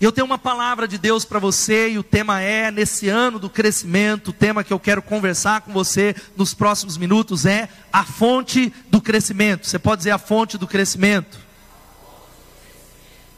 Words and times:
Eu 0.00 0.10
tenho 0.10 0.24
uma 0.24 0.38
palavra 0.38 0.88
de 0.88 0.96
Deus 0.96 1.26
para 1.26 1.38
você 1.38 1.90
e 1.90 1.98
o 1.98 2.02
tema 2.02 2.40
é 2.40 2.70
nesse 2.70 3.10
ano 3.10 3.38
do 3.38 3.50
crescimento, 3.50 4.28
o 4.28 4.32
tema 4.32 4.64
que 4.64 4.72
eu 4.72 4.80
quero 4.80 5.02
conversar 5.02 5.60
com 5.60 5.74
você 5.74 6.16
nos 6.34 6.54
próximos 6.54 6.96
minutos 6.96 7.44
é 7.44 7.68
a 7.92 8.02
fonte 8.02 8.72
do 8.88 8.98
crescimento. 8.98 9.66
Você 9.66 9.78
pode 9.78 9.98
dizer 9.98 10.12
a 10.12 10.18
fonte 10.18 10.56
do 10.56 10.66
crescimento? 10.66 11.38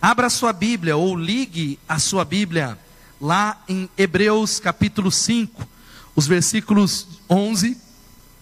Abra 0.00 0.28
a 0.28 0.30
sua 0.30 0.52
Bíblia 0.52 0.96
ou 0.96 1.16
ligue 1.16 1.80
a 1.88 1.98
sua 1.98 2.24
Bíblia 2.24 2.78
lá 3.20 3.60
em 3.68 3.90
Hebreus 3.98 4.60
capítulo 4.60 5.10
5, 5.10 5.66
os 6.14 6.28
versículos 6.28 7.08
11 7.28 7.76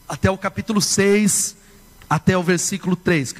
até 0.06 0.30
o 0.30 0.36
capítulo 0.36 0.82
6, 0.82 1.56
até 2.08 2.36
o 2.36 2.42
versículo 2.42 2.96
3. 2.96 3.34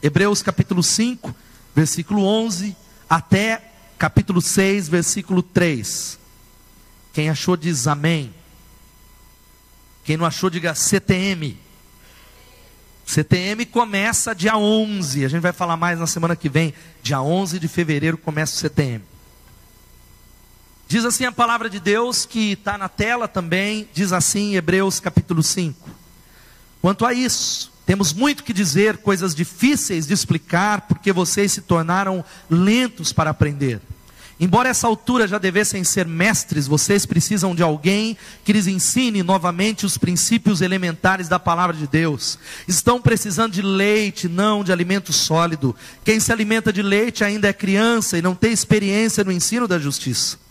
Hebreus 0.00 0.42
capítulo 0.42 0.80
5, 0.80 1.34
versículo 1.74 2.24
11 2.24 2.76
até 3.10 3.71
capítulo 4.02 4.42
6, 4.42 4.88
versículo 4.88 5.44
3. 5.44 6.18
Quem 7.12 7.30
achou 7.30 7.56
diz 7.56 7.86
amém. 7.86 8.34
Quem 10.02 10.16
não 10.16 10.26
achou, 10.26 10.50
diga 10.50 10.74
CTM. 10.74 11.56
CTM 13.06 13.64
começa 13.64 14.34
dia 14.34 14.56
11. 14.56 15.24
A 15.24 15.28
gente 15.28 15.40
vai 15.40 15.52
falar 15.52 15.76
mais 15.76 16.00
na 16.00 16.08
semana 16.08 16.34
que 16.34 16.48
vem. 16.48 16.74
Dia 17.00 17.22
11 17.22 17.60
de 17.60 17.68
fevereiro 17.68 18.18
começa 18.18 18.56
o 18.56 18.58
CTM. 18.58 19.04
Diz 20.88 21.04
assim 21.04 21.24
a 21.24 21.30
palavra 21.30 21.70
de 21.70 21.78
Deus, 21.78 22.26
que 22.26 22.54
está 22.54 22.76
na 22.76 22.88
tela 22.88 23.28
também. 23.28 23.88
Diz 23.94 24.12
assim, 24.12 24.56
Hebreus 24.56 24.98
capítulo 24.98 25.44
5. 25.44 25.88
Quanto 26.80 27.06
a 27.06 27.14
isso, 27.14 27.71
temos 27.84 28.12
muito 28.12 28.44
que 28.44 28.52
dizer, 28.52 28.98
coisas 28.98 29.34
difíceis 29.34 30.06
de 30.06 30.14
explicar, 30.14 30.82
porque 30.82 31.12
vocês 31.12 31.52
se 31.52 31.62
tornaram 31.62 32.24
lentos 32.48 33.12
para 33.12 33.30
aprender. 33.30 33.80
Embora 34.42 34.68
essa 34.68 34.88
altura 34.88 35.28
já 35.28 35.38
devessem 35.38 35.84
ser 35.84 36.04
mestres, 36.04 36.66
vocês 36.66 37.06
precisam 37.06 37.54
de 37.54 37.62
alguém 37.62 38.16
que 38.44 38.52
lhes 38.52 38.66
ensine 38.66 39.22
novamente 39.22 39.86
os 39.86 39.96
princípios 39.96 40.60
elementares 40.60 41.28
da 41.28 41.38
palavra 41.38 41.76
de 41.76 41.86
Deus. 41.86 42.38
Estão 42.66 43.00
precisando 43.00 43.52
de 43.52 43.62
leite, 43.62 44.28
não 44.28 44.64
de 44.64 44.72
alimento 44.72 45.12
sólido. 45.12 45.76
Quem 46.04 46.18
se 46.18 46.32
alimenta 46.32 46.72
de 46.72 46.82
leite 46.82 47.22
ainda 47.22 47.46
é 47.46 47.52
criança 47.52 48.18
e 48.18 48.22
não 48.22 48.34
tem 48.34 48.52
experiência 48.52 49.22
no 49.22 49.30
ensino 49.30 49.68
da 49.68 49.78
justiça. 49.78 50.41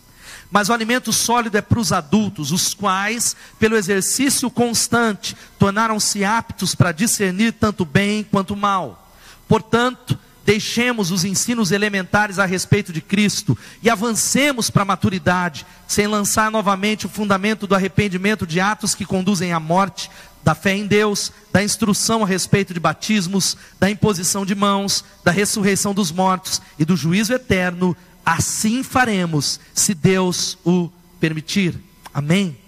Mas 0.52 0.68
o 0.68 0.72
alimento 0.74 1.14
sólido 1.14 1.56
é 1.56 1.62
para 1.62 1.80
os 1.80 1.92
adultos, 1.92 2.52
os 2.52 2.74
quais, 2.74 3.34
pelo 3.58 3.74
exercício 3.74 4.50
constante, 4.50 5.34
tornaram-se 5.58 6.26
aptos 6.26 6.74
para 6.74 6.92
discernir 6.92 7.54
tanto 7.54 7.86
bem 7.86 8.22
quanto 8.22 8.54
mal. 8.54 9.10
Portanto, 9.48 10.18
deixemos 10.44 11.10
os 11.10 11.24
ensinos 11.24 11.72
elementares 11.72 12.38
a 12.38 12.44
respeito 12.44 12.92
de 12.92 13.00
Cristo 13.00 13.56
e 13.82 13.88
avancemos 13.88 14.68
para 14.68 14.82
a 14.82 14.84
maturidade, 14.84 15.64
sem 15.88 16.06
lançar 16.06 16.50
novamente 16.50 17.06
o 17.06 17.08
fundamento 17.08 17.66
do 17.66 17.74
arrependimento 17.74 18.46
de 18.46 18.60
atos 18.60 18.94
que 18.94 19.06
conduzem 19.06 19.54
à 19.54 19.60
morte, 19.60 20.10
da 20.44 20.54
fé 20.54 20.76
em 20.76 20.86
Deus, 20.86 21.32
da 21.52 21.62
instrução 21.62 22.22
a 22.22 22.26
respeito 22.26 22.74
de 22.74 22.80
batismos, 22.80 23.56
da 23.78 23.90
imposição 23.90 24.44
de 24.44 24.54
mãos, 24.54 25.04
da 25.24 25.30
ressurreição 25.30 25.94
dos 25.94 26.10
mortos 26.10 26.60
e 26.78 26.84
do 26.84 26.96
juízo 26.96 27.32
eterno. 27.32 27.96
Assim 28.24 28.82
faremos, 28.82 29.60
se 29.74 29.94
Deus 29.94 30.58
o 30.64 30.90
permitir. 31.20 31.78
Amém. 32.12 32.61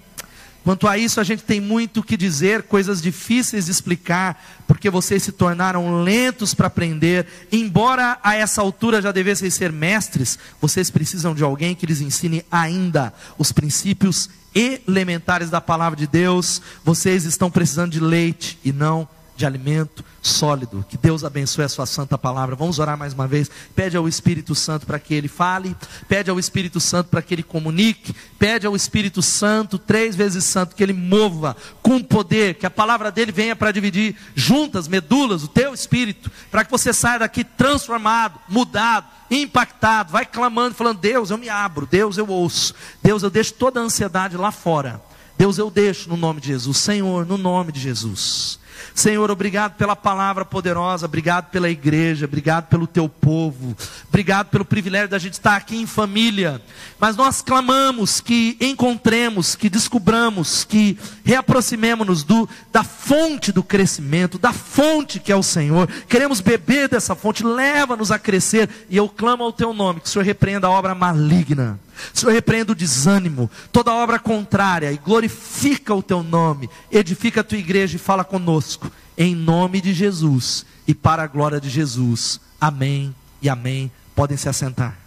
Quanto 0.65 0.89
a 0.89 0.97
isso, 0.97 1.21
a 1.21 1.25
gente 1.25 1.43
tem 1.43 1.61
muito 1.61 2.03
que 2.03 2.17
dizer, 2.17 2.63
coisas 2.63 3.03
difíceis 3.03 3.67
de 3.67 3.71
explicar, 3.71 4.65
porque 4.67 4.89
vocês 4.89 5.23
se 5.23 5.31
tornaram 5.31 6.03
lentos 6.03 6.55
para 6.55 6.69
aprender. 6.69 7.27
Embora 7.53 8.19
a 8.23 8.35
essa 8.35 8.63
altura 8.63 9.03
já 9.03 9.13
devessem 9.13 9.51
ser 9.51 9.71
mestres, 9.71 10.39
vocês 10.63 10.89
precisam 10.89 11.35
de 11.35 11.45
alguém 11.45 11.75
que 11.75 11.85
lhes 11.85 12.01
ensine 12.01 12.43
ainda 12.51 13.13
os 13.37 13.53
princípios 13.53 14.31
elementares 14.55 15.51
da 15.51 15.61
palavra 15.61 15.99
de 15.99 16.07
Deus. 16.07 16.63
Vocês 16.83 17.27
estão 17.27 17.51
precisando 17.51 17.93
de 17.93 18.01
leite 18.01 18.59
e 18.65 18.73
não 18.73 19.07
de 19.37 19.45
alimento 19.45 20.05
sólido. 20.23 20.85
Que 20.89 20.97
Deus 20.97 21.25
abençoe 21.25 21.65
a 21.65 21.69
sua 21.69 21.87
santa 21.87 22.17
palavra. 22.17 22.57
Vamos 22.57 22.79
orar 22.79 22.97
mais 22.97 23.13
uma 23.13 23.27
vez. 23.27 23.51
Pede 23.75 23.97
ao 23.97 24.09
Espírito 24.09 24.55
Santo 24.55 24.87
para 24.87 24.99
que 24.99 25.15
ele 25.15 25.29
fale, 25.29 25.77
pede 26.09 26.31
ao 26.31 26.39
Espírito 26.39 26.81
Santo 26.81 27.09
para 27.09 27.23
que 27.23 27.35
ele 27.35 27.43
comunique, 27.43 28.15
pede 28.39 28.67
ao 28.67 28.75
Espírito 28.77 29.21
Santo, 29.23 29.79
três 29.79 30.17
vezes 30.17 30.45
santo, 30.45 30.75
que 30.75 30.83
ele 30.83 30.93
mova 30.93 31.57
com 31.83 32.03
poder, 32.03 32.55
que 32.55 32.67
a 32.67 32.71
palavra 32.71 33.11
dele 33.11 33.33
venha 33.33 33.57
para 33.57 33.73
dividir 33.73 34.17
juntas, 34.35 34.89
medulas, 34.89 35.43
o 35.43 35.49
teu 35.49 35.75
espírito, 35.75 36.31
para 36.51 36.65
que 36.65 36.71
você 36.71 36.93
saia 36.93 37.21
daqui 37.21 37.45
transformado, 37.45 38.39
mudado, 38.49 39.07
impactado, 39.31 40.13
vai 40.13 40.25
clamando, 40.25 40.75
falando: 40.75 40.99
Deus, 40.99 41.31
eu 41.31 41.39
me 41.39 41.49
abro, 41.49 41.87
Deus, 41.87 42.17
eu 42.17 42.29
ouço, 42.29 42.75
Deus, 43.03 43.23
eu 43.23 43.31
deixo 43.31 43.55
toda 43.55 43.81
a 43.81 43.83
ansiedade 43.83 44.37
lá 44.37 44.51
fora. 44.51 45.03
Deus, 45.37 45.59
eu 45.59 45.71
deixo 45.71 46.09
no 46.09 46.17
nome 46.17 46.41
de 46.41 46.49
Jesus, 46.49 46.77
Senhor, 46.79 47.27
no 47.27 47.37
nome 47.37 47.73
de 47.73 47.81
Jesus. 47.81 48.61
Senhor, 48.95 49.29
obrigado 49.29 49.75
pela 49.77 49.97
palavra 49.97 50.45
poderosa, 50.45 51.07
obrigado 51.07 51.51
pela 51.51 51.69
igreja, 51.69 52.27
obrigado 52.27 52.69
pelo 52.69 52.87
teu 52.87 53.09
povo, 53.09 53.77
obrigado 54.09 54.51
pelo 54.51 54.65
privilégio 54.65 55.09
da 55.09 55.19
gente 55.19 55.33
estar 55.33 55.57
aqui 55.57 55.77
em 55.77 55.85
família. 55.87 56.63
Mas 56.99 57.17
nós 57.17 57.43
clamamos 57.43 58.21
que 58.21 58.57
encontremos, 58.61 59.57
que 59.57 59.69
descubramos, 59.69 60.63
que 60.63 60.97
reaproximemos-nos 61.25 62.25
da 62.73 62.85
fonte 62.85 63.51
do 63.51 63.65
crescimento, 63.65 64.39
da 64.39 64.53
fonte 64.53 65.19
que 65.19 65.33
é 65.33 65.37
o 65.37 65.43
Senhor. 65.43 65.89
Queremos 66.09 66.41
beber 66.41 66.89
dessa 66.89 67.17
fonte, 67.17 67.45
leva-nos 67.45 68.13
a 68.13 68.19
crescer. 68.19 68.71
E 68.89 68.97
eu 68.97 69.09
clamo 69.09 69.43
ao 69.43 69.53
teu 69.53 69.75
nome, 69.75 70.01
que 70.01 70.07
o 70.07 70.11
Senhor 70.11 70.25
repreenda 70.25 70.69
a 70.69 70.71
obra 70.71 70.95
maligna 70.95 71.81
Senhor, 72.13 72.33
repreenda 72.33 72.73
o 72.73 72.75
desânimo, 72.75 73.51
toda 73.73 73.95
obra 73.95 74.19
contrária 74.19 74.93
e 74.93 74.99
glorifica 74.99 75.95
o 75.95 76.03
teu 76.03 76.23
nome, 76.23 76.69
edifica 76.91 77.41
a 77.41 77.45
tua 77.45 77.59
igreja 77.59 77.97
e 77.97 77.99
fala 77.99 78.25
conosco, 78.25 78.91
em 79.17 79.35
nome 79.35 79.81
de 79.81 79.93
Jesus 79.93 80.67
e 80.87 80.95
para 80.95 81.23
a 81.23 81.27
glória 81.27 81.61
de 81.61 81.69
Jesus. 81.69 82.41
Amém 82.61 83.15
e 83.41 83.49
amém. 83.49 83.91
Podem 84.15 84.37
se 84.37 84.49
assentar. 84.49 85.04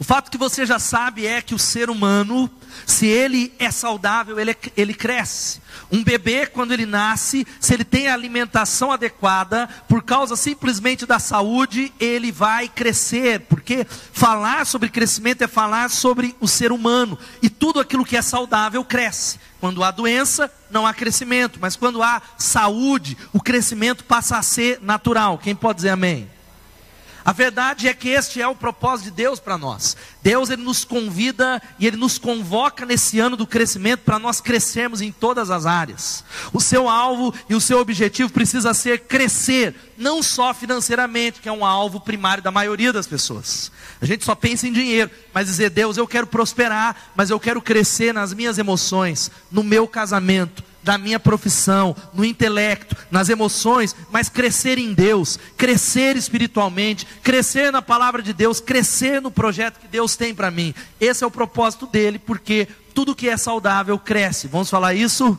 O 0.00 0.04
fato 0.04 0.30
que 0.30 0.38
você 0.38 0.64
já 0.64 0.78
sabe 0.78 1.26
é 1.26 1.42
que 1.42 1.56
o 1.56 1.58
ser 1.58 1.90
humano, 1.90 2.48
se 2.86 3.06
ele 3.06 3.52
é 3.58 3.68
saudável, 3.68 4.38
ele, 4.38 4.56
ele 4.76 4.94
cresce. 4.94 5.60
Um 5.90 6.04
bebê, 6.04 6.46
quando 6.46 6.72
ele 6.72 6.86
nasce, 6.86 7.44
se 7.58 7.74
ele 7.74 7.82
tem 7.82 8.06
a 8.06 8.14
alimentação 8.14 8.92
adequada, 8.92 9.68
por 9.88 10.04
causa 10.04 10.36
simplesmente 10.36 11.04
da 11.04 11.18
saúde, 11.18 11.92
ele 11.98 12.30
vai 12.30 12.68
crescer. 12.68 13.40
Porque 13.48 13.84
falar 13.84 14.66
sobre 14.66 14.88
crescimento 14.88 15.42
é 15.42 15.48
falar 15.48 15.90
sobre 15.90 16.36
o 16.38 16.46
ser 16.46 16.70
humano. 16.70 17.18
E 17.42 17.50
tudo 17.50 17.80
aquilo 17.80 18.04
que 18.04 18.16
é 18.16 18.22
saudável 18.22 18.84
cresce. 18.84 19.40
Quando 19.60 19.82
há 19.82 19.90
doença, 19.90 20.48
não 20.70 20.86
há 20.86 20.94
crescimento. 20.94 21.58
Mas 21.60 21.74
quando 21.74 22.04
há 22.04 22.22
saúde, 22.36 23.18
o 23.32 23.40
crescimento 23.40 24.04
passa 24.04 24.38
a 24.38 24.42
ser 24.42 24.78
natural. 24.80 25.38
Quem 25.38 25.56
pode 25.56 25.78
dizer 25.78 25.90
amém? 25.90 26.37
A 27.28 27.32
verdade 27.34 27.86
é 27.86 27.92
que 27.92 28.08
este 28.08 28.40
é 28.40 28.48
o 28.48 28.54
propósito 28.54 29.10
de 29.10 29.10
Deus 29.10 29.38
para 29.38 29.58
nós. 29.58 29.94
Deus 30.22 30.48
ele 30.48 30.62
nos 30.62 30.82
convida 30.82 31.60
e 31.78 31.86
ele 31.86 31.98
nos 31.98 32.16
convoca 32.16 32.86
nesse 32.86 33.20
ano 33.20 33.36
do 33.36 33.46
crescimento 33.46 34.00
para 34.00 34.18
nós 34.18 34.40
crescermos 34.40 35.02
em 35.02 35.12
todas 35.12 35.50
as 35.50 35.66
áreas. 35.66 36.24
O 36.54 36.58
seu 36.58 36.88
alvo 36.88 37.34
e 37.46 37.54
o 37.54 37.60
seu 37.60 37.80
objetivo 37.80 38.32
precisa 38.32 38.72
ser 38.72 39.00
crescer, 39.00 39.74
não 39.98 40.22
só 40.22 40.54
financeiramente, 40.54 41.42
que 41.42 41.50
é 41.50 41.52
um 41.52 41.66
alvo 41.66 42.00
primário 42.00 42.42
da 42.42 42.50
maioria 42.50 42.94
das 42.94 43.06
pessoas. 43.06 43.70
A 44.00 44.06
gente 44.06 44.24
só 44.24 44.34
pensa 44.34 44.66
em 44.66 44.72
dinheiro, 44.72 45.10
mas 45.34 45.48
dizer, 45.48 45.68
Deus, 45.68 45.98
eu 45.98 46.08
quero 46.08 46.26
prosperar, 46.26 47.12
mas 47.14 47.28
eu 47.28 47.38
quero 47.38 47.60
crescer 47.60 48.14
nas 48.14 48.32
minhas 48.32 48.56
emoções, 48.56 49.30
no 49.52 49.62
meu 49.62 49.86
casamento, 49.86 50.64
da 50.88 50.96
minha 50.96 51.20
profissão, 51.20 51.94
no 52.14 52.24
intelecto, 52.24 52.96
nas 53.10 53.28
emoções, 53.28 53.94
mas 54.10 54.30
crescer 54.30 54.78
em 54.78 54.94
Deus, 54.94 55.38
crescer 55.54 56.16
espiritualmente, 56.16 57.06
crescer 57.22 57.70
na 57.70 57.82
palavra 57.82 58.22
de 58.22 58.32
Deus, 58.32 58.58
crescer 58.58 59.20
no 59.20 59.30
projeto 59.30 59.80
que 59.80 59.86
Deus 59.86 60.16
tem 60.16 60.34
para 60.34 60.50
mim. 60.50 60.74
Esse 60.98 61.22
é 61.22 61.26
o 61.26 61.30
propósito 61.30 61.86
dele, 61.86 62.18
porque 62.18 62.66
tudo 62.94 63.14
que 63.14 63.28
é 63.28 63.36
saudável 63.36 63.98
cresce. 63.98 64.48
Vamos 64.48 64.70
falar 64.70 64.94
isso? 64.94 65.38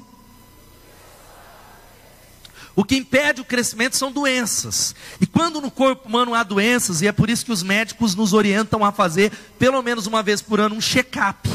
O 2.75 2.83
que 2.83 2.97
impede 2.97 3.41
o 3.41 3.45
crescimento 3.45 3.97
são 3.97 4.11
doenças. 4.11 4.93
E 5.19 5.25
quando 5.25 5.59
no 5.59 5.71
corpo 5.71 6.07
humano 6.07 6.35
há 6.35 6.43
doenças, 6.43 7.01
e 7.01 7.07
é 7.07 7.11
por 7.11 7.27
isso 7.27 7.43
que 7.43 7.51
os 7.51 7.63
médicos 7.63 8.13
nos 8.13 8.33
orientam 8.33 8.85
a 8.85 8.91
fazer, 8.91 9.31
pelo 9.57 9.81
menos 9.81 10.05
uma 10.05 10.21
vez 10.21 10.43
por 10.43 10.59
ano, 10.59 10.75
um 10.75 10.81
check-up 10.81 11.49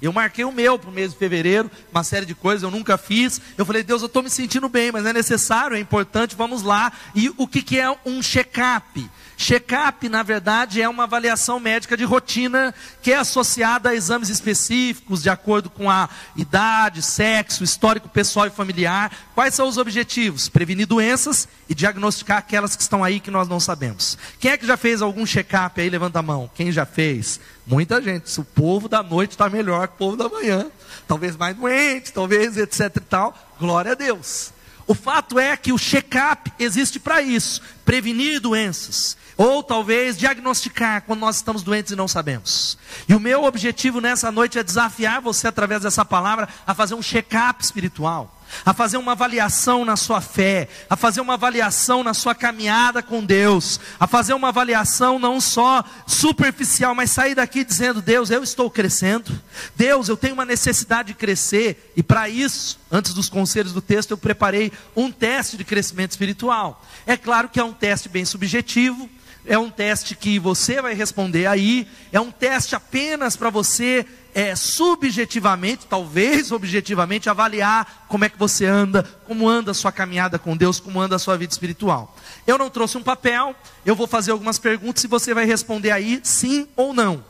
Eu 0.00 0.12
marquei 0.12 0.44
o 0.44 0.52
meu 0.52 0.78
para 0.78 0.90
o 0.90 0.92
mês 0.92 1.12
de 1.12 1.18
fevereiro, 1.18 1.70
uma 1.90 2.04
série 2.04 2.24
de 2.24 2.34
coisas 2.34 2.62
eu 2.62 2.70
nunca 2.70 2.96
fiz. 2.96 3.40
Eu 3.56 3.66
falei, 3.66 3.82
Deus, 3.82 4.02
eu 4.02 4.06
estou 4.06 4.22
me 4.22 4.30
sentindo 4.30 4.68
bem, 4.68 4.92
mas 4.92 5.04
é 5.04 5.12
necessário, 5.12 5.76
é 5.76 5.80
importante, 5.80 6.36
vamos 6.36 6.62
lá. 6.62 6.92
E 7.14 7.30
o 7.36 7.46
que, 7.46 7.62
que 7.62 7.80
é 7.80 7.90
um 8.06 8.22
check-up? 8.22 9.08
Check-up, 9.36 10.08
na 10.08 10.24
verdade, 10.24 10.82
é 10.82 10.88
uma 10.88 11.04
avaliação 11.04 11.60
médica 11.60 11.96
de 11.96 12.04
rotina 12.04 12.74
que 13.00 13.12
é 13.12 13.16
associada 13.16 13.90
a 13.90 13.94
exames 13.94 14.28
específicos, 14.28 15.22
de 15.22 15.30
acordo 15.30 15.70
com 15.70 15.88
a 15.88 16.08
idade, 16.36 17.02
sexo, 17.02 17.62
histórico 17.62 18.08
pessoal 18.08 18.46
e 18.46 18.50
familiar. 18.50 19.12
Quais 19.36 19.54
são 19.54 19.68
os 19.68 19.78
objetivos? 19.78 20.48
Prevenir 20.48 20.88
doenças 20.88 21.46
e 21.68 21.74
diagnosticar 21.74 22.38
aquelas 22.38 22.74
que 22.74 22.82
estão 22.82 23.04
aí 23.04 23.20
que 23.20 23.30
nós 23.30 23.48
não 23.48 23.60
sabemos. 23.60 24.18
Quem 24.40 24.50
é 24.50 24.56
que 24.56 24.66
já 24.66 24.76
fez 24.76 25.00
algum 25.00 25.24
check-up 25.24 25.80
aí? 25.80 25.88
Levanta 25.88 26.18
a 26.18 26.22
mão. 26.22 26.50
Quem 26.52 26.72
já 26.72 26.84
fez? 26.84 27.40
Muita 27.68 28.00
gente. 28.00 28.40
O 28.40 28.44
povo 28.44 28.88
da 28.88 29.02
noite 29.02 29.32
está 29.32 29.48
melhor 29.50 29.88
que 29.88 29.94
o 29.94 29.98
povo 29.98 30.16
da 30.16 30.26
manhã. 30.26 30.70
Talvez 31.06 31.36
mais 31.36 31.54
doente, 31.54 32.12
talvez 32.12 32.56
etc 32.56 32.96
e 32.96 33.00
tal. 33.00 33.36
Glória 33.60 33.92
a 33.92 33.94
Deus. 33.94 34.52
O 34.86 34.94
fato 34.94 35.38
é 35.38 35.54
que 35.54 35.70
o 35.70 35.78
check-up 35.78 36.50
existe 36.58 36.98
para 36.98 37.20
isso 37.20 37.60
prevenir 37.84 38.40
doenças. 38.40 39.18
Ou 39.36 39.62
talvez 39.62 40.16
diagnosticar 40.16 41.02
quando 41.02 41.20
nós 41.20 41.36
estamos 41.36 41.62
doentes 41.62 41.92
e 41.92 41.96
não 41.96 42.08
sabemos. 42.08 42.78
E 43.06 43.14
o 43.14 43.20
meu 43.20 43.44
objetivo 43.44 44.00
nessa 44.00 44.32
noite 44.32 44.58
é 44.58 44.62
desafiar 44.62 45.20
você, 45.20 45.46
através 45.46 45.82
dessa 45.82 46.06
palavra, 46.06 46.48
a 46.66 46.74
fazer 46.74 46.94
um 46.94 47.02
check-up 47.02 47.62
espiritual 47.62 48.37
a 48.64 48.72
fazer 48.72 48.96
uma 48.96 49.12
avaliação 49.12 49.84
na 49.84 49.96
sua 49.96 50.20
fé, 50.20 50.68
a 50.88 50.96
fazer 50.96 51.20
uma 51.20 51.34
avaliação 51.34 52.02
na 52.02 52.14
sua 52.14 52.34
caminhada 52.34 53.02
com 53.02 53.24
Deus, 53.24 53.80
a 53.98 54.06
fazer 54.06 54.34
uma 54.34 54.48
avaliação 54.48 55.18
não 55.18 55.40
só 55.40 55.84
superficial, 56.06 56.94
mas 56.94 57.10
sair 57.10 57.34
daqui 57.34 57.64
dizendo: 57.64 58.02
Deus, 58.02 58.30
eu 58.30 58.42
estou 58.42 58.70
crescendo, 58.70 59.30
Deus, 59.76 60.08
eu 60.08 60.16
tenho 60.16 60.34
uma 60.34 60.44
necessidade 60.44 61.08
de 61.08 61.14
crescer, 61.14 61.92
e 61.96 62.02
para 62.02 62.28
isso, 62.28 62.78
antes 62.90 63.14
dos 63.14 63.28
conselhos 63.28 63.72
do 63.72 63.80
texto, 63.80 64.10
eu 64.12 64.18
preparei 64.18 64.72
um 64.96 65.10
teste 65.10 65.56
de 65.56 65.64
crescimento 65.64 66.12
espiritual. 66.12 66.84
É 67.06 67.16
claro 67.16 67.48
que 67.48 67.60
é 67.60 67.64
um 67.64 67.72
teste 67.72 68.08
bem 68.08 68.24
subjetivo, 68.24 69.08
é 69.48 69.58
um 69.58 69.70
teste 69.70 70.14
que 70.14 70.38
você 70.38 70.80
vai 70.82 70.94
responder 70.94 71.46
aí, 71.46 71.88
é 72.12 72.20
um 72.20 72.30
teste 72.30 72.74
apenas 72.74 73.34
para 73.34 73.48
você 73.48 74.06
é, 74.38 74.54
subjetivamente, 74.54 75.84
talvez 75.84 76.52
objetivamente, 76.52 77.28
avaliar 77.28 78.06
como 78.06 78.24
é 78.24 78.28
que 78.28 78.38
você 78.38 78.64
anda, 78.66 79.02
como 79.26 79.48
anda 79.48 79.72
a 79.72 79.74
sua 79.74 79.90
caminhada 79.90 80.38
com 80.38 80.56
Deus, 80.56 80.78
como 80.78 81.00
anda 81.00 81.16
a 81.16 81.18
sua 81.18 81.36
vida 81.36 81.52
espiritual. 81.52 82.16
Eu 82.46 82.56
não 82.56 82.70
trouxe 82.70 82.96
um 82.96 83.02
papel, 83.02 83.52
eu 83.84 83.96
vou 83.96 84.06
fazer 84.06 84.30
algumas 84.30 84.56
perguntas 84.56 85.02
e 85.02 85.08
você 85.08 85.34
vai 85.34 85.44
responder 85.44 85.90
aí 85.90 86.20
sim 86.22 86.68
ou 86.76 86.94
não. 86.94 87.24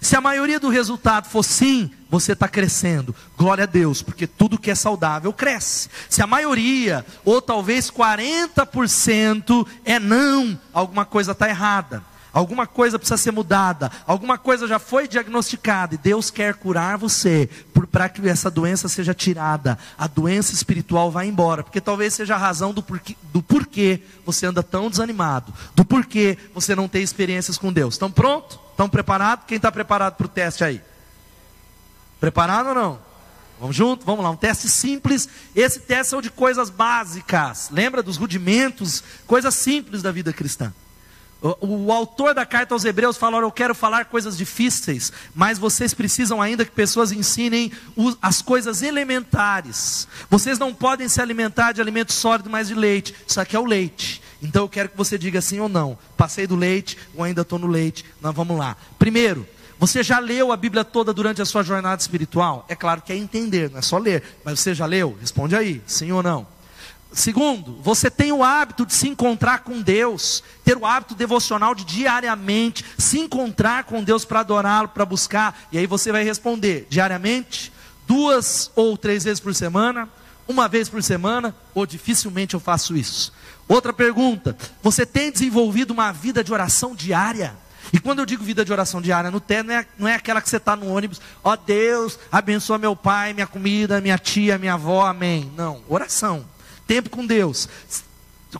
Se 0.00 0.16
a 0.16 0.22
maioria 0.22 0.58
do 0.58 0.70
resultado 0.70 1.28
for 1.28 1.42
sim, 1.42 1.90
você 2.08 2.32
está 2.32 2.48
crescendo. 2.48 3.14
Glória 3.36 3.64
a 3.64 3.66
Deus, 3.66 4.00
porque 4.00 4.26
tudo 4.26 4.58
que 4.58 4.70
é 4.70 4.74
saudável 4.74 5.34
cresce. 5.34 5.90
Se 6.08 6.22
a 6.22 6.26
maioria, 6.26 7.04
ou 7.26 7.42
talvez 7.42 7.90
40% 7.90 9.66
é 9.84 9.98
não, 9.98 10.58
alguma 10.72 11.04
coisa 11.04 11.32
está 11.32 11.46
errada. 11.46 12.02
Alguma 12.32 12.66
coisa 12.66 12.98
precisa 12.98 13.16
ser 13.16 13.30
mudada, 13.30 13.90
alguma 14.06 14.36
coisa 14.36 14.68
já 14.68 14.78
foi 14.78 15.08
diagnosticada 15.08 15.94
e 15.94 15.98
Deus 15.98 16.30
quer 16.30 16.54
curar 16.54 16.98
você 16.98 17.48
para 17.90 18.08
que 18.08 18.28
essa 18.28 18.50
doença 18.50 18.88
seja 18.88 19.14
tirada, 19.14 19.78
a 19.96 20.06
doença 20.06 20.52
espiritual 20.52 21.10
vai 21.10 21.26
embora, 21.26 21.62
porque 21.62 21.80
talvez 21.80 22.12
seja 22.12 22.34
a 22.34 22.38
razão 22.38 22.74
do 22.74 22.82
porquê, 22.82 23.16
do 23.32 23.42
porquê 23.42 24.02
você 24.26 24.46
anda 24.46 24.62
tão 24.62 24.90
desanimado, 24.90 25.52
do 25.74 25.84
porquê 25.84 26.36
você 26.54 26.74
não 26.74 26.86
tem 26.86 27.02
experiências 27.02 27.56
com 27.56 27.72
Deus. 27.72 27.94
Estão 27.94 28.10
prontos? 28.10 28.58
Estão 28.70 28.88
preparados? 28.88 29.46
Quem 29.46 29.56
está 29.56 29.72
preparado 29.72 30.16
para 30.16 30.26
o 30.26 30.28
teste 30.28 30.62
aí? 30.62 30.82
Preparado 32.20 32.68
ou 32.68 32.74
não? 32.74 32.98
Vamos 33.58 33.74
junto? 33.74 34.04
Vamos 34.04 34.22
lá, 34.22 34.30
um 34.30 34.36
teste 34.36 34.68
simples. 34.68 35.28
Esse 35.54 35.80
teste 35.80 36.14
é 36.14 36.20
de 36.20 36.30
coisas 36.30 36.70
básicas. 36.70 37.70
Lembra 37.70 38.02
dos 38.02 38.16
rudimentos, 38.16 39.02
coisas 39.26 39.54
simples 39.54 40.02
da 40.02 40.12
vida 40.12 40.32
cristã. 40.32 40.72
O, 41.40 41.84
o, 41.86 41.92
autor 41.92 42.34
da 42.34 42.44
carta 42.44 42.74
aos 42.74 42.84
Hebreus 42.84 43.16
fala: 43.16 43.38
Eu 43.38 43.52
quero 43.52 43.74
falar 43.74 44.06
coisas 44.06 44.36
difíceis, 44.36 45.12
mas 45.34 45.58
vocês 45.58 45.94
precisam 45.94 46.42
ainda 46.42 46.64
que 46.64 46.70
pessoas 46.72 47.12
ensinem 47.12 47.70
as 48.20 48.42
coisas 48.42 48.82
elementares. 48.82 50.08
Vocês 50.28 50.58
não 50.58 50.74
podem 50.74 51.08
se 51.08 51.20
alimentar 51.20 51.72
de 51.72 51.80
alimento 51.80 52.12
sólido, 52.12 52.50
mas 52.50 52.68
de 52.68 52.74
leite. 52.74 53.14
Isso 53.26 53.40
aqui 53.40 53.54
é 53.54 53.60
o 53.60 53.64
leite. 53.64 54.20
Então 54.42 54.62
eu 54.62 54.68
quero 54.68 54.88
que 54.88 54.96
você 54.96 55.16
diga 55.16 55.40
sim 55.40 55.60
ou 55.60 55.68
não. 55.68 55.96
Passei 56.16 56.46
do 56.46 56.56
leite 56.56 56.98
ou 57.14 57.22
ainda 57.22 57.42
estou 57.42 57.58
no 57.58 57.68
leite. 57.68 58.04
Nós 58.20 58.34
vamos 58.34 58.58
lá. 58.58 58.76
Primeiro, 58.98 59.46
você 59.78 60.02
já 60.02 60.18
leu 60.18 60.50
a 60.50 60.56
Bíblia 60.56 60.84
toda 60.84 61.12
durante 61.12 61.40
a 61.40 61.44
sua 61.44 61.62
jornada 61.62 62.00
espiritual? 62.00 62.66
É 62.68 62.74
claro 62.74 63.00
que 63.00 63.12
é 63.12 63.16
entender, 63.16 63.70
não 63.70 63.78
é 63.78 63.82
só 63.82 63.96
ler. 63.96 64.24
Mas 64.44 64.58
você 64.58 64.74
já 64.74 64.86
leu? 64.86 65.16
Responde 65.20 65.54
aí, 65.54 65.80
sim 65.86 66.10
ou 66.10 66.20
não. 66.20 66.46
Segundo, 67.12 67.78
você 67.82 68.10
tem 68.10 68.32
o 68.32 68.44
hábito 68.44 68.84
de 68.84 68.92
se 68.92 69.08
encontrar 69.08 69.60
com 69.60 69.80
Deus, 69.80 70.42
ter 70.64 70.76
o 70.76 70.84
hábito 70.84 71.14
devocional 71.14 71.74
de 71.74 71.84
diariamente 71.84 72.84
se 72.98 73.18
encontrar 73.18 73.84
com 73.84 74.04
Deus 74.04 74.24
para 74.24 74.40
adorá-lo, 74.40 74.88
para 74.88 75.06
buscar. 75.06 75.58
E 75.72 75.78
aí 75.78 75.86
você 75.86 76.12
vai 76.12 76.22
responder: 76.22 76.86
diariamente, 76.90 77.72
duas 78.06 78.70
ou 78.76 78.96
três 78.96 79.24
vezes 79.24 79.40
por 79.40 79.54
semana, 79.54 80.08
uma 80.46 80.68
vez 80.68 80.88
por 80.88 81.02
semana, 81.02 81.54
ou 81.74 81.86
dificilmente 81.86 82.54
eu 82.54 82.60
faço 82.60 82.94
isso. 82.94 83.32
Outra 83.66 83.92
pergunta: 83.92 84.56
você 84.82 85.06
tem 85.06 85.30
desenvolvido 85.30 85.92
uma 85.92 86.12
vida 86.12 86.44
de 86.44 86.52
oração 86.52 86.94
diária? 86.94 87.56
E 87.90 87.98
quando 87.98 88.18
eu 88.18 88.26
digo 88.26 88.44
vida 88.44 88.64
de 88.64 88.72
oração 88.72 89.00
diária 89.00 89.30
no 89.30 89.40
té, 89.40 89.62
não 89.62 89.74
é, 89.74 89.86
não 89.98 90.08
é 90.08 90.14
aquela 90.14 90.42
que 90.42 90.48
você 90.48 90.58
está 90.58 90.76
no 90.76 90.92
ônibus, 90.92 91.20
ó 91.42 91.52
oh, 91.52 91.56
Deus, 91.56 92.18
abençoa 92.30 92.76
meu 92.76 92.94
pai, 92.94 93.32
minha 93.32 93.46
comida, 93.46 93.98
minha 94.00 94.18
tia, 94.18 94.58
minha 94.58 94.74
avó, 94.74 95.06
amém. 95.06 95.50
Não, 95.56 95.82
oração, 95.88 96.44
tempo 96.88 97.10
com 97.10 97.24
Deus. 97.24 97.68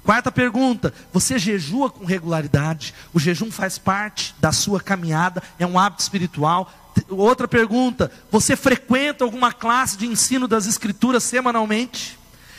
Quarta 0.04 0.30
pergunta: 0.30 0.92
você 1.12 1.38
jejua 1.38 1.90
com 1.90 2.04
regularidade? 2.04 2.94
O 3.12 3.18
jejum 3.18 3.50
faz 3.50 3.78
parte 3.78 4.34
da 4.38 4.52
sua 4.52 4.80
caminhada, 4.80 5.42
é 5.58 5.66
um 5.66 5.78
hábito 5.78 6.02
espiritual. 6.02 6.70
Outra 7.08 7.48
pergunta: 7.48 8.12
você 8.30 8.54
frequenta 8.54 9.24
alguma 9.24 9.52
classe 9.52 9.96
de 9.96 10.06
ensino 10.06 10.46
das 10.46 10.66
Escrituras 10.66 11.24
semanalmente? 11.24 12.17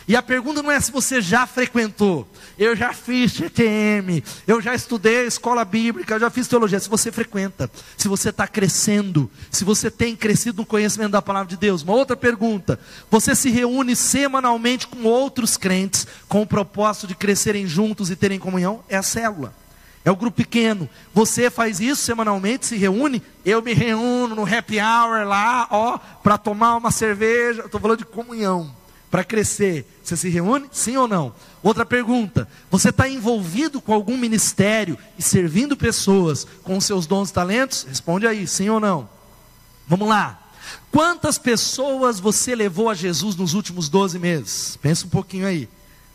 E 0.10 0.16
a 0.16 0.24
pergunta 0.24 0.64
não 0.64 0.72
é 0.72 0.82
se 0.82 0.92
você 0.92 1.22
já 1.22 1.46
frequentou. 1.46 2.28
Eu 2.58 2.76
já 2.76 2.92
fiz 2.94 3.32
GTM, 3.32 4.24
eu 4.48 4.60
já 4.60 4.74
estudei 4.74 5.28
escola 5.28 5.64
bíblica, 5.64 6.16
eu 6.16 6.20
já 6.20 6.32
fiz 6.32 6.48
teologia. 6.48 6.80
Se 6.80 6.90
você 6.90 7.12
frequenta, 7.12 7.70
se 7.96 8.08
você 8.08 8.30
está 8.30 8.48
crescendo, 8.48 9.30
se 9.52 9.64
você 9.64 9.92
tem 9.92 10.16
crescido 10.16 10.64
no 10.64 10.66
conhecimento 10.66 11.12
da 11.12 11.22
palavra 11.22 11.48
de 11.48 11.58
Deus. 11.58 11.84
Uma 11.84 11.94
outra 11.94 12.18
pergunta: 12.18 12.80
você 13.08 13.36
se 13.36 13.52
reúne 13.52 13.96
semanalmente 13.96 14.88
com 14.88 15.04
outros 15.04 15.58
crentes 15.58 16.08
com 16.28 16.42
o 16.42 16.48
propósito 16.48 17.06
de 17.06 17.14
crescerem 17.14 17.68
juntos 17.68 18.10
e 18.10 18.16
terem 18.16 18.40
comunhão? 18.40 18.84
É 18.90 18.98
a 18.98 19.04
célula. 19.04 19.54
É 20.04 20.10
o 20.10 20.16
grupo 20.16 20.38
pequeno. 20.38 20.90
Você 21.14 21.52
faz 21.52 21.80
isso 21.80 22.02
semanalmente, 22.02 22.66
se 22.66 22.78
reúne? 22.78 23.22
Eu 23.46 23.62
me 23.62 23.74
reúno 23.74 24.34
no 24.34 24.44
happy 24.44 24.80
hour 24.80 25.28
lá, 25.28 25.68
ó, 25.70 26.00
para 26.24 26.36
tomar 26.36 26.78
uma 26.78 26.90
cerveja. 26.90 27.66
Estou 27.66 27.80
falando 27.80 28.00
de 28.00 28.06
comunhão 28.06 28.80
para 29.10 29.24
crescer, 29.24 29.86
você 30.04 30.16
se 30.16 30.30
reúne? 30.30 30.68
Sim 30.72 30.98
ou 30.98 31.08
não? 31.08 31.34
Outra 31.64 31.86
pergunta: 31.86 32.48
você 32.70 32.90
está 32.90 33.10
envolvido 33.10 33.82
com 33.82 33.94
algum 33.94 34.18
ministério 34.18 34.98
e 35.18 35.22
servindo 35.22 35.76
pessoas 35.76 36.46
com 36.64 36.80
seus 36.80 37.08
dons 37.08 37.30
e 37.30 37.34
talentos? 37.34 37.86
Responde 37.88 38.28
aí, 38.28 38.48
sim 38.48 38.70
ou 38.70 38.80
não? 38.80 39.10
Vamos 39.88 40.08
lá. 40.08 40.40
Quantas 40.92 41.38
pessoas 41.38 42.20
você 42.20 42.54
levou 42.56 42.90
a 42.90 42.94
Jesus 42.94 43.36
nos 43.36 43.54
últimos 43.54 43.90
12 43.90 44.20
meses? 44.20 44.78
Pensa 44.78 45.06
um 45.06 45.10
pouquinho 45.10 45.48
aí. 45.48 45.68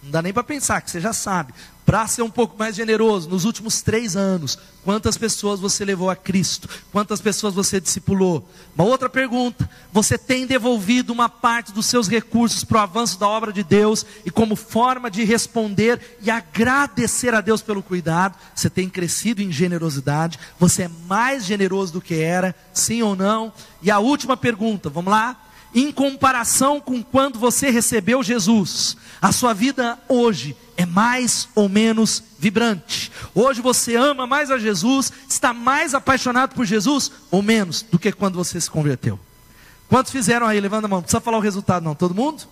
Não 0.03 0.11
dá 0.11 0.23
nem 0.23 0.33
para 0.33 0.45
pensar, 0.45 0.81
que 0.81 0.91
você 0.91 1.01
já 1.01 1.13
sabe. 1.13 1.53
Para 1.85 2.07
ser 2.07 2.23
um 2.23 2.31
pouco 2.31 2.57
mais 2.59 2.75
generoso, 2.75 3.29
nos 3.29 3.45
últimos 3.45 3.83
três 3.83 4.17
anos, 4.17 4.59
quantas 4.83 5.19
pessoas 5.19 5.61
você 5.61 5.85
levou 5.85 6.09
a 6.09 6.17
Cristo? 6.17 6.67
Quantas 6.91 7.21
pessoas 7.21 7.53
você 7.53 7.79
discipulou? 7.79 8.49
Uma 8.75 8.87
outra 8.87 9.09
pergunta: 9.09 9.69
você 9.93 10.17
tem 10.17 10.47
devolvido 10.47 11.13
uma 11.13 11.29
parte 11.29 11.73
dos 11.73 11.85
seus 11.85 12.09
recursos 12.09 12.65
para 12.65 12.79
o 12.79 12.81
avanço 12.81 13.21
da 13.21 13.29
obra 13.29 13.53
de 13.53 13.63
Deus 13.63 14.07
e, 14.25 14.31
como 14.31 14.57
forma 14.57 15.11
de 15.11 15.25
responder 15.25 16.17
e 16.23 16.31
agradecer 16.31 17.35
a 17.35 17.43
Deus 17.43 17.61
pelo 17.61 17.83
cuidado, 17.83 18.39
você 18.55 18.71
tem 18.71 18.89
crescido 18.89 19.43
em 19.43 19.53
generosidade? 19.53 20.39
Você 20.59 20.85
é 20.85 20.91
mais 21.07 21.45
generoso 21.45 21.93
do 21.93 22.01
que 22.01 22.15
era? 22.15 22.55
Sim 22.73 23.03
ou 23.03 23.15
não? 23.15 23.53
E 23.83 23.91
a 23.91 23.99
última 23.99 24.39
pergunta, 24.39 24.89
vamos 24.89 25.11
lá? 25.11 25.44
Em 25.75 25.91
comparação 25.91 26.81
com 26.81 27.03
quando 27.03 27.39
você 27.39 27.71
recebeu 27.71 28.23
Jesus, 28.23 28.97
a 29.21 29.33
sua 29.33 29.53
vida 29.53 29.99
hoje 30.09 30.57
é 30.77 30.87
mais 30.87 31.49
ou 31.55 31.69
menos 31.69 32.23
vibrante. 32.39 33.11
Hoje 33.35 33.61
você 33.61 33.97
ama 33.97 34.27
mais 34.27 34.51
a 34.51 34.59
Jesus, 34.59 35.13
está 35.29 35.53
mais 35.53 35.95
apaixonado 35.95 36.55
por 36.55 36.65
Jesus 36.65 37.11
ou 37.31 37.43
menos 37.43 37.83
do 37.83 37.99
que 37.99 38.13
quando 38.13 38.37
você 38.37 38.61
se 38.61 38.71
converteu. 38.71 39.19
Quantos 39.89 40.13
fizeram 40.13 40.47
aí? 40.47 40.61
Levanta 40.61 40.87
a 40.87 40.89
mão. 40.89 40.99
Não 40.99 41.03
precisa 41.03 41.21
falar 41.21 41.39
o 41.39 41.41
resultado, 41.41 41.85
não. 41.85 41.95
Todo 41.95 42.15
mundo? 42.15 42.45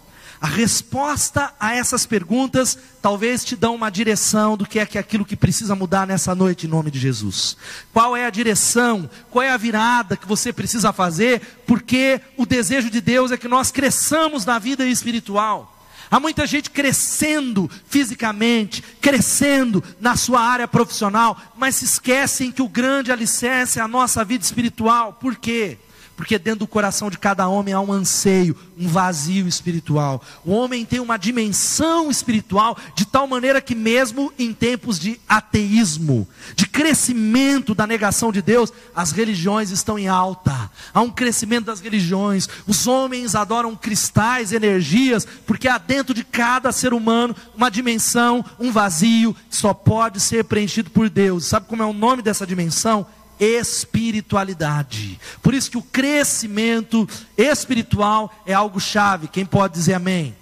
A 0.43 0.49
resposta 0.49 1.55
a 1.61 1.73
essas 1.73 2.05
perguntas 2.05 2.77
talvez 3.01 3.45
te 3.45 3.55
dão 3.55 3.77
uma 3.77 3.89
direção 3.91 4.57
do 4.57 4.67
que 4.67 4.81
é 4.81 4.85
que 4.85 4.99
aquilo 4.99 5.25
que 5.25 5.37
precisa 5.37 5.77
mudar 5.77 6.05
nessa 6.05 6.35
noite 6.35 6.67
em 6.67 6.69
nome 6.69 6.91
de 6.91 6.99
Jesus. 6.99 7.57
Qual 7.93 8.17
é 8.17 8.27
a 8.27 8.31
direção? 8.31 9.09
Qual 9.31 9.41
é 9.41 9.51
a 9.51 9.57
virada 9.57 10.17
que 10.17 10.27
você 10.27 10.53
precisa 10.53 10.93
fazer? 10.93 11.41
Porque 11.65 12.21
o 12.37 12.45
desejo 12.45 12.91
de 12.91 13.01
Deus 13.01 13.31
é 13.31 13.37
que 13.37 13.47
nós 13.47 13.71
cresçamos 13.71 14.45
na 14.45 14.59
vida 14.59 14.85
espiritual. 14.85 15.87
Há 16.11 16.19
muita 16.19 16.45
gente 16.45 16.71
crescendo 16.71 17.71
fisicamente, 17.87 18.83
crescendo 19.01 19.83
na 20.01 20.17
sua 20.17 20.41
área 20.41 20.67
profissional, 20.67 21.41
mas 21.57 21.77
se 21.77 21.85
esquecem 21.85 22.51
que 22.51 22.63
o 22.63 22.69
grande 22.69 23.13
alicerce 23.13 23.79
é 23.79 23.83
a 23.83 23.87
nossa 23.87 24.25
vida 24.25 24.43
espiritual. 24.43 25.13
Por 25.13 25.37
quê? 25.37 25.79
Porque 26.17 26.39
dentro 26.39 26.61
do 26.61 26.67
coração 26.67 27.11
de 27.11 27.19
cada 27.19 27.49
homem 27.49 27.75
há 27.75 27.81
um 27.81 27.93
anseio, 27.93 28.57
um 28.79 28.87
vazio 28.87 29.49
espiritual. 29.49 30.23
O 30.45 30.53
homem 30.53 30.85
tem 30.85 31.01
uma 31.01 31.17
dimensão 31.17 32.11
espiritual 32.11 32.77
de 32.95 33.05
tal 33.05 33.27
maneira 33.27 33.61
que, 33.61 33.75
mesmo 33.75 34.33
em 34.39 34.53
tempos 34.53 34.99
de 34.99 35.21
ateísmo, 35.29 36.29
de 36.55 36.67
crescimento 36.67 37.75
da 37.75 37.87
negação 37.87 38.31
de 38.31 38.43
Deus, 38.43 38.73
as 38.95 39.13
religiões 39.13 39.71
estão 39.71 39.99
em 39.99 40.09
alta. 40.09 40.71
Há 40.93 41.01
um 41.01 41.11
crescimento 41.11 41.67
das 41.67 41.81
religiões. 41.81 42.49
Os 42.67 42.87
homens 42.87 43.35
adoram 43.35 43.75
cristais, 43.75 44.53
energias, 44.53 45.27
porque 45.47 45.69
há 45.69 45.79
dentro 45.79 46.15
de 46.15 46.25
cada 46.25 46.73
ser 46.73 46.93
humano 46.93 47.35
uma 47.55 47.71
dimensão, 47.71 48.45
um 48.59 48.71
vazio, 48.71 49.35
que 49.49 49.57
só 49.57 49.73
pode 49.73 50.21
ser 50.21 50.45
preenchido 50.45 50.91
por 50.91 51.09
Deus. 51.09 51.47
Sabe 51.47 51.67
como 51.67 51.83
é 51.83 51.87
o 51.87 51.93
nome 51.93 52.23
dessa 52.23 52.47
dimensão? 52.47 53.07
Espiritualidade. 53.39 55.19
Por 55.43 55.55
isso 55.55 55.71
que 55.71 55.79
o 55.79 55.83
crescimento 55.83 57.09
espiritual 57.37 58.33
é 58.47 58.53
algo 58.53 58.81
chave. 58.81 59.29
Quem 59.29 59.45
pode 59.45 59.75
dizer 59.75 59.95
amém? 59.95 60.37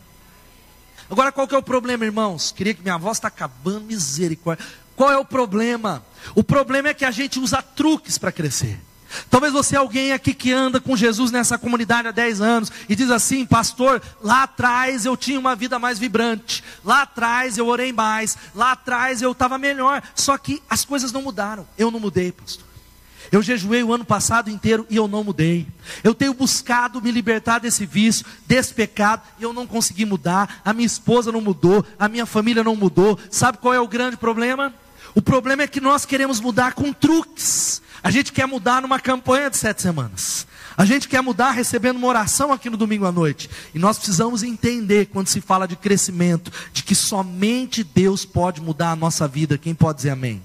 Agora 1.11 1.33
qual 1.33 1.49
que 1.49 1.55
é 1.55 1.59
o 1.59 1.63
problema, 1.63 2.05
irmãos? 2.05 2.53
Queria 2.53 2.75
que 2.75 2.83
minha 2.83 2.97
voz 2.97 3.17
está 3.17 3.29
acabando, 3.29 3.85
misericórdia. 3.85 4.65
Qual 4.95 5.11
é 5.11 5.17
o 5.17 5.25
problema? 5.25 6.05
O 6.35 6.45
problema 6.45 6.89
é 6.89 6.95
que 6.95 7.05
a 7.05 7.11
gente 7.11 7.41
usa 7.41 7.63
truques 7.63 8.19
para 8.19 8.31
crescer. 8.31 8.79
Talvez 9.29 9.53
você 9.53 9.75
é 9.75 9.79
alguém 9.79 10.13
aqui 10.13 10.33
que 10.33 10.53
anda 10.53 10.81
com 10.81 10.97
Jesus 10.97 11.33
nessa 11.33 11.59
comunidade 11.59 12.09
há 12.09 12.13
10 12.13 12.41
anos 12.41 12.73
e 12.89 12.95
diz 12.95 13.11
assim, 13.11 13.45
pastor, 13.45 14.01
lá 14.23 14.45
atrás 14.45 15.05
eu 15.05 15.17
tinha 15.17 15.39
uma 15.39 15.57
vida 15.57 15.79
mais 15.79 15.99
vibrante, 15.99 16.63
lá 16.85 17.03
atrás 17.03 17.59
eu 17.59 17.67
orei 17.67 17.93
mais, 17.93 18.39
lá 18.55 18.73
atrás 18.73 19.21
eu 19.21 19.33
estava 19.33 19.59
melhor, 19.59 20.03
só 20.15 20.39
que 20.39 20.63
as 20.71 20.85
coisas 20.85 21.11
não 21.11 21.23
mudaram, 21.23 21.67
eu 21.77 21.91
não 21.91 21.99
mudei, 21.99 22.31
pastor. 22.31 22.70
Eu 23.33 23.43
jejuei 23.43 23.83
o 23.83 23.93
ano 23.93 24.05
passado 24.05 24.51
inteiro 24.51 24.85
e 24.91 24.97
eu 24.97 25.07
não 25.07 25.23
mudei. 25.23 25.67
Eu 26.03 26.15
tenho 26.15 26.35
buscado 26.35 27.01
me 27.01 27.13
libertar 27.13 27.61
desse 27.61 27.87
vício, 27.87 28.27
desse 28.47 28.75
pecado, 28.75 29.23
e 29.39 29.43
eu 29.45 29.53
não 29.53 29.67
consegui 29.67 30.05
mudar. 30.05 30.61
A 30.65 30.73
minha 30.73 30.87
esposa 30.87 31.31
não 31.31 31.41
mudou, 31.41 31.85
a 31.99 32.09
minha 32.09 32.27
família 32.27 32.65
não 32.65 32.75
mudou. 32.75 33.19
Sabe 33.31 33.59
qual 33.59 33.73
é 33.73 33.81
o 33.81 33.87
grande 33.87 34.17
problema? 34.17 34.75
O 35.15 35.23
problema 35.23 35.63
é 35.63 35.69
que 35.69 35.81
nós 35.81 36.05
queremos 36.05 36.41
mudar 36.41 36.75
com 36.75 36.93
truques. 36.93 37.81
A 38.03 38.11
gente 38.11 38.33
quer 38.33 38.47
mudar 38.47 38.83
numa 38.83 38.99
campanha 38.99 39.51
de 39.51 39.57
sete 39.57 39.83
semanas. 39.83 40.47
A 40.77 40.85
gente 40.85 41.09
quer 41.09 41.21
mudar 41.21 41.51
recebendo 41.51 41.97
uma 41.97 42.09
oração 42.09 42.53
aqui 42.53 42.71
no 42.71 42.77
domingo 42.77 43.05
à 43.05 43.13
noite. 43.13 43.51
E 43.75 43.79
nós 43.79 43.99
precisamos 43.99 44.43
entender, 44.43 45.07
quando 45.07 45.29
se 45.29 45.41
fala 45.41 45.69
de 45.69 45.77
crescimento, 45.77 46.51
de 46.73 46.83
que 46.83 46.95
somente 46.95 47.85
Deus 47.85 48.25
pode 48.25 48.61
mudar 48.61 48.93
a 48.93 48.97
nossa 48.97 49.29
vida. 49.29 49.59
Quem 49.59 49.75
pode 49.75 49.99
dizer 49.99 50.11
amém? 50.11 50.43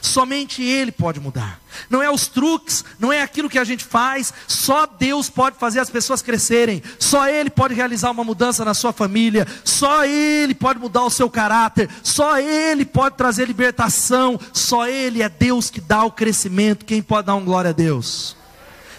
Somente 0.00 0.62
Ele 0.62 0.92
pode 0.92 1.20
mudar. 1.20 1.60
Não 1.90 2.02
é 2.02 2.10
os 2.10 2.26
truques, 2.26 2.84
não 2.98 3.12
é 3.12 3.22
aquilo 3.22 3.48
que 3.48 3.58
a 3.58 3.64
gente 3.64 3.84
faz. 3.84 4.32
Só 4.46 4.86
Deus 4.86 5.28
pode 5.28 5.58
fazer 5.58 5.80
as 5.80 5.90
pessoas 5.90 6.22
crescerem. 6.22 6.82
Só 6.98 7.28
Ele 7.28 7.50
pode 7.50 7.74
realizar 7.74 8.10
uma 8.10 8.24
mudança 8.24 8.64
na 8.64 8.74
sua 8.74 8.92
família. 8.92 9.46
Só 9.64 10.04
Ele 10.04 10.54
pode 10.54 10.78
mudar 10.78 11.04
o 11.04 11.10
seu 11.10 11.28
caráter. 11.28 11.88
Só 12.02 12.38
Ele 12.38 12.84
pode 12.84 13.16
trazer 13.16 13.46
libertação. 13.46 14.38
Só 14.52 14.86
Ele 14.86 15.22
é 15.22 15.28
Deus 15.28 15.70
que 15.70 15.80
dá 15.80 16.04
o 16.04 16.10
crescimento. 16.10 16.84
Quem 16.84 17.02
pode 17.02 17.26
dar 17.26 17.34
um 17.34 17.44
glória 17.44 17.70
a 17.70 17.74
Deus? 17.74 18.35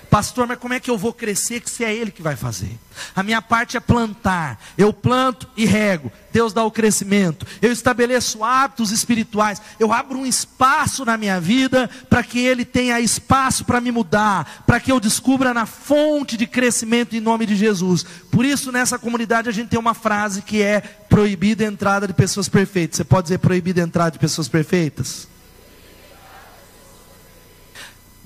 Pastor, 0.10 0.48
mas 0.48 0.58
como 0.58 0.74
é 0.74 0.80
que 0.80 0.90
eu 0.90 0.98
vou 0.98 1.12
crescer 1.12 1.60
que 1.60 1.70
se 1.70 1.84
é 1.84 1.94
Ele 1.94 2.12
que 2.12 2.22
vai 2.22 2.36
fazer? 2.36 2.78
A 3.16 3.22
minha 3.22 3.42
parte 3.42 3.78
é 3.78 3.80
plantar. 3.80 4.60
Eu 4.78 4.94
planto 4.94 5.48
e 5.56 5.66
rego. 5.66 6.12
Deus 6.32 6.54
dá 6.54 6.64
o 6.64 6.72
crescimento. 6.72 7.46
Eu 7.62 7.72
estabeleço 7.72 8.44
hábitos 8.44 8.92
espirituais. 8.92 9.62
Eu 9.80 9.92
abro 9.92 10.20
um 10.20 10.26
espaço 10.26 11.04
na 11.04 11.18
minha 11.18 11.40
vida 11.40 11.90
para 12.10 12.24
que 12.24 12.40
Ele 12.40 12.64
tenha 12.64 13.00
espaço 13.00 13.66
para 13.66 13.82
me 13.82 13.92
mudar. 13.92 14.64
Para 14.66 14.80
que 14.80 14.92
eu 14.92 15.00
descubra 15.00 15.54
na 15.54 15.66
fonte 15.66 16.38
de 16.38 16.48
crescimento 16.48 17.16
em 17.16 17.20
nome 17.20 17.46
de 17.46 17.56
Jesus. 17.56 18.06
Por 18.32 18.46
isso, 18.46 18.72
nessa 18.72 18.98
comunidade, 18.98 19.50
a 19.50 19.54
gente 19.54 19.70
tem 19.70 19.80
uma 19.80 19.94
frase 19.94 20.42
que 20.42 20.62
é 20.62 20.82
proibida 20.82 21.64
a 21.64 21.68
entrada 21.68 22.08
de 22.08 22.14
pessoas 22.14 22.48
perfeitas. 22.48 22.98
Você 22.98 23.04
pode 23.04 23.24
dizer 23.24 23.40
proibida 23.40 23.82
a 23.82 23.86
entrada 23.86 24.12
de 24.12 24.20
pessoas 24.20 24.48
perfeitas? 24.48 25.28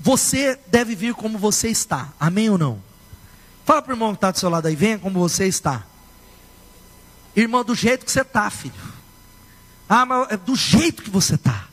Você 0.02 0.58
deve 0.66 0.96
vir 0.96 1.14
como 1.14 1.38
você 1.38 1.68
está. 1.68 2.08
Amém 2.18 2.50
ou 2.50 2.58
não? 2.58 2.82
Fala 3.64 3.80
para 3.80 3.92
o 3.92 3.94
irmão 3.94 4.10
que 4.10 4.16
está 4.16 4.32
do 4.32 4.38
seu 4.38 4.50
lado 4.50 4.66
aí, 4.66 4.74
venha 4.74 4.98
como 4.98 5.20
você 5.20 5.46
está. 5.46 5.84
Irmão, 7.36 7.62
do 7.62 7.72
jeito 7.72 8.04
que 8.04 8.10
você 8.10 8.22
está, 8.22 8.50
filho. 8.50 8.74
Ah, 9.88 10.04
mas 10.04 10.32
é 10.32 10.36
do 10.36 10.56
jeito 10.56 11.04
que 11.04 11.10
você 11.10 11.36
está. 11.36 11.68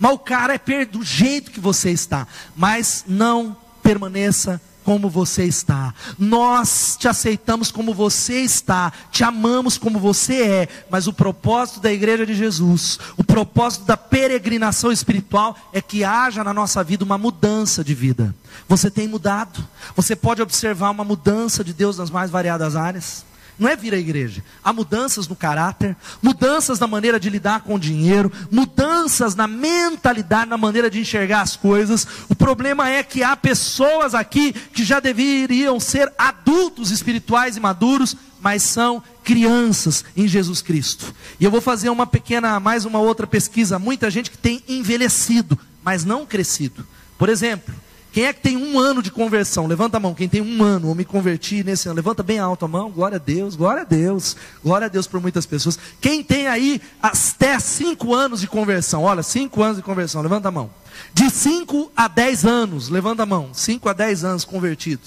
Mas 0.00 0.12
o 0.12 0.18
cara 0.18 0.54
é 0.56 0.84
do 0.84 1.04
jeito 1.04 1.52
que 1.52 1.60
você 1.60 1.90
está. 1.90 2.26
Mas 2.56 3.04
não 3.06 3.56
permaneça 3.84 4.60
como 4.84 5.08
você 5.08 5.44
está. 5.44 5.94
Nós 6.18 6.96
te 6.98 7.08
aceitamos 7.08 7.70
como 7.72 7.94
você 7.94 8.40
está, 8.40 8.92
te 9.10 9.24
amamos 9.24 9.78
como 9.78 9.98
você 9.98 10.42
é, 10.42 10.68
mas 10.90 11.06
o 11.06 11.12
propósito 11.12 11.80
da 11.80 11.92
igreja 11.92 12.26
de 12.26 12.34
Jesus, 12.34 12.98
o 13.16 13.24
propósito 13.24 13.84
da 13.84 13.96
peregrinação 13.96 14.92
espiritual 14.92 15.56
é 15.72 15.80
que 15.80 16.04
haja 16.04 16.44
na 16.44 16.54
nossa 16.54 16.84
vida 16.84 17.04
uma 17.04 17.18
mudança 17.18 17.82
de 17.82 17.94
vida. 17.94 18.34
Você 18.68 18.90
tem 18.90 19.08
mudado. 19.08 19.66
Você 19.96 20.14
pode 20.14 20.42
observar 20.42 20.90
uma 20.90 21.04
mudança 21.04 21.64
de 21.64 21.72
Deus 21.72 21.98
nas 21.98 22.10
mais 22.10 22.30
variadas 22.30 22.76
áreas. 22.76 23.24
Não 23.58 23.68
é 23.68 23.76
vir 23.76 23.94
à 23.94 23.96
igreja. 23.96 24.42
Há 24.62 24.72
mudanças 24.72 25.28
no 25.28 25.36
caráter, 25.36 25.96
mudanças 26.20 26.78
na 26.78 26.86
maneira 26.86 27.20
de 27.20 27.30
lidar 27.30 27.60
com 27.60 27.74
o 27.74 27.78
dinheiro, 27.78 28.32
mudanças 28.50 29.34
na 29.34 29.46
mentalidade, 29.46 30.50
na 30.50 30.58
maneira 30.58 30.90
de 30.90 30.98
enxergar 30.98 31.42
as 31.42 31.54
coisas. 31.54 32.06
O 32.28 32.34
problema 32.34 32.88
é 32.88 33.02
que 33.02 33.22
há 33.22 33.36
pessoas 33.36 34.14
aqui 34.14 34.52
que 34.52 34.84
já 34.84 34.98
deveriam 34.98 35.78
ser 35.78 36.12
adultos 36.18 36.90
espirituais 36.90 37.56
e 37.56 37.60
maduros, 37.60 38.16
mas 38.40 38.62
são 38.62 39.02
crianças 39.22 40.04
em 40.16 40.26
Jesus 40.26 40.60
Cristo. 40.60 41.14
E 41.38 41.44
eu 41.44 41.50
vou 41.50 41.60
fazer 41.60 41.88
uma 41.90 42.06
pequena, 42.06 42.58
mais 42.58 42.84
uma 42.84 42.98
outra 42.98 43.26
pesquisa. 43.26 43.78
Muita 43.78 44.10
gente 44.10 44.30
que 44.30 44.38
tem 44.38 44.62
envelhecido, 44.68 45.58
mas 45.82 46.04
não 46.04 46.26
crescido. 46.26 46.86
Por 47.16 47.28
exemplo, 47.28 47.74
quem 48.14 48.26
é 48.26 48.32
que 48.32 48.40
tem 48.40 48.56
um 48.56 48.78
ano 48.78 49.02
de 49.02 49.10
conversão? 49.10 49.66
Levanta 49.66 49.96
a 49.96 50.00
mão. 50.00 50.14
Quem 50.14 50.28
tem 50.28 50.40
um 50.40 50.62
ano, 50.62 50.86
ou 50.86 50.94
me 50.94 51.04
converti 51.04 51.64
nesse 51.64 51.88
ano. 51.88 51.96
Levanta 51.96 52.22
bem 52.22 52.38
alto 52.38 52.64
a 52.64 52.68
mão. 52.68 52.88
Glória 52.88 53.16
a 53.16 53.18
Deus, 53.18 53.56
glória 53.56 53.82
a 53.82 53.84
Deus. 53.84 54.36
Glória 54.62 54.84
a 54.84 54.88
Deus 54.88 55.08
por 55.08 55.20
muitas 55.20 55.44
pessoas. 55.44 55.76
Quem 56.00 56.22
tem 56.22 56.46
aí 56.46 56.80
até 57.02 57.58
cinco 57.58 58.14
anos 58.14 58.40
de 58.40 58.46
conversão? 58.46 59.02
Olha, 59.02 59.20
cinco 59.20 59.64
anos 59.64 59.78
de 59.78 59.82
conversão. 59.82 60.22
Levanta 60.22 60.46
a 60.46 60.52
mão. 60.52 60.70
De 61.12 61.28
cinco 61.28 61.90
a 61.96 62.06
dez 62.06 62.44
anos. 62.44 62.88
Levanta 62.88 63.24
a 63.24 63.26
mão. 63.26 63.50
Cinco 63.52 63.88
a 63.88 63.92
dez 63.92 64.22
anos 64.22 64.44
convertido. 64.44 65.02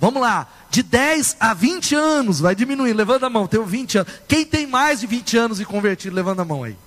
Vamos 0.00 0.22
lá. 0.22 0.48
De 0.70 0.82
10 0.82 1.36
a 1.38 1.52
20 1.52 1.94
anos. 1.96 2.40
Vai 2.40 2.54
diminuir. 2.54 2.94
Levanta 2.94 3.26
a 3.26 3.30
mão. 3.30 3.46
Tenho 3.46 3.66
20 3.66 3.98
anos. 3.98 4.12
Quem 4.26 4.46
tem 4.46 4.66
mais 4.66 5.00
de 5.00 5.06
20 5.06 5.36
anos 5.36 5.58
de 5.58 5.66
convertido? 5.66 6.16
Levanta 6.16 6.40
a 6.40 6.46
mão 6.46 6.64
aí. 6.64 6.78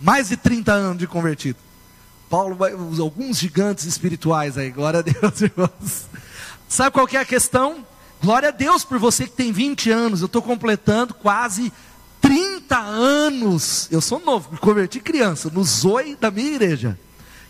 Mais 0.00 0.30
de 0.30 0.38
30 0.38 0.72
anos 0.72 0.98
de 0.98 1.06
convertido. 1.06 1.58
Paulo 2.32 2.56
vai, 2.56 2.72
alguns 2.72 3.38
gigantes 3.38 3.84
espirituais 3.84 4.56
aí, 4.56 4.70
glória 4.70 5.00
a 5.00 5.02
Deus, 5.02 5.38
irmãos. 5.42 6.06
Sabe 6.66 6.90
qual 6.90 7.06
é 7.12 7.18
a 7.18 7.26
questão? 7.26 7.86
Glória 8.22 8.48
a 8.48 8.52
Deus 8.52 8.86
por 8.86 8.98
você 8.98 9.26
que 9.26 9.32
tem 9.32 9.52
20 9.52 9.90
anos, 9.90 10.22
eu 10.22 10.26
estou 10.26 10.40
completando 10.40 11.12
quase 11.12 11.70
30 12.22 12.78
anos. 12.78 13.86
Eu 13.90 14.00
sou 14.00 14.18
novo, 14.18 14.50
me 14.50 14.56
converti 14.56 14.98
criança, 14.98 15.50
no 15.52 15.62
zoe 15.62 16.16
da 16.16 16.30
minha 16.30 16.54
igreja. 16.54 16.98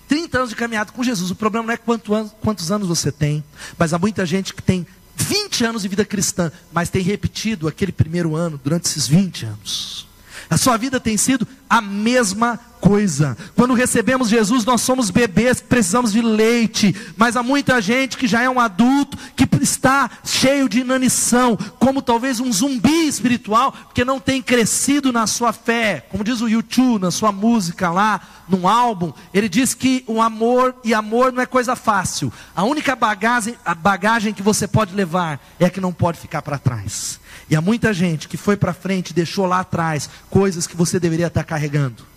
30 0.08 0.38
anos 0.38 0.50
de 0.50 0.56
caminhada 0.56 0.90
com 0.90 1.04
Jesus. 1.04 1.30
O 1.30 1.36
problema 1.36 1.64
não 1.64 1.74
é 1.74 2.26
quantos 2.40 2.72
anos 2.72 2.88
você 2.88 3.12
tem, 3.12 3.44
mas 3.78 3.94
há 3.94 4.00
muita 4.00 4.26
gente 4.26 4.52
que 4.52 4.60
tem 4.64 4.84
20 5.14 5.64
anos 5.64 5.82
de 5.82 5.88
vida 5.88 6.04
cristã, 6.04 6.50
mas 6.72 6.90
tem 6.90 7.02
repetido 7.02 7.68
aquele 7.68 7.92
primeiro 7.92 8.34
ano 8.34 8.60
durante 8.60 8.86
esses 8.86 9.06
20 9.06 9.46
anos. 9.46 10.08
A 10.50 10.56
sua 10.56 10.76
vida 10.76 10.98
tem 10.98 11.16
sido 11.16 11.46
a 11.70 11.80
mesma 11.80 12.58
coisa. 12.82 13.36
Quando 13.54 13.74
recebemos 13.74 14.28
Jesus, 14.28 14.64
nós 14.64 14.80
somos 14.80 15.08
bebês 15.08 15.60
precisamos 15.60 16.12
de 16.12 16.20
leite, 16.20 16.94
mas 17.16 17.36
há 17.36 17.42
muita 17.42 17.80
gente 17.80 18.18
que 18.18 18.26
já 18.26 18.42
é 18.42 18.50
um 18.50 18.58
adulto 18.58 19.16
que 19.36 19.48
está 19.62 20.10
cheio 20.24 20.68
de 20.68 20.80
inanição, 20.80 21.56
como 21.78 22.02
talvez 22.02 22.40
um 22.40 22.52
zumbi 22.52 23.06
espiritual, 23.06 23.70
porque 23.70 24.04
não 24.04 24.18
tem 24.18 24.42
crescido 24.42 25.12
na 25.12 25.28
sua 25.28 25.52
fé. 25.52 26.04
Como 26.10 26.24
diz 26.24 26.40
o 26.40 26.48
YouTube 26.48 27.00
na 27.00 27.12
sua 27.12 27.30
música 27.30 27.88
lá, 27.88 28.20
num 28.48 28.66
álbum, 28.66 29.12
ele 29.32 29.48
diz 29.48 29.74
que 29.74 30.02
o 30.08 30.20
amor 30.20 30.74
e 30.82 30.92
amor 30.92 31.32
não 31.32 31.40
é 31.40 31.46
coisa 31.46 31.76
fácil. 31.76 32.32
A 32.54 32.64
única 32.64 32.96
bagagem, 32.96 33.54
a 33.64 33.76
bagagem 33.76 34.34
que 34.34 34.42
você 34.42 34.66
pode 34.66 34.92
levar 34.92 35.40
é 35.60 35.66
a 35.66 35.70
que 35.70 35.80
não 35.80 35.92
pode 35.92 36.18
ficar 36.18 36.42
para 36.42 36.58
trás. 36.58 37.20
E 37.48 37.54
há 37.54 37.60
muita 37.60 37.94
gente 37.94 38.26
que 38.26 38.36
foi 38.36 38.56
para 38.56 38.72
frente 38.72 39.10
e 39.10 39.14
deixou 39.14 39.46
lá 39.46 39.60
atrás 39.60 40.10
coisas 40.28 40.66
que 40.66 40.76
você 40.76 40.98
deveria 40.98 41.28
estar 41.28 41.44
carregando. 41.44 42.11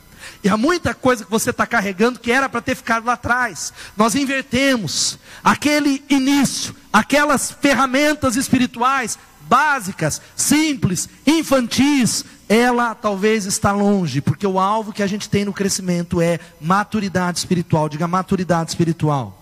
E 0.46 0.50
há 0.50 0.56
muita 0.56 0.94
coisa 0.94 1.25
que 1.25 1.32
você 1.32 1.50
está 1.50 1.66
carregando 1.66 2.20
que 2.20 2.32
era 2.32 2.48
para 2.48 2.62
ter 2.62 2.75
ficado 2.75 3.08
lá 3.08 3.14
atrás. 3.14 3.74
Nós 3.98 4.14
invertemos 4.14 5.18
aquele 5.44 6.06
início, 6.08 6.75
aquelas 6.94 7.50
ferramentas 7.50 8.36
espirituais 8.36 9.18
básicas, 9.42 10.22
simples, 10.36 11.10
infantis, 11.25 12.24
ela 12.48 12.94
talvez 12.94 13.48
está 13.48 13.72
longe, 13.72 14.22
porque 14.22 14.46
o 14.46 14.60
alvo 14.60 14.94
que 14.94 15.02
a 15.02 15.08
gente 15.08 15.28
tem 15.28 15.46
no 15.46 15.52
crescimento 15.52 16.22
é 16.22 16.40
maturidade 16.62 17.40
espiritual. 17.40 17.90
Diga 17.90 18.08
maturidade 18.08 18.70
espiritual. 18.70 19.42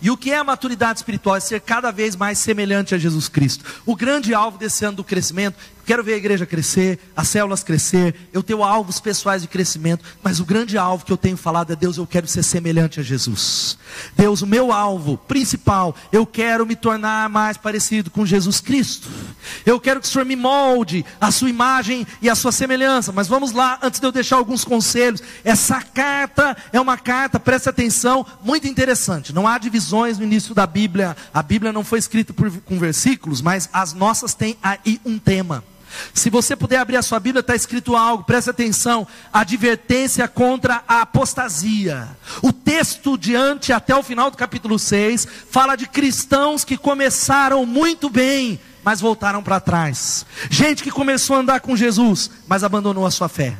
E 0.00 0.10
o 0.10 0.16
que 0.16 0.32
é 0.32 0.38
a 0.38 0.44
maturidade 0.44 1.00
espiritual? 1.00 1.36
É 1.36 1.40
ser 1.40 1.60
cada 1.60 1.90
vez 1.90 2.16
mais 2.16 2.38
semelhante 2.38 2.94
a 2.94 2.98
Jesus 2.98 3.28
Cristo. 3.28 3.64
O 3.84 3.94
grande 3.94 4.32
alvo 4.32 4.56
desse 4.56 4.84
ano 4.84 4.96
do 4.96 5.04
crescimento 5.04 5.58
quero 5.88 6.04
ver 6.04 6.12
a 6.12 6.16
igreja 6.18 6.44
crescer, 6.44 6.98
as 7.16 7.28
células 7.28 7.64
crescer, 7.64 8.14
eu 8.30 8.42
tenho 8.42 8.62
alvos 8.62 9.00
pessoais 9.00 9.40
de 9.40 9.48
crescimento, 9.48 10.04
mas 10.22 10.38
o 10.38 10.44
grande 10.44 10.76
alvo 10.76 11.02
que 11.02 11.10
eu 11.10 11.16
tenho 11.16 11.38
falado 11.38 11.72
é 11.72 11.76
Deus, 11.76 11.96
eu 11.96 12.06
quero 12.06 12.26
ser 12.26 12.42
semelhante 12.42 13.00
a 13.00 13.02
Jesus. 13.02 13.78
Deus, 14.14 14.42
o 14.42 14.46
meu 14.46 14.70
alvo 14.70 15.16
principal, 15.16 15.96
eu 16.12 16.26
quero 16.26 16.66
me 16.66 16.76
tornar 16.76 17.30
mais 17.30 17.56
parecido 17.56 18.10
com 18.10 18.26
Jesus 18.26 18.60
Cristo. 18.60 19.08
Eu 19.64 19.80
quero 19.80 19.98
que 19.98 20.06
o 20.06 20.10
Senhor 20.10 20.26
me 20.26 20.36
molde 20.36 21.06
a 21.18 21.30
sua 21.30 21.48
imagem 21.48 22.06
e 22.20 22.28
a 22.28 22.34
sua 22.34 22.52
semelhança. 22.52 23.10
Mas 23.10 23.26
vamos 23.26 23.52
lá, 23.52 23.78
antes 23.82 23.98
de 23.98 24.06
eu 24.06 24.12
deixar 24.12 24.36
alguns 24.36 24.66
conselhos. 24.66 25.22
Essa 25.42 25.80
carta 25.80 26.54
é 26.70 26.78
uma 26.78 26.98
carta, 26.98 27.40
preste 27.40 27.66
atenção, 27.66 28.26
muito 28.44 28.68
interessante. 28.68 29.32
Não 29.32 29.48
há 29.48 29.56
divisões 29.56 30.18
no 30.18 30.24
início 30.24 30.54
da 30.54 30.66
Bíblia. 30.66 31.16
A 31.32 31.42
Bíblia 31.42 31.72
não 31.72 31.82
foi 31.82 31.98
escrita 31.98 32.34
por, 32.34 32.50
com 32.50 32.78
versículos, 32.78 33.40
mas 33.40 33.70
as 33.72 33.94
nossas 33.94 34.34
têm 34.34 34.58
aí 34.62 35.00
um 35.02 35.18
tema. 35.18 35.64
Se 36.12 36.30
você 36.30 36.56
puder 36.56 36.78
abrir 36.78 36.96
a 36.96 37.02
sua 37.02 37.20
Bíblia, 37.20 37.40
está 37.40 37.54
escrito 37.54 37.96
algo, 37.96 38.24
preste 38.24 38.50
atenção: 38.50 39.06
advertência 39.32 40.26
contra 40.28 40.82
a 40.86 41.02
apostasia. 41.02 42.08
O 42.42 42.52
texto 42.52 43.16
diante, 43.16 43.72
até 43.72 43.94
o 43.94 44.02
final 44.02 44.30
do 44.30 44.36
capítulo 44.36 44.78
6, 44.78 45.26
fala 45.50 45.76
de 45.76 45.86
cristãos 45.86 46.64
que 46.64 46.76
começaram 46.76 47.64
muito 47.66 48.08
bem, 48.10 48.60
mas 48.82 49.00
voltaram 49.00 49.42
para 49.42 49.60
trás. 49.60 50.24
Gente 50.50 50.82
que 50.82 50.90
começou 50.90 51.36
a 51.36 51.40
andar 51.40 51.60
com 51.60 51.76
Jesus, 51.76 52.30
mas 52.46 52.64
abandonou 52.64 53.06
a 53.06 53.10
sua 53.10 53.28
fé. 53.28 53.56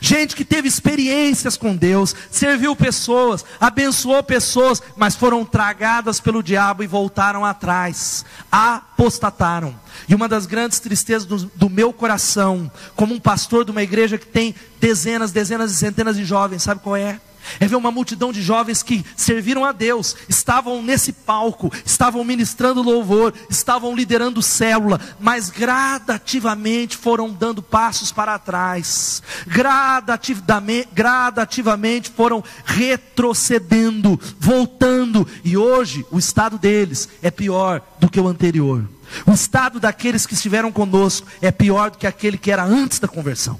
Gente 0.00 0.36
que 0.36 0.44
teve 0.44 0.68
experiências 0.68 1.56
com 1.56 1.76
Deus, 1.76 2.14
serviu 2.30 2.74
pessoas, 2.76 3.44
abençoou 3.60 4.22
pessoas, 4.22 4.82
mas 4.96 5.14
foram 5.14 5.44
tragadas 5.44 6.20
pelo 6.20 6.42
diabo 6.42 6.82
e 6.82 6.86
voltaram 6.86 7.44
atrás, 7.44 8.24
apostataram. 8.50 9.74
E 10.08 10.14
uma 10.14 10.28
das 10.28 10.46
grandes 10.46 10.80
tristezas 10.80 11.26
do, 11.26 11.36
do, 11.54 11.70
meu 11.70 11.92
coração, 11.92 12.70
como 12.94 13.14
um 13.14 13.20
pastor 13.20 13.64
de 13.64 13.70
uma 13.70 13.82
igreja 13.82 14.18
que 14.18 14.26
tem 14.26 14.54
dezenas, 14.80 15.32
dezenas 15.32 15.72
e 15.72 15.76
centenas 15.76 16.16
de 16.16 16.24
jovens, 16.24 16.62
sabe 16.62 16.80
qual 16.80 16.96
é? 16.96 17.20
É 17.58 17.66
ver 17.66 17.76
uma 17.76 17.90
multidão 17.90 18.32
de 18.32 18.42
jovens 18.42 18.82
que 18.82 19.04
serviram 19.16 19.64
a 19.64 19.72
Deus, 19.72 20.16
estavam 20.28 20.82
nesse 20.82 21.12
palco, 21.12 21.72
estavam 21.84 22.22
ministrando 22.24 22.82
louvor, 22.82 23.34
estavam 23.48 23.94
liderando 23.94 24.42
célula, 24.42 25.00
mas 25.18 25.50
gradativamente 25.50 26.96
foram 26.96 27.30
dando 27.30 27.62
passos 27.62 28.12
para 28.12 28.38
trás, 28.38 29.22
gradativamente, 29.46 30.88
gradativamente 30.92 32.10
foram 32.10 32.42
retrocedendo, 32.64 34.18
voltando, 34.38 35.26
e 35.44 35.56
hoje 35.56 36.04
o 36.10 36.18
estado 36.18 36.58
deles 36.58 37.08
é 37.22 37.30
pior 37.30 37.82
do 37.98 38.08
que 38.08 38.20
o 38.20 38.28
anterior. 38.28 38.88
O 39.26 39.32
estado 39.32 39.80
daqueles 39.80 40.26
que 40.26 40.34
estiveram 40.34 40.70
conosco 40.70 41.26
é 41.42 41.50
pior 41.50 41.90
do 41.90 41.98
que 41.98 42.06
aquele 42.06 42.38
que 42.38 42.50
era 42.50 42.64
antes 42.64 42.98
da 42.98 43.08
conversão. 43.08 43.58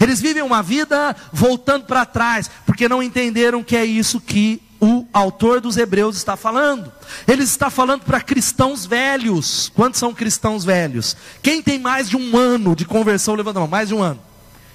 Eles 0.00 0.20
vivem 0.20 0.42
uma 0.42 0.62
vida 0.62 1.14
voltando 1.32 1.84
para 1.84 2.04
trás, 2.04 2.50
porque 2.66 2.88
não 2.88 3.02
entenderam 3.02 3.62
que 3.62 3.76
é 3.76 3.84
isso 3.84 4.20
que 4.20 4.62
o 4.80 5.06
autor 5.12 5.60
dos 5.60 5.76
Hebreus 5.76 6.16
está 6.16 6.36
falando. 6.36 6.92
Ele 7.26 7.42
está 7.42 7.70
falando 7.70 8.02
para 8.02 8.20
cristãos 8.20 8.84
velhos. 8.84 9.72
Quantos 9.74 9.98
são 9.98 10.12
cristãos 10.12 10.64
velhos? 10.64 11.16
Quem 11.42 11.62
tem 11.62 11.78
mais 11.78 12.08
de 12.08 12.16
um 12.16 12.36
ano 12.36 12.76
de 12.76 12.84
conversão, 12.84 13.34
levanta 13.34 13.58
a 13.58 13.62
mão, 13.62 13.68
mais 13.68 13.88
de 13.88 13.94
um 13.94 14.02
ano. 14.02 14.20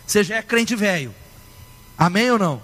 Você 0.08 0.24
já 0.24 0.38
é 0.38 0.42
crente 0.42 0.76
velho. 0.76 1.14
Amém 1.98 2.32
ou 2.32 2.40
não? 2.40 2.62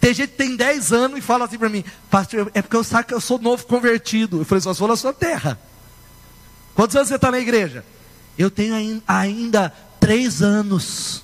Tem 0.00 0.12
gente 0.12 0.30
que 0.30 0.36
tem 0.36 0.56
10 0.56 0.92
anos 0.92 1.18
e 1.18 1.20
fala 1.20 1.44
assim 1.44 1.58
para 1.58 1.68
mim, 1.68 1.84
pastor, 2.10 2.50
é 2.54 2.60
porque 2.60 2.76
eu 2.76 2.84
sei 2.84 3.02
que 3.04 3.14
eu 3.14 3.20
sou 3.20 3.38
novo 3.38 3.66
convertido. 3.66 4.40
Eu 4.40 4.44
falei, 4.44 4.60
só 4.60 4.74
sou 4.74 4.88
na 4.88 4.96
sua 4.96 5.12
terra. 5.12 5.58
Quantos 6.74 6.96
anos 6.96 7.08
você 7.08 7.16
está 7.16 7.30
na 7.30 7.38
igreja? 7.38 7.84
Eu 8.38 8.50
tenho 8.50 9.02
ainda 9.06 9.72
três 10.00 10.42
anos. 10.42 11.21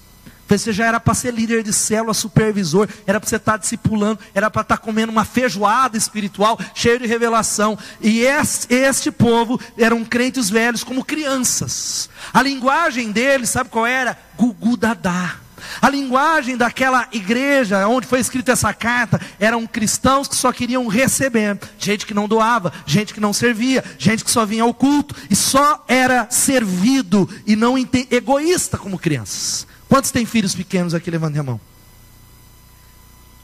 Você 0.48 0.72
já 0.72 0.86
era 0.86 0.98
para 0.98 1.14
ser 1.14 1.32
líder 1.32 1.62
de 1.62 1.72
célula, 1.72 2.14
supervisor, 2.14 2.88
era 3.06 3.20
para 3.20 3.28
você 3.28 3.36
estar 3.36 3.52
tá 3.52 3.58
discipulando, 3.58 4.20
era 4.34 4.50
para 4.50 4.62
estar 4.62 4.76
tá 4.76 4.82
comendo 4.82 5.12
uma 5.12 5.24
feijoada 5.24 5.96
espiritual, 5.96 6.58
cheio 6.74 6.98
de 6.98 7.06
revelação. 7.06 7.78
E 8.00 8.20
este, 8.20 8.72
este 8.74 9.10
povo 9.10 9.60
eram 9.76 10.04
crentes 10.04 10.48
velhos 10.48 10.82
como 10.82 11.04
crianças. 11.04 12.08
A 12.32 12.42
linguagem 12.42 13.12
deles, 13.12 13.50
sabe 13.50 13.70
qual 13.70 13.86
era? 13.86 14.18
Gugu 14.36 14.76
dadá. 14.76 15.36
A 15.82 15.90
linguagem 15.90 16.56
daquela 16.56 17.08
igreja 17.12 17.86
onde 17.86 18.06
foi 18.06 18.20
escrita 18.20 18.52
essa 18.52 18.72
carta 18.72 19.20
eram 19.38 19.66
cristãos 19.66 20.28
que 20.28 20.36
só 20.36 20.52
queriam 20.52 20.86
receber, 20.86 21.58
gente 21.78 22.06
que 22.06 22.14
não 22.14 22.28
doava, 22.28 22.72
gente 22.86 23.12
que 23.12 23.20
não 23.20 23.32
servia, 23.32 23.84
gente 23.98 24.24
que 24.24 24.30
só 24.30 24.46
vinha 24.46 24.62
ao 24.62 24.72
culto 24.72 25.14
e 25.28 25.36
só 25.36 25.84
era 25.86 26.28
servido 26.30 27.28
e 27.46 27.54
não 27.54 27.76
egoísta 27.76 28.78
como 28.78 28.98
crianças. 28.98 29.67
Quantos 29.88 30.10
têm 30.10 30.26
filhos 30.26 30.54
pequenos 30.54 30.94
aqui? 30.94 31.10
Levantem 31.10 31.40
a 31.40 31.44
mão. 31.44 31.60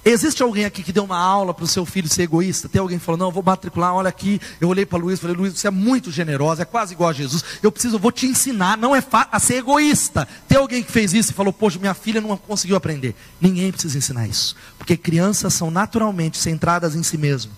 Existe 0.04 0.42
alguém 0.42 0.66
aqui 0.66 0.82
que 0.82 0.92
deu 0.92 1.02
uma 1.02 1.16
aula 1.16 1.54
para 1.54 1.64
o 1.64 1.66
seu 1.66 1.86
filho 1.86 2.06
ser 2.10 2.24
egoísta? 2.24 2.68
Tem 2.68 2.78
alguém 2.78 2.98
que 2.98 3.04
falou, 3.04 3.18
não, 3.18 3.28
eu 3.28 3.32
vou 3.32 3.42
matricular, 3.42 3.94
olha 3.94 4.10
aqui. 4.10 4.38
Eu 4.60 4.68
olhei 4.68 4.84
para 4.84 4.98
Luiz 4.98 5.18
e 5.18 5.22
falei, 5.22 5.34
Luiz, 5.34 5.54
você 5.54 5.66
é 5.66 5.70
muito 5.70 6.10
generosa, 6.10 6.60
é 6.60 6.64
quase 6.66 6.92
igual 6.92 7.08
a 7.08 7.12
Jesus. 7.14 7.42
Eu 7.62 7.72
preciso, 7.72 7.96
eu 7.96 7.98
vou 7.98 8.12
te 8.12 8.26
ensinar, 8.26 8.76
não 8.76 8.94
é 8.94 9.02
a 9.10 9.40
ser 9.40 9.54
egoísta. 9.54 10.28
Tem 10.46 10.58
alguém 10.58 10.82
que 10.82 10.92
fez 10.92 11.14
isso 11.14 11.30
e 11.30 11.34
falou, 11.34 11.54
poxa, 11.54 11.78
minha 11.78 11.94
filha 11.94 12.20
não 12.20 12.36
conseguiu 12.36 12.76
aprender. 12.76 13.14
Ninguém 13.40 13.72
precisa 13.72 13.96
ensinar 13.96 14.28
isso. 14.28 14.54
Porque 14.76 14.94
crianças 14.94 15.54
são 15.54 15.70
naturalmente 15.70 16.36
centradas 16.36 16.94
em 16.94 17.02
si 17.02 17.16
mesmo. 17.16 17.50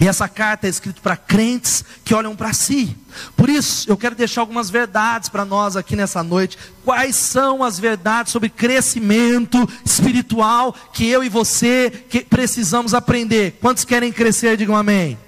E 0.00 0.06
essa 0.06 0.28
carta 0.28 0.66
é 0.66 0.70
escrita 0.70 1.00
para 1.00 1.16
crentes 1.16 1.84
que 2.04 2.14
olham 2.14 2.34
para 2.34 2.52
si. 2.52 2.96
Por 3.36 3.48
isso, 3.48 3.88
eu 3.90 3.96
quero 3.96 4.14
deixar 4.14 4.40
algumas 4.40 4.70
verdades 4.70 5.28
para 5.28 5.44
nós 5.44 5.76
aqui 5.76 5.96
nessa 5.96 6.22
noite. 6.22 6.58
Quais 6.84 7.16
são 7.16 7.62
as 7.62 7.78
verdades 7.78 8.32
sobre 8.32 8.48
crescimento 8.48 9.68
espiritual 9.84 10.74
que 10.92 11.08
eu 11.08 11.22
e 11.22 11.28
você 11.28 11.90
precisamos 12.28 12.94
aprender? 12.94 13.58
Quantos 13.60 13.84
querem 13.84 14.12
crescer? 14.12 14.56
Digam 14.56 14.76
amém. 14.76 15.18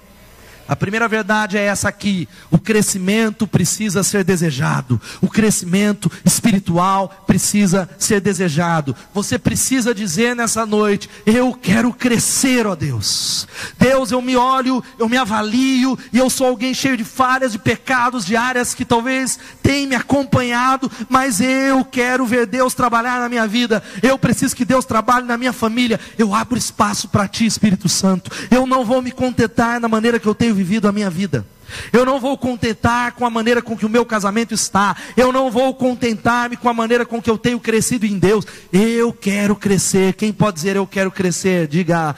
A 0.71 0.75
primeira 0.77 1.05
verdade 1.05 1.57
é 1.57 1.65
essa 1.65 1.89
aqui: 1.89 2.29
o 2.49 2.57
crescimento 2.57 3.45
precisa 3.45 4.03
ser 4.03 4.23
desejado, 4.23 5.01
o 5.19 5.27
crescimento 5.27 6.09
espiritual 6.23 7.25
precisa 7.27 7.89
ser 7.99 8.21
desejado. 8.21 8.95
Você 9.13 9.37
precisa 9.37 9.93
dizer 9.93 10.33
nessa 10.33 10.65
noite: 10.65 11.09
Eu 11.25 11.53
quero 11.53 11.91
crescer, 11.91 12.65
ó 12.65 12.73
Deus. 12.73 13.45
Deus, 13.77 14.11
eu 14.11 14.21
me 14.21 14.37
olho, 14.37 14.81
eu 14.97 15.09
me 15.09 15.17
avalio, 15.17 15.99
e 16.13 16.17
eu 16.17 16.29
sou 16.29 16.47
alguém 16.47 16.73
cheio 16.73 16.95
de 16.95 17.03
falhas, 17.03 17.51
de 17.51 17.59
pecados, 17.59 18.25
de 18.25 18.37
áreas 18.37 18.73
que 18.73 18.85
talvez 18.85 19.37
tenham 19.61 19.89
me 19.89 19.95
acompanhado, 19.95 20.89
mas 21.09 21.41
eu 21.41 21.83
quero 21.83 22.25
ver 22.25 22.45
Deus 22.45 22.73
trabalhar 22.73 23.19
na 23.19 23.27
minha 23.27 23.45
vida. 23.45 23.83
Eu 24.01 24.17
preciso 24.17 24.55
que 24.55 24.63
Deus 24.63 24.85
trabalhe 24.85 25.25
na 25.25 25.37
minha 25.37 25.51
família. 25.51 25.99
Eu 26.17 26.33
abro 26.33 26.57
espaço 26.57 27.09
para 27.09 27.27
Ti, 27.27 27.45
Espírito 27.45 27.89
Santo. 27.89 28.31
Eu 28.49 28.65
não 28.65 28.85
vou 28.85 29.01
me 29.01 29.11
contentar 29.11 29.77
na 29.77 29.89
maneira 29.89 30.17
que 30.17 30.27
eu 30.27 30.33
tenho 30.33 30.60
vivido 30.63 30.87
a 30.87 30.91
minha 30.91 31.09
vida. 31.09 31.45
Eu 31.91 32.05
não 32.05 32.19
vou 32.19 32.37
contentar 32.37 33.13
com 33.13 33.25
a 33.25 33.29
maneira 33.29 33.61
com 33.61 33.77
que 33.77 33.85
o 33.85 33.89
meu 33.89 34.05
casamento 34.05 34.53
está. 34.53 34.95
Eu 35.15 35.31
não 35.31 35.49
vou 35.49 35.73
contentar-me 35.73 36.57
com 36.57 36.67
a 36.67 36.73
maneira 36.73 37.05
com 37.05 37.21
que 37.21 37.29
eu 37.29 37.37
tenho 37.37 37.59
crescido 37.59 38.05
em 38.05 38.19
Deus. 38.19 38.45
Eu 38.71 39.13
quero 39.13 39.55
crescer. 39.55 40.13
Quem 40.13 40.33
pode 40.33 40.55
dizer 40.55 40.75
eu 40.75 40.85
quero 40.85 41.09
crescer? 41.09 41.67
Diga, 41.67 42.15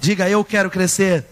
diga 0.00 0.28
eu 0.28 0.44
quero 0.44 0.70
crescer. 0.70 1.24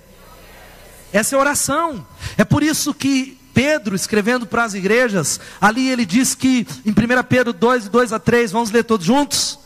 Essa 1.13 1.37
é 1.37 1.39
oração. 1.39 2.07
É 2.37 2.45
por 2.45 2.63
isso 2.63 2.95
que 2.95 3.39
Pedro, 3.53 3.95
escrevendo 3.95 4.47
para 4.47 4.65
as 4.65 4.75
igrejas, 4.75 5.41
ali 5.61 5.89
ele 5.89 6.07
diz 6.07 6.35
que, 6.35 6.67
em 6.87 6.91
1 6.91 6.95
Pedro 7.29 7.53
2, 7.53 7.89
2 7.89 8.13
a 8.13 8.19
3, 8.19 8.53
vamos 8.53 8.71
ler 8.71 8.85
todos 8.85 9.05
juntos? 9.05 9.59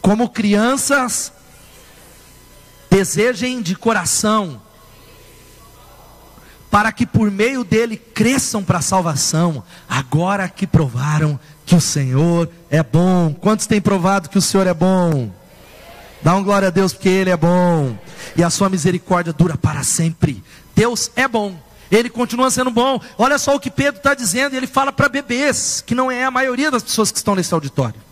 como 0.00 0.28
crianças, 0.28 1.32
desejem 2.90 3.60
de 3.60 3.76
coração, 3.76 4.60
para 6.70 6.92
que 6.92 7.06
por 7.06 7.30
meio 7.30 7.64
dele 7.64 7.96
cresçam 7.96 8.62
para 8.62 8.78
a 8.78 8.82
salvação, 8.82 9.62
agora 9.88 10.48
que 10.48 10.66
provaram 10.66 11.38
que 11.64 11.74
o 11.74 11.80
Senhor 11.80 12.48
é 12.70 12.82
bom. 12.82 13.34
Quantos 13.40 13.66
têm 13.66 13.80
provado 13.80 14.28
que 14.28 14.38
o 14.38 14.42
Senhor 14.42 14.66
é 14.66 14.74
bom? 14.74 15.30
Dá 16.22 16.34
um 16.34 16.42
glória 16.42 16.68
a 16.68 16.70
Deus 16.70 16.92
porque 16.92 17.08
Ele 17.08 17.30
é 17.30 17.36
bom 17.36 17.96
e 18.36 18.42
a 18.42 18.50
sua 18.50 18.68
misericórdia 18.68 19.32
dura 19.32 19.56
para 19.56 19.82
sempre. 19.82 20.42
Deus 20.74 21.10
é 21.16 21.26
bom. 21.26 21.54
Ele 21.90 22.10
continua 22.10 22.50
sendo 22.50 22.70
bom. 22.70 23.00
Olha 23.16 23.38
só 23.38 23.54
o 23.54 23.60
que 23.60 23.70
Pedro 23.70 23.98
está 23.98 24.14
dizendo. 24.14 24.54
Ele 24.54 24.66
fala 24.66 24.92
para 24.92 25.08
bebês, 25.08 25.82
que 25.86 25.94
não 25.94 26.10
é 26.10 26.24
a 26.24 26.30
maioria 26.30 26.70
das 26.70 26.82
pessoas 26.82 27.10
que 27.10 27.18
estão 27.18 27.34
nesse 27.34 27.54
auditório. 27.54 28.07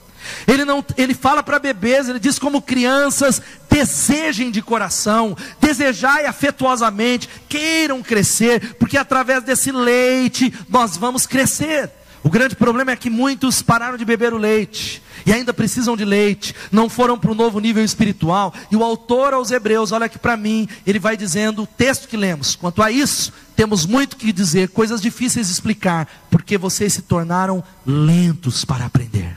Ele, 0.47 0.65
não, 0.65 0.85
ele 0.97 1.15
fala 1.15 1.43
para 1.43 1.59
bebês, 1.59 2.09
ele 2.09 2.19
diz 2.19 2.39
como 2.39 2.63
crianças, 2.63 3.41
desejem 3.71 4.51
de 4.51 4.63
coração, 4.63 5.37
desejai 5.61 6.27
afetuosamente, 6.27 7.29
queiram 7.49 8.03
crescer, 8.03 8.75
porque 8.75 8.97
através 8.97 9.43
desse 9.43 9.71
leite 9.71 10.53
nós 10.69 10.97
vamos 10.97 11.27
crescer. 11.27 11.91
O 12.23 12.29
grande 12.29 12.57
problema 12.57 12.91
é 12.91 12.97
que 12.97 13.09
muitos 13.09 13.63
pararam 13.63 13.97
de 13.97 14.05
beber 14.05 14.35
o 14.35 14.39
leite 14.39 15.01
e 15.25 15.33
ainda 15.33 15.53
precisam 15.53 15.97
de 15.97 16.05
leite, 16.05 16.55
não 16.71 16.89
foram 16.89 17.19
para 17.19 17.31
o 17.31 17.35
novo 17.35 17.59
nível 17.59 17.85
espiritual. 17.85 18.55
E 18.71 18.77
o 18.77 18.83
autor 18.83 19.35
aos 19.35 19.51
Hebreus, 19.51 19.93
olha 19.93 20.07
aqui 20.07 20.19
para 20.19 20.37
mim, 20.37 20.69
ele 20.87 20.99
vai 20.99 21.17
dizendo 21.17 21.63
o 21.63 21.67
texto 21.67 22.09
que 22.09 22.17
lemos. 22.17 22.55
Quanto 22.55 22.83
a 22.83 22.91
isso, 22.91 23.33
temos 23.55 23.87
muito 23.87 24.17
que 24.17 24.33
dizer, 24.33 24.69
coisas 24.69 25.01
difíceis 25.01 25.47
de 25.49 25.53
explicar, 25.53 26.27
porque 26.31 26.57
vocês 26.57 26.93
se 26.93 27.03
tornaram 27.03 27.63
lentos 27.85 28.65
para 28.65 28.87
aprender. 28.87 29.36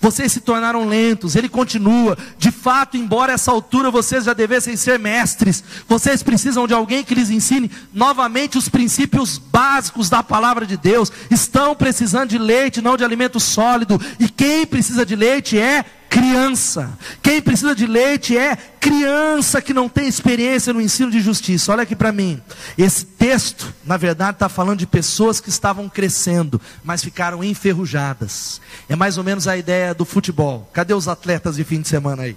Vocês 0.00 0.32
se 0.32 0.40
tornaram 0.40 0.88
lentos, 0.88 1.36
ele 1.36 1.48
continua. 1.48 2.16
De 2.38 2.50
fato, 2.50 2.96
embora 2.96 3.32
essa 3.32 3.50
altura 3.50 3.90
vocês 3.90 4.24
já 4.24 4.32
devessem 4.32 4.76
ser 4.76 4.98
mestres, 4.98 5.62
vocês 5.88 6.22
precisam 6.22 6.66
de 6.66 6.74
alguém 6.74 7.04
que 7.04 7.14
lhes 7.14 7.30
ensine 7.30 7.70
novamente 7.92 8.58
os 8.58 8.68
princípios 8.68 9.38
básicos 9.38 10.08
da 10.08 10.22
palavra 10.22 10.66
de 10.66 10.76
Deus. 10.76 11.12
Estão 11.30 11.74
precisando 11.74 12.30
de 12.30 12.38
leite, 12.38 12.82
não 12.82 12.96
de 12.96 13.04
alimento 13.04 13.38
sólido. 13.40 14.00
E 14.18 14.28
quem 14.28 14.66
precisa 14.66 15.04
de 15.04 15.16
leite 15.16 15.58
é 15.58 15.84
criança. 16.08 16.98
Quem 17.22 17.40
precisa 17.42 17.74
de 17.74 17.86
leite 17.86 18.36
é 18.36 18.56
criança 18.56 19.60
que 19.60 19.74
não 19.74 19.88
tem 19.88 20.06
experiência 20.08 20.72
no 20.72 20.80
ensino 20.80 21.10
de 21.10 21.20
justiça. 21.20 21.72
Olha 21.72 21.82
aqui 21.82 21.96
para 21.96 22.12
mim. 22.12 22.40
Esse 22.76 23.04
texto, 23.04 23.74
na 23.84 23.96
verdade, 23.96 24.36
está 24.36 24.48
falando 24.48 24.78
de 24.78 24.86
pessoas 24.86 25.40
que 25.40 25.48
estavam 25.48 25.88
crescendo, 25.88 26.60
mas 26.84 27.02
ficaram 27.02 27.42
enferrujadas. 27.42 28.60
É 28.88 28.96
mais 28.96 29.18
ou 29.18 29.24
menos 29.24 29.48
a 29.48 29.56
ideia 29.56 29.94
do 29.94 30.04
futebol. 30.04 30.68
Cadê 30.72 30.94
os 30.94 31.08
atletas 31.08 31.56
de 31.56 31.64
fim 31.64 31.80
de 31.80 31.88
semana 31.88 32.24
aí? 32.24 32.36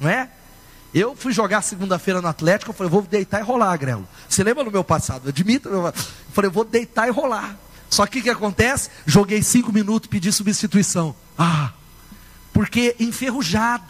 Não 0.00 0.08
é? 0.08 0.28
Eu 0.92 1.14
fui 1.14 1.32
jogar 1.32 1.62
segunda-feira 1.62 2.20
no 2.20 2.26
Atlético, 2.26 2.70
eu 2.70 2.74
falei, 2.74 2.90
vou 2.90 3.02
deitar 3.02 3.38
e 3.38 3.42
rolar, 3.44 3.76
Grelo. 3.76 4.08
Você 4.28 4.42
lembra 4.42 4.64
do 4.64 4.72
meu 4.72 4.82
passado? 4.82 5.28
Admita, 5.28 5.68
meu... 5.68 5.86
eu 5.86 5.94
falei, 6.32 6.50
vou 6.50 6.64
deitar 6.64 7.06
e 7.06 7.10
rolar. 7.10 7.56
Só 7.88 8.06
que 8.06 8.18
o 8.18 8.22
que 8.22 8.30
acontece? 8.30 8.88
Joguei 9.06 9.42
cinco 9.42 9.72
minutos, 9.72 10.08
pedi 10.08 10.32
substituição. 10.32 11.14
Ah, 11.38 11.72
porque 12.52 12.96
enferrujado. 12.98 13.84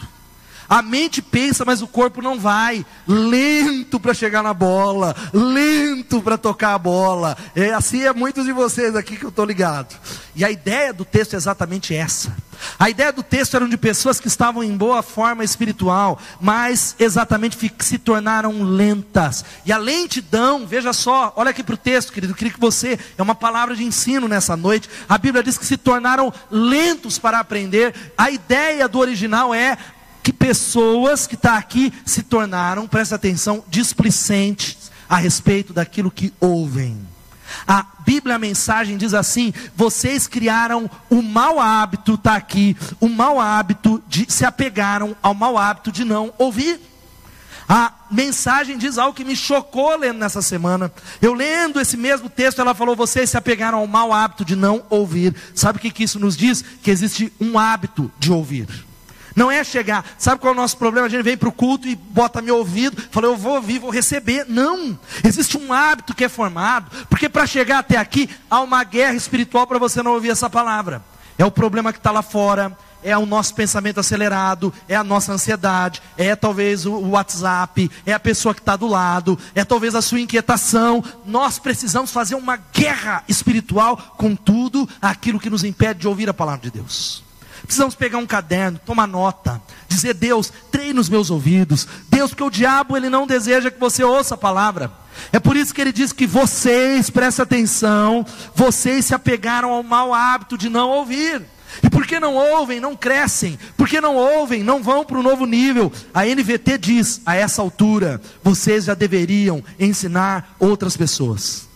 A 0.71 0.83
mente 0.83 1.21
pensa, 1.21 1.65
mas 1.65 1.83
o 1.83 1.89
corpo 1.89 2.23
não 2.23 2.39
vai. 2.39 2.87
Lento 3.05 3.99
para 3.99 4.15
chegar 4.15 4.41
na 4.41 4.55
bola, 4.55 5.17
lento 5.35 6.23
para 6.23 6.39
tocar 6.39 6.75
a 6.75 6.79
bola. 6.79 7.37
É 7.57 7.75
assim 7.75 8.03
é 8.03 8.13
muitos 8.13 8.45
de 8.45 8.53
vocês 8.53 8.95
aqui 8.95 9.17
que 9.17 9.25
eu 9.25 9.31
estou 9.31 9.45
ligado. 9.45 9.99
E 10.37 10.45
a 10.45 10.51
ideia 10.51 10.93
do 10.93 11.05
texto 11.05 11.35
é 11.35 11.37
exatamente 11.37 11.93
essa. 11.93 12.33
A 12.79 12.89
ideia 12.89 13.13
do 13.13 13.23
texto 13.23 13.57
era 13.57 13.67
de 13.67 13.77
pessoas 13.77 14.21
que 14.21 14.29
estavam 14.29 14.63
em 14.63 14.77
boa 14.77 15.03
forma 15.03 15.43
espiritual, 15.43 16.21
mas 16.41 16.95
exatamente 17.01 17.59
se 17.81 17.99
tornaram 17.99 18.63
lentas. 18.63 19.45
E 19.67 19.73
a 19.73 19.77
lentidão, 19.79 20.69
veja 20.69 20.93
só, 20.93 21.33
olha 21.35 21.51
aqui 21.51 21.65
para 21.65 21.75
o 21.75 21.79
texto, 21.79 22.13
querido, 22.13 22.33
eu 22.33 22.37
queria 22.37 22.53
que 22.53 22.61
você, 22.61 22.97
é 23.19 23.23
uma 23.23 23.35
palavra 23.35 23.75
de 23.75 23.83
ensino 23.83 24.29
nessa 24.29 24.57
noite. 24.57 24.89
A 25.09 25.19
Bíblia 25.19 25.43
diz 25.43 25.59
que 25.59 25.67
se 25.67 25.77
tornaram 25.77 26.33
lentos 26.49 27.19
para 27.19 27.41
aprender. 27.41 27.93
A 28.17 28.31
ideia 28.31 28.87
do 28.87 29.01
original 29.01 29.53
é 29.53 29.77
que 30.31 30.33
pessoas 30.33 31.27
que 31.27 31.35
está 31.35 31.57
aqui 31.57 31.93
se 32.07 32.23
tornaram, 32.23 32.87
presta 32.87 33.17
atenção, 33.17 33.65
displicentes 33.69 34.93
a 35.09 35.17
respeito 35.17 35.73
daquilo 35.73 36.09
que 36.09 36.33
ouvem. 36.39 36.97
A 37.67 37.85
Bíblia, 38.07 38.37
a 38.37 38.39
mensagem 38.39 38.97
diz 38.97 39.13
assim: 39.13 39.53
vocês 39.75 40.29
criaram 40.29 40.89
o 41.11 41.21
mau 41.21 41.59
hábito, 41.59 42.15
está 42.15 42.37
aqui, 42.37 42.77
o 43.01 43.09
mau 43.09 43.41
hábito 43.41 44.01
de 44.07 44.33
se 44.33 44.45
apegaram 44.45 45.17
ao 45.21 45.35
mau 45.35 45.59
hábito 45.59 45.91
de 45.91 46.05
não 46.05 46.33
ouvir. 46.39 46.81
A 47.69 47.93
mensagem 48.09 48.79
diz 48.79 48.99
algo 48.99 49.15
que 49.15 49.25
me 49.25 49.35
chocou 49.35 49.97
lendo 49.97 50.19
nessa 50.19 50.43
semana. 50.43 50.93
Eu 51.21 51.35
lendo 51.35 51.81
esse 51.81 51.97
mesmo 51.97 52.31
texto, 52.31 52.61
ela 52.61 52.75
falou: 52.75 52.95
vocês 52.95 53.31
se 53.31 53.37
apegaram 53.37 53.79
ao 53.79 53.87
mau 53.89 54.13
hábito 54.13 54.45
de 54.45 54.55
não 54.55 54.85
ouvir. 54.91 55.35
Sabe 55.57 55.79
o 55.79 55.81
que, 55.81 55.91
que 55.91 56.05
isso 56.05 56.21
nos 56.21 56.37
diz? 56.37 56.65
Que 56.83 56.91
existe 56.93 57.33
um 57.41 57.59
hábito 57.59 58.13
de 58.17 58.31
ouvir. 58.31 58.90
Não 59.35 59.51
é 59.51 59.63
chegar, 59.63 60.05
sabe 60.19 60.41
qual 60.41 60.53
é 60.53 60.57
o 60.57 60.61
nosso 60.61 60.77
problema? 60.77 61.07
A 61.07 61.11
gente 61.11 61.23
vem 61.23 61.37
para 61.37 61.49
o 61.49 61.53
culto 61.53 61.87
e 61.87 61.95
bota 61.95 62.43
meu 62.43 62.57
ouvido, 62.57 63.03
fala, 63.11 63.27
eu 63.27 63.37
vou 63.37 63.55
ouvir, 63.55 63.79
vou 63.79 63.91
receber. 63.91 64.45
Não, 64.49 64.99
existe 65.25 65.57
um 65.57 65.73
hábito 65.73 66.15
que 66.15 66.25
é 66.25 66.29
formado, 66.29 67.07
porque 67.09 67.29
para 67.29 67.47
chegar 67.47 67.79
até 67.79 67.97
aqui 67.97 68.29
há 68.51 68.61
uma 68.61 68.83
guerra 68.85 69.15
espiritual 69.15 69.67
para 69.67 69.79
você 69.79 70.03
não 70.03 70.13
ouvir 70.13 70.31
essa 70.31 70.51
palavra. 70.51 71.03
É 71.39 71.45
o 71.45 71.51
problema 71.51 71.93
que 71.93 71.99
está 71.99 72.11
lá 72.11 72.23
fora, 72.23 72.77
é 73.03 73.17
o 73.17 73.27
nosso 73.27 73.55
pensamento 73.55 74.01
acelerado, 74.01 74.73
é 74.89 74.95
a 74.95 75.05
nossa 75.05 75.33
ansiedade, 75.33 76.03
é 76.17 76.37
talvez 76.37 76.85
o 76.87 76.99
WhatsApp, 77.11 77.91
é 78.05 78.13
a 78.13 78.21
pessoa 78.21 78.55
que 78.55 78.61
está 78.61 78.77
do 78.77 78.87
lado, 78.87 79.39
é 79.55 79.65
talvez 79.65 79.95
a 79.95 80.03
sua 80.03 80.21
inquietação. 80.21 81.03
Nós 81.25 81.59
precisamos 81.59 82.11
fazer 82.11 82.35
uma 82.35 82.57
guerra 82.57 83.25
espiritual 83.29 83.97
com 84.17 84.37
tudo 84.37 84.89
aquilo 85.01 85.41
que 85.41 85.51
nos 85.51 85.65
impede 85.65 86.01
de 86.01 86.09
ouvir 86.09 86.29
a 86.29 86.35
palavra 86.35 86.61
de 86.61 86.71
Deus. 86.71 87.30
Precisamos 87.63 87.95
pegar 87.95 88.19
um 88.19 88.27
caderno, 88.27 88.81
tomar 88.85 89.07
nota, 89.07 89.61
dizer: 89.89 90.15
Deus, 90.15 90.53
treine 90.71 90.99
os 90.99 91.09
meus 91.09 91.31
ouvidos. 91.31 91.87
Deus, 92.09 92.31
porque 92.31 92.45
o 92.45 92.51
diabo 92.51 92.97
ele 92.97 93.09
não 93.09 93.27
deseja 93.27 93.71
que 93.71 93.81
você 93.81 94.03
ouça 94.03 94.35
a 94.35 94.39
palavra. 94.39 94.93
É 95.33 95.39
por 95.39 95.57
isso 95.57 95.75
que 95.75 95.81
ele 95.81 95.93
diz 95.93 96.13
que 96.13 96.27
vocês, 96.27 97.11
presta 97.11 97.43
atenção, 97.43 98.25
vocês 98.55 99.07
se 99.07 99.15
apegaram 99.15 99.71
ao 99.71 99.83
mau 99.83 100.15
hábito 100.15 100.57
de 100.57 100.69
não 100.69 100.89
ouvir. 100.91 101.43
E 101.83 101.89
porque 101.89 102.19
não 102.19 102.35
ouvem, 102.35 102.81
não 102.81 102.97
crescem. 102.97 103.59
Porque 103.77 104.01
não 104.01 104.17
ouvem, 104.17 104.63
não 104.63 104.83
vão 104.83 105.05
para 105.05 105.19
o 105.19 105.23
novo 105.23 105.47
nível. 105.47 105.93
A 106.13 106.25
NVT 106.25 106.79
diz, 106.79 107.21
a 107.25 107.37
essa 107.37 107.63
altura, 107.63 108.21
vocês 108.43 108.85
já 108.85 108.95
deveriam 108.95 109.63
ensinar 109.79 110.57
outras 110.59 110.97
pessoas. 110.97 111.69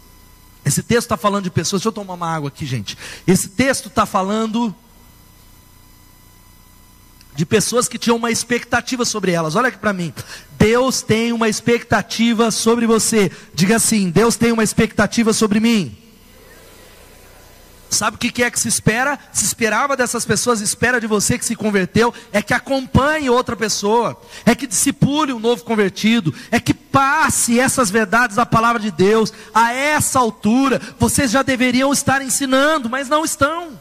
Esse 0.64 0.82
texto 0.82 1.06
está 1.06 1.16
falando 1.16 1.44
de 1.44 1.50
pessoas. 1.50 1.80
Deixa 1.80 1.88
eu 1.88 1.92
tomar 1.92 2.14
uma 2.14 2.28
água 2.28 2.48
aqui, 2.48 2.66
gente. 2.66 2.96
Esse 3.26 3.48
texto 3.48 3.88
está 3.88 4.04
falando 4.06 4.74
de 7.34 7.44
pessoas 7.44 7.88
que 7.88 7.98
tinham 7.98 8.16
uma 8.16 8.30
expectativa 8.30 9.04
sobre 9.04 9.32
elas. 9.32 9.56
Olha 9.56 9.68
aqui 9.68 9.78
para 9.78 9.92
mim. 9.92 10.12
Deus 10.58 11.02
tem 11.02 11.32
uma 11.32 11.48
expectativa 11.48 12.50
sobre 12.50 12.86
você. 12.86 13.30
Diga 13.54 13.76
assim: 13.76 14.10
Deus 14.10 14.36
tem 14.36 14.52
uma 14.52 14.64
expectativa 14.64 15.32
sobre 15.32 15.60
mim. 15.60 15.96
Sabe 17.94 18.16
o 18.16 18.18
que 18.18 18.42
é 18.42 18.50
que 18.50 18.58
se 18.58 18.66
espera? 18.66 19.16
Se 19.32 19.44
esperava 19.44 19.96
dessas 19.96 20.24
pessoas, 20.24 20.60
espera 20.60 21.00
de 21.00 21.06
você 21.06 21.38
que 21.38 21.44
se 21.44 21.54
converteu, 21.54 22.12
é 22.32 22.42
que 22.42 22.52
acompanhe 22.52 23.30
outra 23.30 23.54
pessoa, 23.54 24.20
é 24.44 24.52
que 24.54 24.66
discipule 24.66 25.32
um 25.32 25.38
novo 25.38 25.62
convertido, 25.62 26.34
é 26.50 26.58
que 26.58 26.74
passe 26.74 27.60
essas 27.60 27.90
verdades 27.90 28.36
da 28.36 28.44
palavra 28.44 28.82
de 28.82 28.90
Deus. 28.90 29.32
A 29.54 29.72
essa 29.72 30.18
altura, 30.18 30.80
vocês 30.98 31.30
já 31.30 31.42
deveriam 31.42 31.92
estar 31.92 32.20
ensinando, 32.20 32.90
mas 32.90 33.08
não 33.08 33.24
estão. 33.24 33.78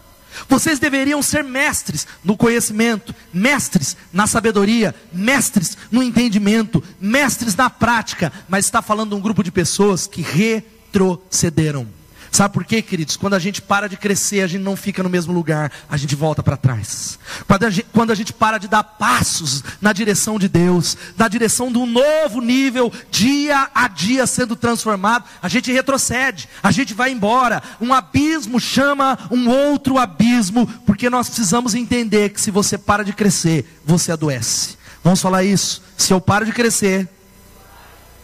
Vocês 0.47 0.79
deveriam 0.79 1.21
ser 1.21 1.43
mestres 1.43 2.07
no 2.23 2.37
conhecimento, 2.37 3.13
mestres 3.33 3.95
na 4.11 4.27
sabedoria, 4.27 4.93
mestres 5.11 5.77
no 5.91 6.03
entendimento, 6.03 6.83
mestres 6.99 7.55
na 7.55 7.69
prática, 7.69 8.31
mas 8.47 8.65
está 8.65 8.81
falando 8.81 9.15
um 9.15 9.21
grupo 9.21 9.43
de 9.43 9.51
pessoas 9.51 10.07
que 10.07 10.21
retrocederam. 10.21 11.87
Sabe 12.33 12.51
por 12.51 12.65
quê, 12.65 12.81
queridos? 12.81 13.15
Quando 13.15 13.35
a 13.35 13.39
gente 13.39 13.61
para 13.61 13.87
de 13.87 13.95
crescer, 13.95 14.41
a 14.41 14.47
gente 14.47 14.63
não 14.63 14.75
fica 14.75 15.03
no 15.03 15.09
mesmo 15.09 15.31
lugar, 15.31 15.71
a 15.87 15.95
gente 15.95 16.15
volta 16.15 16.41
para 16.41 16.57
trás. 16.57 17.19
Quando 17.45 17.63
a, 17.63 17.69
gente, 17.69 17.87
quando 17.93 18.09
a 18.09 18.15
gente 18.15 18.33
para 18.33 18.57
de 18.57 18.67
dar 18.67 18.83
passos 18.83 19.63
na 19.79 19.93
direção 19.93 20.39
de 20.39 20.49
Deus, 20.49 20.97
na 21.15 21.27
direção 21.27 21.71
de 21.71 21.77
um 21.77 21.85
novo 21.85 22.41
nível, 22.41 22.91
dia 23.11 23.69
a 23.75 23.87
dia 23.87 24.25
sendo 24.25 24.55
transformado, 24.55 25.25
a 25.43 25.47
gente 25.47 25.71
retrocede, 25.71 26.49
a 26.63 26.71
gente 26.71 26.95
vai 26.95 27.11
embora. 27.11 27.61
Um 27.79 27.93
abismo 27.93 28.59
chama 28.59 29.15
um 29.29 29.47
outro 29.47 29.99
abismo, 29.99 30.65
porque 30.87 31.11
nós 31.11 31.27
precisamos 31.27 31.75
entender 31.75 32.29
que 32.29 32.41
se 32.41 32.49
você 32.49 32.79
para 32.79 33.05
de 33.05 33.13
crescer, 33.13 33.79
você 33.85 34.11
adoece. 34.11 34.75
Vamos 35.03 35.21
falar 35.21 35.43
isso. 35.43 35.83
Se 35.95 36.11
eu 36.11 36.19
paro 36.19 36.47
de 36.47 36.51
crescer, 36.51 37.07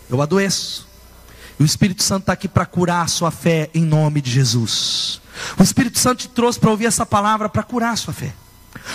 eu 0.09 0.19
adoeço. 0.19 0.88
E 1.59 1.63
o 1.63 1.65
Espírito 1.65 2.01
Santo 2.01 2.21
está 2.23 2.33
aqui 2.33 2.47
para 2.47 2.65
curar 2.65 3.03
a 3.03 3.07
sua 3.07 3.31
fé 3.31 3.69
em 3.73 3.83
nome 3.83 4.21
de 4.21 4.31
Jesus. 4.31 5.21
O 5.57 5.63
Espírito 5.63 5.99
Santo 5.99 6.19
te 6.19 6.29
trouxe 6.29 6.59
para 6.59 6.69
ouvir 6.69 6.85
essa 6.85 7.05
palavra 7.05 7.49
para 7.49 7.63
curar 7.63 7.93
a 7.93 7.95
sua 7.97 8.13
fé. 8.13 8.33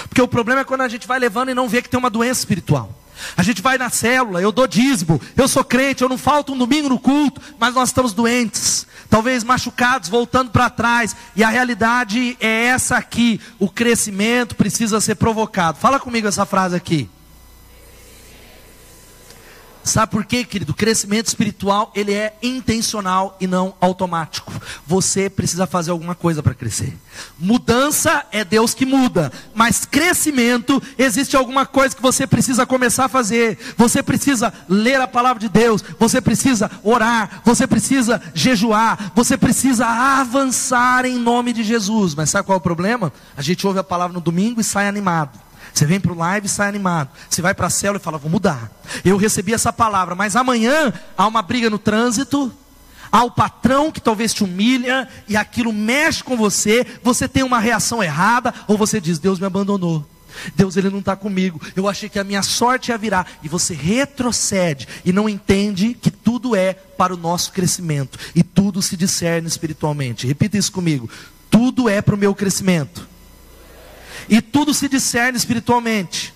Porque 0.09 0.22
o 0.22 0.29
problema 0.29 0.62
é 0.62 0.64
quando 0.64 0.81
a 0.81 0.88
gente 0.88 1.07
vai 1.07 1.18
levando 1.18 1.50
e 1.50 1.55
não 1.55 1.68
vê 1.68 1.83
que 1.83 1.88
tem 1.88 1.98
uma 1.98 2.11
doença 2.11 2.40
espiritual. 2.40 2.90
A 3.37 3.42
gente 3.42 3.62
vai 3.62 3.79
na 3.79 3.90
célula, 3.90 4.40
eu 4.40 4.50
dou 4.50 4.66
dízimo, 4.66 5.20
eu 5.37 5.46
sou 5.46 5.62
crente, 5.62 6.03
eu 6.03 6.09
não 6.09 6.18
falto 6.18 6.53
um 6.53 6.59
domingo 6.59 6.88
no 6.88 6.98
culto, 6.98 7.40
mas 7.59 7.74
nós 7.74 7.90
estamos 7.90 8.12
doentes, 8.12 8.87
talvez 9.09 9.44
machucados, 9.44 10.09
voltando 10.09 10.50
para 10.50 10.68
trás, 10.68 11.14
e 11.37 11.44
a 11.44 11.48
realidade 11.48 12.37
é 12.40 12.66
essa 12.66 12.96
aqui: 12.96 13.40
o 13.59 13.68
crescimento 13.68 14.57
precisa 14.57 15.00
ser 15.00 15.14
provocado. 15.14 15.79
Fala 15.79 16.00
comigo 16.00 16.27
essa 16.27 16.44
frase 16.44 16.74
aqui. 16.74 17.09
Sabe 19.85 20.12
por 20.12 20.25
quê, 20.25 20.44
querido? 20.44 20.73
O 20.73 20.75
crescimento 20.75 21.27
espiritual, 21.27 21.92
ele 21.94 22.14
é 22.14 22.35
intencional 22.42 23.37
e 23.38 23.47
não 23.47 23.75
automático. 23.83 24.51
Você 24.87 25.29
precisa 25.29 25.66
fazer 25.66 25.90
alguma 25.90 26.14
coisa 26.14 26.42
para 26.42 26.55
crescer. 26.55 26.97
Mudança 27.38 28.25
é 28.33 28.42
Deus 28.42 28.73
que 28.73 28.87
muda, 28.87 29.31
mas 29.55 29.85
crescimento 29.85 30.83
existe 30.97 31.37
alguma 31.37 31.66
coisa 31.66 31.94
que 31.94 32.01
você 32.01 32.27
precisa 32.27 32.64
começar 32.64 33.05
a 33.05 33.09
fazer. 33.09 33.59
Você 33.77 34.03
precisa 34.03 34.53
ler 34.66 34.99
a 35.03 35.07
palavra 35.07 35.38
de 35.38 35.51
Deus, 35.51 35.85
você 35.99 36.18
precisa 36.18 36.70
orar, 36.83 37.42
você 37.44 37.66
precisa 37.66 38.23
jejuar, 38.33 39.12
você 39.14 39.37
precisa 39.37 39.87
avançar 39.87 41.05
em 41.05 41.18
nome 41.18 41.53
de 41.53 41.62
Jesus. 41.62 42.14
Mas 42.14 42.31
sabe 42.31 42.47
qual 42.47 42.57
é 42.57 42.59
o 42.59 42.62
problema? 42.62 43.12
A 43.37 43.42
gente 43.42 43.66
ouve 43.66 43.79
a 43.79 43.85
palavra 43.85 44.14
no 44.14 44.20
domingo 44.20 44.62
e 44.62 44.64
sai 44.64 44.88
animado. 44.88 45.44
Você 45.75 45.85
vem 45.85 45.99
para 45.99 46.13
o 46.13 46.17
live 46.17 46.47
e 46.47 46.49
sai 46.49 46.69
animado. 46.69 47.11
Você 47.29 47.43
vai 47.43 47.53
para 47.53 47.67
a 47.67 47.71
célula 47.71 47.99
e 47.99 48.03
fala, 48.03 48.17
vou 48.17 48.31
mudar. 48.31 48.71
Eu 49.05 49.17
recebi 49.17 49.53
essa 49.53 49.73
palavra, 49.73 50.15
mas 50.15 50.37
amanhã 50.37 50.93
há 51.19 51.27
uma 51.27 51.43
briga 51.43 51.69
no 51.69 51.81
trânsito, 51.81 52.53
há 53.11 53.25
o 53.25 53.31
patrão 53.33 53.91
que 53.91 54.01
talvez 54.01 54.33
te 54.33 54.45
humilha 54.45 55.09
e 55.29 55.37
aquilo 55.37 55.73
mexe 55.73 56.23
com 56.23 56.37
você, 56.37 56.87
você 57.03 57.27
tem 57.27 57.43
uma 57.43 57.59
reação 57.59 58.01
errada, 58.01 58.55
ou 58.69 58.79
você 58.79 59.01
diz, 59.01 59.19
Deus 59.19 59.41
me 59.41 59.47
abandonou. 59.47 60.07
Deus 60.55 60.77
ele 60.77 60.91
não 60.91 61.01
está 61.01 61.17
comigo. 61.17 61.61
Eu 61.75 61.89
achei 61.89 62.09
que 62.09 62.19
a 62.21 62.25
minha 62.25 62.43
sorte 62.43 62.91
ia 62.91 62.99
virar. 62.99 63.27
E 63.43 63.49
você 63.49 63.75
retrocede 63.75 64.87
e 65.05 65.13
não 65.13 65.29
entende 65.29 65.95
que 65.95 66.11
tudo 66.11 66.55
é 66.55 66.75
para 66.75 67.15
o 67.15 67.17
nosso 67.17 67.53
crescimento. 67.53 68.19
E 68.35 68.43
tudo 68.43 68.83
se 68.83 68.97
discerne 68.97 69.47
espiritualmente. 69.47 70.27
Repita 70.27 70.57
isso 70.57 70.73
comigo. 70.73 71.09
Tudo 71.51 71.89
é 71.89 72.03
para 72.03 72.15
o 72.15 72.19
meu 72.19 72.35
crescimento. 72.35 73.13
E 74.29 74.41
tudo 74.41 74.73
se 74.73 74.89
discerne 74.89 75.37
espiritualmente. 75.37 76.35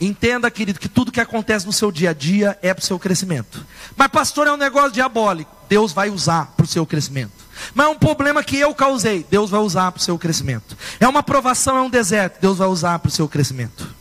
Entenda, 0.00 0.50
querido, 0.50 0.80
que 0.80 0.88
tudo 0.88 1.12
que 1.12 1.20
acontece 1.20 1.66
no 1.66 1.72
seu 1.72 1.90
dia 1.90 2.10
a 2.10 2.12
dia 2.12 2.58
é 2.62 2.74
para 2.74 2.82
o 2.82 2.84
seu 2.84 2.98
crescimento. 2.98 3.64
Mas, 3.96 4.08
pastor, 4.08 4.46
é 4.46 4.52
um 4.52 4.56
negócio 4.56 4.92
diabólico. 4.92 5.54
Deus 5.68 5.92
vai 5.92 6.10
usar 6.10 6.52
para 6.56 6.64
o 6.64 6.68
seu 6.68 6.84
crescimento. 6.84 7.44
Mas 7.74 7.86
é 7.86 7.90
um 7.90 7.98
problema 7.98 8.42
que 8.42 8.58
eu 8.58 8.74
causei. 8.74 9.24
Deus 9.30 9.50
vai 9.50 9.60
usar 9.60 9.92
para 9.92 10.00
o 10.00 10.02
seu 10.02 10.18
crescimento. 10.18 10.76
É 10.98 11.08
uma 11.08 11.22
provação, 11.22 11.76
é 11.76 11.82
um 11.82 11.90
deserto. 11.90 12.40
Deus 12.40 12.58
vai 12.58 12.68
usar 12.68 12.98
para 12.98 13.08
o 13.08 13.12
seu 13.12 13.28
crescimento. 13.28 13.94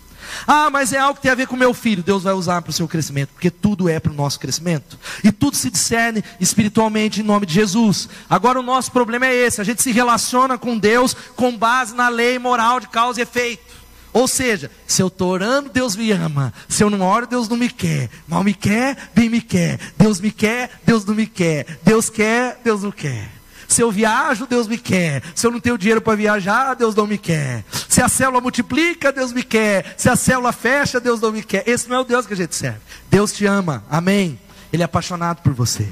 Ah, 0.47 0.69
mas 0.69 0.93
é 0.93 0.97
algo 0.97 1.15
que 1.15 1.21
tem 1.21 1.31
a 1.31 1.35
ver 1.35 1.47
com 1.47 1.55
meu 1.55 1.73
filho. 1.73 2.03
Deus 2.03 2.23
vai 2.23 2.33
usar 2.33 2.61
para 2.61 2.69
o 2.69 2.73
seu 2.73 2.87
crescimento, 2.87 3.29
porque 3.33 3.49
tudo 3.49 3.89
é 3.89 3.99
para 3.99 4.11
o 4.11 4.15
nosso 4.15 4.39
crescimento. 4.39 4.97
E 5.23 5.31
tudo 5.31 5.55
se 5.55 5.69
discerne 5.69 6.23
espiritualmente 6.39 7.21
em 7.21 7.23
nome 7.23 7.45
de 7.45 7.53
Jesus. 7.53 8.09
Agora 8.29 8.59
o 8.59 8.63
nosso 8.63 8.91
problema 8.91 9.25
é 9.25 9.33
esse: 9.33 9.61
a 9.61 9.63
gente 9.63 9.81
se 9.81 9.91
relaciona 9.91 10.57
com 10.57 10.77
Deus 10.77 11.15
com 11.35 11.57
base 11.57 11.95
na 11.95 12.09
lei 12.09 12.37
moral 12.39 12.79
de 12.79 12.87
causa 12.87 13.19
e 13.19 13.23
efeito. 13.23 13.83
Ou 14.13 14.27
seja, 14.27 14.69
se 14.85 15.01
eu 15.01 15.07
estou 15.07 15.29
orando, 15.29 15.69
Deus 15.69 15.95
me 15.95 16.11
ama. 16.11 16.53
Se 16.69 16.83
eu 16.83 16.89
não 16.89 17.01
oro, 17.01 17.25
Deus 17.25 17.49
não 17.49 17.57
me 17.57 17.67
quer. 17.67 18.11
Mal 18.27 18.43
me 18.43 18.53
quer, 18.53 19.09
bem 19.15 19.27
me 19.27 19.41
quer. 19.41 19.79
Deus 19.97 20.21
me 20.21 20.31
quer, 20.31 20.69
Deus 20.85 21.03
não 21.03 21.15
me 21.15 21.25
quer. 21.25 21.79
Deus 21.83 22.11
quer, 22.11 22.61
Deus 22.63 22.83
não 22.83 22.91
quer. 22.91 23.42
Se 23.73 23.81
eu 23.81 23.89
viajo, 23.91 24.45
Deus 24.45 24.67
me 24.67 24.77
quer. 24.77 25.23
Se 25.33 25.47
eu 25.47 25.51
não 25.51 25.59
tenho 25.59 25.79
dinheiro 25.79 25.99
para 25.99 26.15
viajar, 26.15 26.75
Deus 26.75 26.93
não 26.93 27.07
me 27.07 27.17
quer. 27.17 27.65
Se 27.89 28.03
a 28.03 28.07
célula 28.07 28.39
multiplica, 28.39 29.11
Deus 29.11 29.33
me 29.33 29.41
quer. 29.41 29.95
Se 29.97 30.07
a 30.07 30.15
célula 30.15 30.51
fecha, 30.51 30.99
Deus 30.99 31.19
não 31.19 31.31
me 31.31 31.41
quer. 31.41 31.67
Esse 31.67 31.89
não 31.89 31.95
é 31.95 31.99
o 32.01 32.03
Deus 32.03 32.27
que 32.27 32.33
a 32.33 32.37
gente 32.37 32.53
serve. 32.53 32.77
Deus 33.09 33.33
te 33.33 33.47
ama. 33.47 33.83
Amém. 33.89 34.39
Ele 34.71 34.83
é 34.83 34.85
apaixonado 34.85 35.41
por 35.41 35.53
você. 35.53 35.89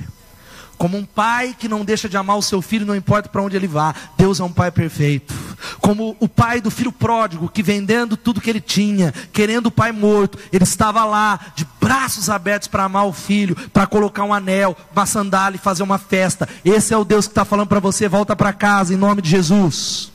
Como 0.82 0.98
um 0.98 1.06
pai 1.06 1.56
que 1.56 1.68
não 1.68 1.86
deixa 1.86 2.10
de 2.10 2.18
amar 2.18 2.40
o 2.40 2.42
seu 2.42 2.60
filho, 2.60 2.88
não 2.88 2.96
importa 2.96 3.30
para 3.30 3.44
onde 3.44 3.56
ele 3.56 3.68
vá. 3.68 3.94
Deus 4.18 4.40
é 4.40 4.44
um 4.44 4.52
pai 4.52 4.72
perfeito. 4.72 5.32
Como 5.80 6.18
o 6.20 6.28
pai 6.28 6.60
do 6.60 6.72
filho 6.72 6.92
pródigo, 6.92 7.48
que 7.48 7.62
vendendo 7.62 8.18
tudo 8.18 8.42
que 8.42 8.50
ele 8.50 8.60
tinha, 8.60 9.14
querendo 9.32 9.68
o 9.68 9.72
pai 9.72 9.92
morto, 9.92 10.40
ele 10.52 10.64
estava 10.64 11.06
lá, 11.06 11.40
de 11.56 11.68
braços 11.80 12.32
abertos 12.32 12.68
para 12.68 12.86
amar 12.86 13.06
o 13.06 13.14
filho, 13.14 13.56
para 13.70 13.86
colocar 13.86 14.24
um 14.24 14.34
anel, 14.34 14.76
uma 14.92 15.06
sandália 15.06 15.56
e 15.56 15.60
fazer 15.60 15.84
uma 15.84 16.00
festa. 16.00 16.50
Esse 16.66 16.96
é 16.96 16.98
o 16.98 17.06
Deus 17.06 17.28
que 17.28 17.32
está 17.34 17.46
falando 17.46 17.68
para 17.68 17.80
você: 17.80 18.10
volta 18.10 18.36
para 18.36 18.52
casa 18.52 18.92
em 18.92 18.98
nome 18.98 19.22
de 19.22 19.30
Jesus. 19.30 20.12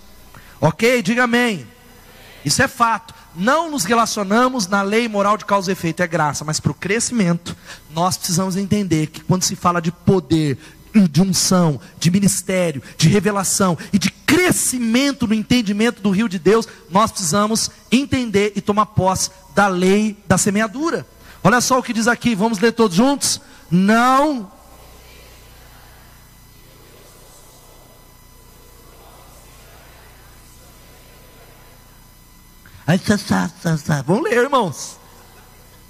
Ok? 0.61 1.01
Diga 1.01 1.23
amém. 1.23 1.65
Isso 2.47 2.63
é 2.63 2.69
fato 2.69 3.13
não 3.37 3.71
nos 3.71 3.85
relacionamos 3.85 4.67
na 4.67 4.81
lei 4.81 5.07
moral 5.09 5.37
de 5.37 5.45
causa 5.45 5.71
e 5.71 5.73
efeito, 5.73 6.03
é 6.03 6.07
graça, 6.07 6.45
mas 6.45 6.59
para 6.59 6.73
o 6.73 6.75
crescimento, 6.75 7.55
nós 7.91 8.17
precisamos 8.17 8.57
entender 8.57 9.09
que 9.09 9.21
quando 9.21 9.43
se 9.43 9.55
fala 9.55 9.81
de 9.81 9.93
poder, 9.93 10.57
de 11.11 11.21
unção, 11.21 11.79
de 11.99 12.11
ministério, 12.11 12.83
de 12.97 13.09
revelação 13.09 13.77
e 13.93 13.99
de 13.99 14.11
crescimento 14.11 15.27
no 15.27 15.35
entendimento 15.35 16.01
do 16.01 16.11
rio 16.11 16.29
de 16.29 16.39
Deus, 16.39 16.67
nós 16.91 17.11
precisamos 17.11 17.71
entender 17.93 18.53
e 18.57 18.63
tomar 18.63 18.87
posse 18.87 19.31
da 19.55 19.69
lei 19.69 20.17
da 20.27 20.39
semeadura. 20.39 21.07
Olha 21.45 21.61
só 21.61 21.79
o 21.79 21.83
que 21.83 21.93
diz 21.93 22.09
aqui, 22.09 22.35
vamos 22.35 22.59
ler 22.59 22.73
todos 22.73 22.97
juntos? 22.97 23.41
Não 23.71 24.51
Aí, 32.87 32.99
tá, 32.99 33.19
tá, 33.19 33.51
tá, 33.63 33.79
tá. 33.79 34.03
Vamos 34.03 34.25
ler, 34.25 34.39
irmãos. 34.39 34.97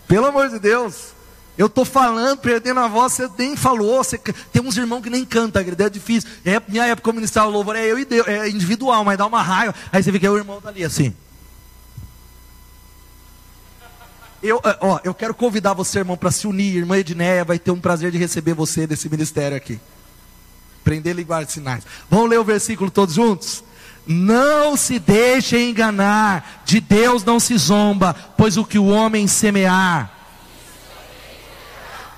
Pelo 0.09 0.26
amor 0.26 0.48
de 0.48 0.59
Deus. 0.59 1.16
Eu 1.59 1.66
estou 1.66 1.85
falando, 1.85 2.38
perdendo 2.38 2.80
a 2.80 2.88
voz, 2.88 3.14
você 3.14 3.28
nem 3.38 3.56
falou. 3.56 4.04
Você... 4.04 4.18
Tem 4.18 4.62
uns 4.62 4.76
irmãos 4.76 5.02
que 5.02 5.11
nem 5.11 5.24
cantam, 5.24 5.62
é 5.62 5.90
difícil. 5.90 6.28
É, 6.44 6.61
minha 6.68 6.85
época 6.87 7.04
como 7.04 7.16
ministrar 7.16 7.46
o 7.46 7.50
louvor 7.50 7.76
é 7.76 7.85
eu 7.85 7.98
e 7.98 8.04
Deus, 8.04 8.26
é 8.28 8.48
individual, 8.48 9.04
mas 9.04 9.16
dá 9.16 9.26
uma 9.26 9.42
raiva. 9.42 9.74
Aí 9.90 10.02
você 10.02 10.11
vê 10.11 10.18
que 10.18 10.26
é 10.26 10.30
o 10.30 10.37
irmão 10.37 10.61
tá 10.61 10.68
ali 10.68 10.85
assim. 10.85 11.14
Eu, 14.42 14.61
é, 14.64 14.78
ó, 14.82 15.00
eu 15.02 15.14
quero 15.14 15.35
convidar 15.35 15.72
você, 15.72 15.98
irmão, 15.98 16.16
para 16.16 16.30
se 16.30 16.46
unir. 16.46 16.76
Irmã 16.76 16.98
Edneia 16.98 17.44
vai 17.44 17.59
ter 17.59 17.70
um 17.70 17.80
prazer 17.80 18.11
de 18.11 18.18
receber 18.18 18.52
você 18.52 18.87
desse 18.87 19.09
ministério 19.09 19.56
aqui. 19.56 19.80
Prender 20.85 21.16
linguagem 21.16 21.46
de 21.46 21.52
sinais. 21.52 21.85
Vamos 22.11 22.28
ler 22.28 22.38
o 22.38 22.44
versículo 22.44 22.90
todos 22.90 23.14
juntos? 23.14 23.64
Não 24.07 24.77
se 24.77 24.99
deixe 24.99 25.59
enganar, 25.59 26.62
de 26.64 26.81
Deus 26.81 27.25
não 27.25 27.40
se 27.40 27.57
zomba, 27.59 28.14
pois 28.37 28.57
o 28.57 28.64
que 28.64 28.79
o 28.79 28.87
homem 28.87 29.27
semear, 29.27 30.15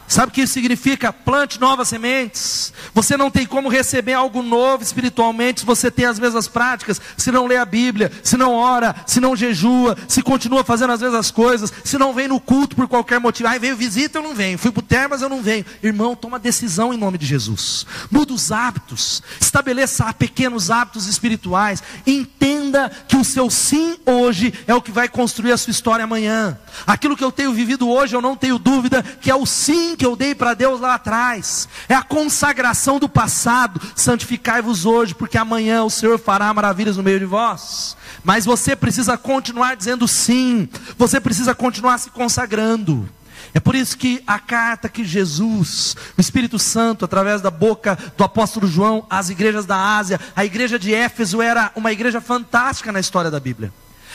Sabe 0.08 0.30
o 0.30 0.34
que 0.34 0.40
isso 0.40 0.54
significa? 0.54 1.12
Plante 1.12 1.60
novas 1.60 1.88
sementes. 1.88 2.72
Você 2.94 3.14
não 3.14 3.30
tem 3.30 3.44
como 3.44 3.68
receber 3.68 4.14
algo 4.14 4.42
novo 4.42 4.82
espiritualmente 4.82 5.60
se 5.60 5.66
você 5.66 5.90
tem 5.90 6.06
as 6.06 6.18
mesmas 6.18 6.48
práticas, 6.48 6.98
se 7.14 7.30
não 7.30 7.46
lê 7.46 7.58
a 7.58 7.64
Bíblia, 7.66 8.10
se 8.22 8.36
não 8.36 8.54
ora, 8.54 8.96
se 9.06 9.20
não 9.20 9.36
jejua, 9.36 9.96
se 10.08 10.22
continua 10.22 10.64
fazendo 10.64 10.94
as 10.94 11.02
mesmas 11.02 11.30
coisas, 11.30 11.70
se 11.84 11.98
não 11.98 12.14
vem 12.14 12.26
no 12.26 12.40
culto 12.40 12.74
por 12.74 12.88
qualquer 12.88 13.20
motivo. 13.20 13.50
Ai, 13.50 13.58
veio 13.58 13.76
visita, 13.76 14.18
eu 14.18 14.22
não 14.22 14.34
venho. 14.34 14.56
Fui 14.56 14.72
para 14.72 14.80
o 14.80 14.82
termas, 14.82 15.20
eu 15.20 15.28
não 15.28 15.42
venho. 15.42 15.66
Irmão, 15.82 16.16
toma 16.16 16.38
decisão 16.38 16.92
em 16.94 16.96
nome 16.96 17.18
de 17.18 17.26
Jesus. 17.26 17.86
Muda 18.10 18.32
os 18.32 18.50
hábitos. 18.50 19.22
Estabeleça 19.38 20.10
pequenos 20.14 20.70
hábitos 20.70 21.06
espirituais. 21.06 21.82
Entenda 22.06 22.90
que 23.06 23.16
o 23.16 23.24
seu 23.24 23.50
sim 23.50 23.98
hoje 24.06 24.54
é 24.66 24.74
o 24.74 24.80
que 24.80 24.90
vai 24.90 25.06
construir 25.06 25.52
a 25.52 25.58
sua 25.58 25.70
história 25.70 26.04
amanhã. 26.04 26.58
Aquilo 26.86 27.16
que 27.16 27.24
eu 27.24 27.32
tenho 27.32 27.52
vivido 27.52 27.88
hoje, 27.90 28.16
eu 28.16 28.22
não 28.22 28.34
tenho 28.34 28.58
dúvida 28.58 29.02
que 29.02 29.30
é 29.30 29.34
o 29.34 29.44
sim 29.44 29.97
que 29.98 30.06
eu 30.06 30.16
dei 30.16 30.34
para 30.34 30.54
Deus 30.54 30.80
lá 30.80 30.94
atrás. 30.94 31.68
É 31.88 31.94
a 31.94 32.02
consagração 32.02 32.98
do 32.98 33.08
passado. 33.08 33.80
Santificai-vos 33.94 34.86
hoje, 34.86 35.14
porque 35.14 35.36
amanhã 35.36 35.82
o 35.82 35.90
Senhor 35.90 36.18
fará 36.18 36.54
maravilhas 36.54 36.96
no 36.96 37.02
meio 37.02 37.18
de 37.18 37.26
vós. 37.26 37.96
Mas 38.22 38.44
você 38.44 38.76
precisa 38.76 39.18
continuar 39.18 39.76
dizendo 39.76 40.06
sim. 40.06 40.68
Você 40.96 41.20
precisa 41.20 41.54
continuar 41.54 41.98
se 41.98 42.10
consagrando. 42.10 43.08
É 43.52 43.60
por 43.60 43.74
isso 43.74 43.96
que 43.96 44.22
a 44.26 44.38
carta 44.38 44.88
que 44.88 45.04
Jesus, 45.04 45.96
o 46.16 46.20
Espírito 46.20 46.58
Santo, 46.58 47.04
através 47.04 47.40
da 47.40 47.50
boca 47.50 47.98
do 48.16 48.22
apóstolo 48.22 48.66
João, 48.66 49.06
às 49.08 49.30
igrejas 49.30 49.66
da 49.66 49.76
Ásia, 49.76 50.20
a 50.36 50.44
igreja 50.44 50.78
de 50.78 50.94
Éfeso 50.94 51.42
era 51.42 51.72
uma 51.74 51.90
igreja 51.90 52.20
fantástica 52.20 52.92
na 52.92 53.00
história 53.00 53.30
da 53.30 53.40
Bíblia. 53.40 53.72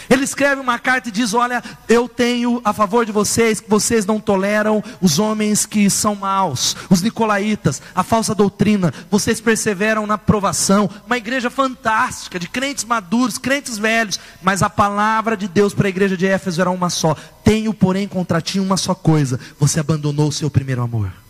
Ele 0.10 0.24
escreve 0.24 0.62
uma 0.62 0.80
carta 0.80 1.10
e 1.10 1.12
diz: 1.12 1.34
Olha, 1.34 1.64
eu 1.88 2.08
tenho 2.08 2.62
a 2.64 2.74
favor 2.74 3.06
de 3.06 3.12
vocês 3.12 3.60
que 3.60 3.70
vocês 3.70 4.06
não 4.06 4.20
toleram 4.20 4.84
os 5.02 5.20
homens 5.20 5.66
que 5.66 5.90
são 5.90 6.16
maus, 6.16 6.76
os 6.90 7.02
nicolaítas, 7.02 7.82
a 7.96 8.04
falsa 8.04 8.36
doutrina, 8.36 8.94
vocês 9.10 9.40
perseveram 9.40 10.06
na 10.06 10.18
provação. 10.18 10.90
Uma 11.06 11.18
igreja 11.18 11.50
fantástica, 11.50 12.40
de 12.40 12.48
crentes 12.48 12.84
maduros, 12.84 13.38
crentes 13.38 13.78
velhos, 13.78 14.20
mas 14.42 14.62
a 14.62 14.70
palavra 14.70 15.38
de 15.38 15.48
Deus 15.48 15.74
para 15.74 15.88
a 15.88 15.90
igreja 15.90 16.18
de 16.18 16.28
Éfeso 16.28 16.62
era 16.62 16.70
uma 16.70 16.90
só: 16.90 17.16
Tenho, 17.44 17.74
porém, 17.74 18.08
contra 18.08 18.42
ti 18.42 18.60
uma 18.60 18.78
só 18.78 18.94
coisa: 18.94 19.40
você 19.60 19.80
abandonou 19.80 20.28
o 20.28 20.32
seu 20.32 20.50
primeiro 20.50 20.82
amor. 20.82 21.23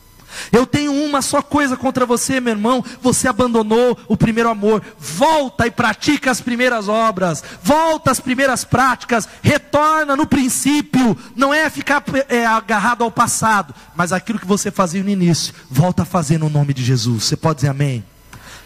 Eu 0.51 0.65
tenho 0.65 0.91
uma 0.91 1.21
só 1.21 1.41
coisa 1.41 1.75
contra 1.77 2.05
você, 2.05 2.39
meu 2.39 2.53
irmão. 2.53 2.83
Você 3.01 3.27
abandonou 3.27 3.97
o 4.07 4.17
primeiro 4.17 4.49
amor. 4.49 4.81
Volta 4.97 5.67
e 5.67 5.71
pratica 5.71 6.31
as 6.31 6.41
primeiras 6.41 6.87
obras. 6.87 7.43
Volta 7.61 8.11
às 8.11 8.19
primeiras 8.19 8.63
práticas. 8.63 9.27
Retorna 9.41 10.15
no 10.15 10.25
princípio. 10.25 11.17
Não 11.35 11.53
é 11.53 11.69
ficar 11.69 12.03
é, 12.29 12.45
agarrado 12.45 13.03
ao 13.03 13.11
passado, 13.11 13.73
mas 13.95 14.11
aquilo 14.11 14.39
que 14.39 14.45
você 14.47 14.71
fazia 14.71 15.03
no 15.03 15.09
início. 15.09 15.53
Volta 15.69 16.03
a 16.03 16.05
fazer 16.05 16.37
no 16.37 16.49
nome 16.49 16.73
de 16.73 16.83
Jesus. 16.83 17.23
Você 17.25 17.35
pode 17.35 17.57
dizer 17.57 17.69
amém? 17.69 18.03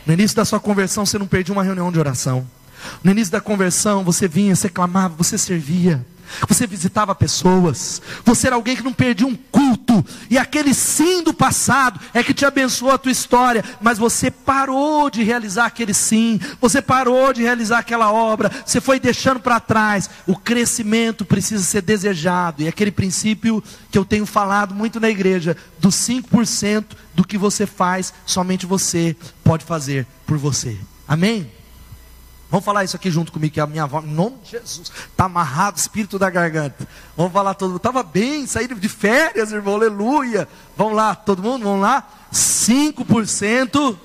No 0.06 0.14
início 0.14 0.38
da 0.38 0.46
sua 0.46 0.60
conversão, 0.60 1.06
você 1.06 1.20
não 1.20 1.28
perdia 1.28 1.54
uma 1.54 1.64
reunião 1.64 1.92
de 1.92 2.00
oração. 2.00 2.48
No 3.04 3.12
início 3.12 3.32
da 3.32 3.42
conversão, 3.42 4.04
você 4.04 4.28
vinha, 4.28 4.56
você 4.56 4.70
clamava, 4.70 5.16
você 5.18 5.38
servia. 5.38 6.06
Você 6.48 6.68
visitava 6.68 7.16
pessoas, 7.16 8.02
você 8.24 8.48
era 8.48 8.56
alguém 8.56 8.76
que 8.76 8.84
não 8.84 8.94
perdia 8.94 9.28
um 9.28 9.36
culto, 9.36 10.06
e 10.30 10.38
aquele 10.38 10.74
sim 10.74 11.24
do 11.24 11.34
passado 11.34 12.00
é 12.14 12.24
que 12.24 12.34
te 12.34 12.46
abençoou 12.46 12.92
a 12.92 12.98
tua 12.98 13.12
história, 13.12 13.64
mas 13.82 13.98
você 13.98 14.30
parou 14.30 15.10
de 15.10 15.24
realizar 15.24 15.66
aquele 15.66 15.94
sim, 15.94 16.40
você 16.62 16.82
parou 16.82 17.34
de 17.34 17.42
realizar 17.42 17.80
aquela 17.80 18.12
obra, 18.12 18.52
você 18.66 18.80
foi 18.82 19.00
deixando 19.00 19.40
para 19.40 19.60
trás. 19.60 20.10
O 20.26 20.36
crescimento 20.36 21.26
precisa 21.26 21.64
ser 21.64 21.82
desejado, 21.82 22.64
e 22.64 22.68
aquele 22.68 22.92
princípio 22.92 23.64
que 23.92 23.98
eu 23.98 24.06
tenho 24.06 24.26
falado 24.26 24.74
muito 24.74 25.00
na 25.00 25.10
igreja, 25.10 25.56
dos 25.80 25.96
5% 25.96 26.86
do 27.14 27.26
que 27.26 27.38
você 27.38 27.66
faz, 27.66 28.14
somente 28.26 28.66
você 28.66 29.16
pode 29.44 29.66
fazer 29.66 30.06
por 30.26 30.38
você. 30.38 30.78
Amém? 31.08 31.57
Vamos 32.50 32.66
falar 32.66 32.86
isso 32.86 32.96
aqui 32.96 33.12
junto 33.12 33.32
comigo, 33.32 33.54
que 33.54 33.60
a 33.60 33.68
minha 33.68 33.84
avó, 33.84 34.00
em 34.02 34.08
nome 34.08 34.38
de 34.44 34.52
Jesus, 34.52 34.90
está 35.12 35.26
amarrado 35.26 35.78
espírito 35.78 36.18
da 36.18 36.30
garganta. 36.30 36.88
Vamos 37.16 37.34
falar 37.34 37.54
todo 37.54 37.70
mundo, 37.70 37.78
estava 37.78 38.02
bem, 38.04 38.48
saí 38.48 38.68
de 38.68 38.90
férias, 38.90 39.52
irmão, 39.52 39.76
aleluia. 39.76 40.48
Vamos 40.78 40.96
lá, 40.96 41.14
todo 41.14 41.44
mundo, 41.44 41.66
vamos 41.66 41.82
lá? 41.82 42.08
5%. 42.32 43.98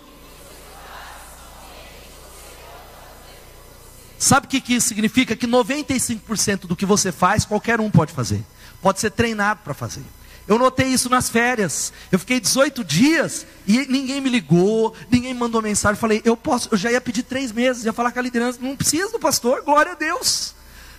Sabe 4.19 4.47
o 4.47 4.51
que, 4.51 4.61
que 4.61 4.75
isso 4.75 4.89
significa? 4.89 5.37
Que 5.37 5.47
95% 5.47 6.67
do 6.67 6.77
que 6.77 6.87
você 6.87 7.13
faz, 7.13 7.45
qualquer 7.45 7.81
um 7.81 7.91
pode 7.91 8.13
fazer. 8.13 8.45
Pode 8.81 8.99
ser 8.99 9.11
treinado 9.11 9.61
para 9.63 9.75
fazer. 9.75 10.03
Eu 10.47 10.59
notei 10.59 10.89
isso 10.89 11.09
nas 11.09 11.29
férias. 11.29 11.93
Eu 12.11 12.19
fiquei 12.19 12.41
18 12.41 12.85
dias 12.85 13.47
e 13.67 13.87
ninguém 13.87 14.21
me 14.21 14.29
ligou, 14.29 14.95
ninguém 15.11 15.33
mandou 15.35 15.63
mensagem. 15.63 16.01
Falei, 16.01 16.21
eu 16.25 16.37
posso, 16.37 16.69
eu 16.73 16.79
já 16.79 16.91
ia 16.91 17.01
pedir 17.01 17.23
três 17.23 17.53
meses, 17.53 17.85
ia 17.85 17.93
falar 17.93 18.13
com 18.13 18.19
a 18.19 18.23
liderança, 18.23 18.59
não 18.61 18.77
precisa 18.77 19.11
do 19.11 19.19
pastor, 19.19 19.63
glória 19.63 19.93
a 19.93 19.95
Deus. 19.95 20.55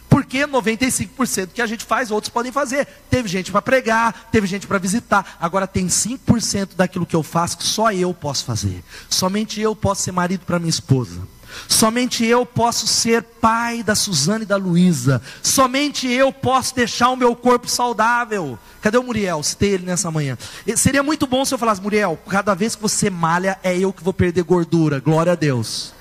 Porque 0.10 0.46
95% 0.46 1.50
que 1.54 1.62
a 1.62 1.66
gente 1.66 1.84
faz, 1.84 2.12
outros 2.12 2.32
podem 2.32 2.52
fazer. 2.52 2.88
Teve 3.10 3.28
gente 3.28 3.52
para 3.52 3.64
pregar, 3.64 4.30
teve 4.32 4.46
gente 4.46 4.68
para 4.68 4.78
visitar. 4.78 5.38
Agora 5.40 5.66
tem 5.66 5.88
5% 5.88 6.76
daquilo 6.76 7.06
que 7.06 7.16
eu 7.16 7.24
faço 7.24 7.58
que 7.58 7.64
só 7.64 7.92
eu 7.92 8.14
posso 8.14 8.46
fazer. 8.46 8.84
Somente 9.10 9.60
eu 9.60 9.76
posso 9.76 10.04
ser 10.04 10.12
marido 10.12 10.46
para 10.46 10.60
minha 10.60 10.70
esposa. 10.70 11.20
Somente 11.68 12.26
eu 12.26 12.46
posso 12.46 12.88
ser 12.88 13.24
pai 13.24 13.84
da 13.84 13.96
Suzane 13.96 14.44
e 14.44 14.48
da 14.48 14.56
Luísa. 14.56 15.22
Somente 15.42 16.08
eu 16.08 16.32
posso 16.32 16.76
deixar 16.76 17.10
o 17.10 17.16
meu 17.16 17.36
corpo 17.36 17.68
saudável. 17.68 18.58
Cadê 18.82 18.98
o 18.98 19.04
Muriel? 19.04 19.42
Citei 19.44 19.72
ele 19.72 19.86
nessa 19.86 20.12
manhã. 20.12 20.38
Seria 20.76 21.04
muito 21.04 21.26
bom 21.26 21.46
se 21.46 21.54
eu 21.54 21.58
falasse, 21.58 21.82
Muriel, 21.82 22.20
cada 22.28 22.54
vez 22.54 22.76
que 22.76 22.82
você 22.82 23.10
malha, 23.10 23.58
é 23.64 23.78
eu 23.78 23.94
que 23.94 24.04
vou 24.04 24.14
perder 24.14 24.44
gordura. 24.44 25.00
Glória 25.00 25.34
a 25.34 25.36
Deus. 25.36 25.94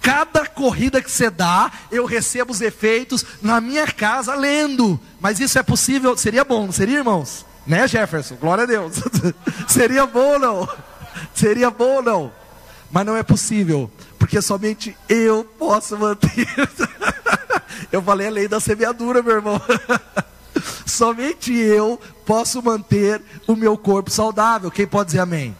Cada 0.00 0.46
corrida 0.46 1.02
que 1.02 1.10
você 1.10 1.28
dá, 1.28 1.70
eu 1.90 2.06
recebo 2.06 2.52
os 2.52 2.60
efeitos 2.60 3.24
na 3.42 3.60
minha 3.60 3.86
casa 3.86 4.34
lendo. 4.34 4.98
Mas 5.20 5.40
isso 5.40 5.58
é 5.58 5.62
possível? 5.62 6.16
Seria 6.16 6.44
bom, 6.44 6.72
seria, 6.72 6.98
irmãos? 6.98 7.44
Né, 7.66 7.86
Jefferson? 7.86 8.36
Glória 8.36 8.64
a 8.64 8.66
Deus. 8.66 8.94
seria 9.68 10.06
bom 10.06 10.38
não? 10.38 10.68
Seria 11.34 11.70
bom 11.70 12.00
não? 12.00 12.32
Mas 12.90 13.06
não 13.06 13.16
é 13.16 13.22
possível 13.22 13.90
porque 14.30 14.40
somente 14.40 14.96
eu 15.08 15.42
posso 15.58 15.98
manter. 15.98 16.46
eu 17.90 18.00
falei 18.00 18.28
a 18.28 18.30
lei 18.30 18.46
da 18.46 18.60
semeadura, 18.60 19.24
meu 19.24 19.34
irmão. 19.34 19.60
somente 20.86 21.52
eu 21.52 22.00
posso 22.24 22.62
manter 22.62 23.20
o 23.48 23.56
meu 23.56 23.76
corpo 23.76 24.08
saudável. 24.08 24.70
Quem 24.70 24.86
pode 24.86 25.06
dizer 25.08 25.18
amém? 25.18 25.56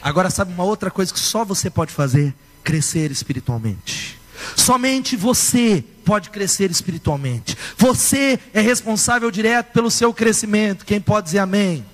Agora, 0.00 0.30
sabe 0.30 0.54
uma 0.54 0.64
outra 0.64 0.90
coisa 0.90 1.12
que 1.12 1.20
só 1.20 1.44
você 1.44 1.68
pode 1.68 1.92
fazer? 1.92 2.34
Crescer 2.64 3.10
espiritualmente. 3.10 4.18
Somente 4.56 5.14
você 5.14 5.84
pode 6.02 6.30
crescer 6.30 6.70
espiritualmente. 6.70 7.58
Você 7.76 8.40
é 8.54 8.62
responsável 8.62 9.30
direto 9.30 9.70
pelo 9.70 9.90
seu 9.90 10.14
crescimento. 10.14 10.86
Quem 10.86 10.98
pode 10.98 11.26
dizer 11.26 11.40
amém? 11.40 11.84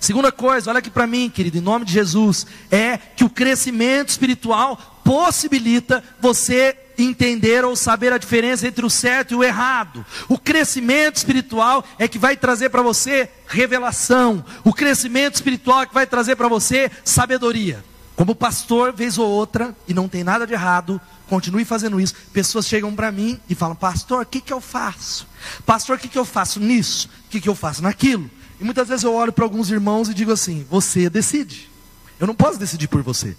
Segunda 0.00 0.30
coisa, 0.30 0.70
olha 0.70 0.78
aqui 0.78 0.90
para 0.90 1.06
mim, 1.06 1.28
querido, 1.28 1.58
em 1.58 1.62
nome 1.62 1.84
de 1.84 1.92
Jesus, 1.92 2.46
é 2.70 2.96
que 2.96 3.24
o 3.24 3.30
crescimento 3.30 4.10
espiritual 4.10 5.00
possibilita 5.04 6.02
você 6.20 6.76
entender 6.98 7.64
ou 7.64 7.76
saber 7.76 8.12
a 8.12 8.18
diferença 8.18 8.66
entre 8.66 8.84
o 8.84 8.90
certo 8.90 9.32
e 9.32 9.34
o 9.36 9.44
errado. 9.44 10.04
O 10.28 10.38
crescimento 10.38 11.16
espiritual 11.16 11.84
é 11.98 12.08
que 12.08 12.18
vai 12.18 12.36
trazer 12.36 12.68
para 12.68 12.82
você 12.82 13.28
revelação. 13.46 14.44
O 14.64 14.72
crescimento 14.72 15.36
espiritual 15.36 15.82
é 15.82 15.86
que 15.86 15.94
vai 15.94 16.06
trazer 16.06 16.36
para 16.36 16.48
você 16.48 16.90
sabedoria. 17.04 17.84
Como 18.16 18.34
pastor, 18.34 18.92
vez 18.92 19.16
ou 19.16 19.28
outra, 19.28 19.76
e 19.86 19.94
não 19.94 20.08
tem 20.08 20.24
nada 20.24 20.44
de 20.44 20.52
errado, 20.52 21.00
continue 21.28 21.64
fazendo 21.64 22.00
isso. 22.00 22.14
Pessoas 22.32 22.66
chegam 22.66 22.92
para 22.92 23.12
mim 23.12 23.38
e 23.48 23.54
falam: 23.54 23.76
Pastor, 23.76 24.22
o 24.22 24.26
que, 24.26 24.40
que 24.40 24.52
eu 24.52 24.60
faço? 24.60 25.24
Pastor, 25.64 25.96
o 25.96 25.98
que, 26.00 26.08
que 26.08 26.18
eu 26.18 26.24
faço 26.24 26.58
nisso? 26.58 27.08
O 27.26 27.30
que, 27.30 27.40
que 27.40 27.48
eu 27.48 27.54
faço 27.54 27.80
naquilo? 27.80 28.28
E 28.60 28.64
muitas 28.64 28.88
vezes 28.88 29.04
eu 29.04 29.14
olho 29.14 29.32
para 29.32 29.44
alguns 29.44 29.70
irmãos 29.70 30.08
e 30.08 30.14
digo 30.14 30.32
assim: 30.32 30.66
você 30.68 31.08
decide. 31.08 31.70
Eu 32.18 32.26
não 32.26 32.34
posso 32.34 32.58
decidir 32.58 32.88
por 32.88 33.02
você. 33.02 33.36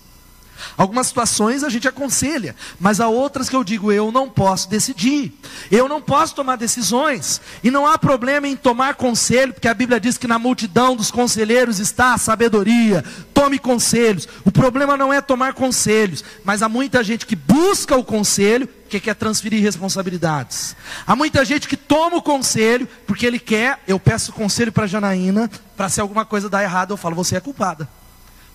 Algumas 0.78 1.08
situações 1.08 1.64
a 1.64 1.70
gente 1.70 1.88
aconselha, 1.88 2.56
mas 2.80 3.00
há 3.00 3.08
outras 3.08 3.50
que 3.50 3.56
eu 3.56 3.64
digo, 3.64 3.92
eu 3.92 4.12
não 4.12 4.30
posso 4.30 4.70
decidir, 4.70 5.34
eu 5.72 5.88
não 5.88 6.02
posso 6.02 6.36
tomar 6.36 6.56
decisões, 6.56 7.42
e 7.64 7.72
não 7.72 7.86
há 7.86 7.98
problema 7.98 8.48
em 8.48 8.56
tomar 8.56 8.96
conselho, 8.96 9.54
porque 9.54 9.68
a 9.68 9.74
Bíblia 9.74 10.00
diz 10.00 10.18
que 10.18 10.28
na 10.28 10.40
multidão 10.40 10.96
dos 10.96 11.12
conselheiros 11.12 11.80
está 11.80 12.14
a 12.14 12.18
sabedoria, 12.18 13.04
tome 13.34 13.58
conselhos. 13.58 14.28
O 14.44 14.52
problema 14.52 14.98
não 14.98 15.14
é 15.14 15.22
tomar 15.22 15.54
conselhos, 15.54 16.24
mas 16.44 16.62
há 16.62 16.70
muita 16.70 17.04
gente 17.04 17.26
que 17.26 17.36
busca 17.36 17.96
o 17.96 18.04
conselho 18.04 18.68
porque 18.68 19.00
quer 19.00 19.16
transferir 19.16 19.62
responsabilidades. 19.62 20.76
Há 21.06 21.16
muita 21.16 21.46
gente 21.46 21.68
que 21.68 21.78
toma 21.78 22.18
o 22.18 22.22
conselho 22.22 22.88
porque 23.06 23.26
ele 23.26 23.40
quer, 23.40 23.80
eu 23.88 24.00
peço 24.00 24.34
conselho 24.34 24.72
para 24.72 24.88
Janaína, 24.88 25.50
para 25.78 25.90
se 25.90 26.02
alguma 26.02 26.26
coisa 26.26 26.50
dar 26.50 26.64
errado, 26.64 26.92
eu 26.92 26.98
falo, 26.98 27.16
você 27.16 27.36
é 27.36 27.40
culpada. 27.40 27.88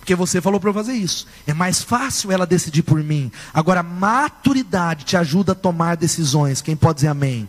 Porque 0.05 0.15
você 0.15 0.39
falou 0.39 0.61
para 0.61 0.69
eu 0.69 0.75
fazer 0.75 0.93
isso. 0.93 1.27
É 1.47 1.55
mais 1.55 1.83
fácil 1.83 2.31
ela 2.31 2.47
decidir 2.47 2.83
por 2.83 3.03
mim. 3.03 3.33
Agora, 3.55 3.83
maturidade 3.83 5.07
te 5.07 5.17
ajuda 5.17 5.53
a 5.53 5.55
tomar 5.55 5.97
decisões. 5.97 6.61
Quem 6.61 6.77
pode 6.77 6.97
dizer 6.97 7.09
amém? 7.09 7.49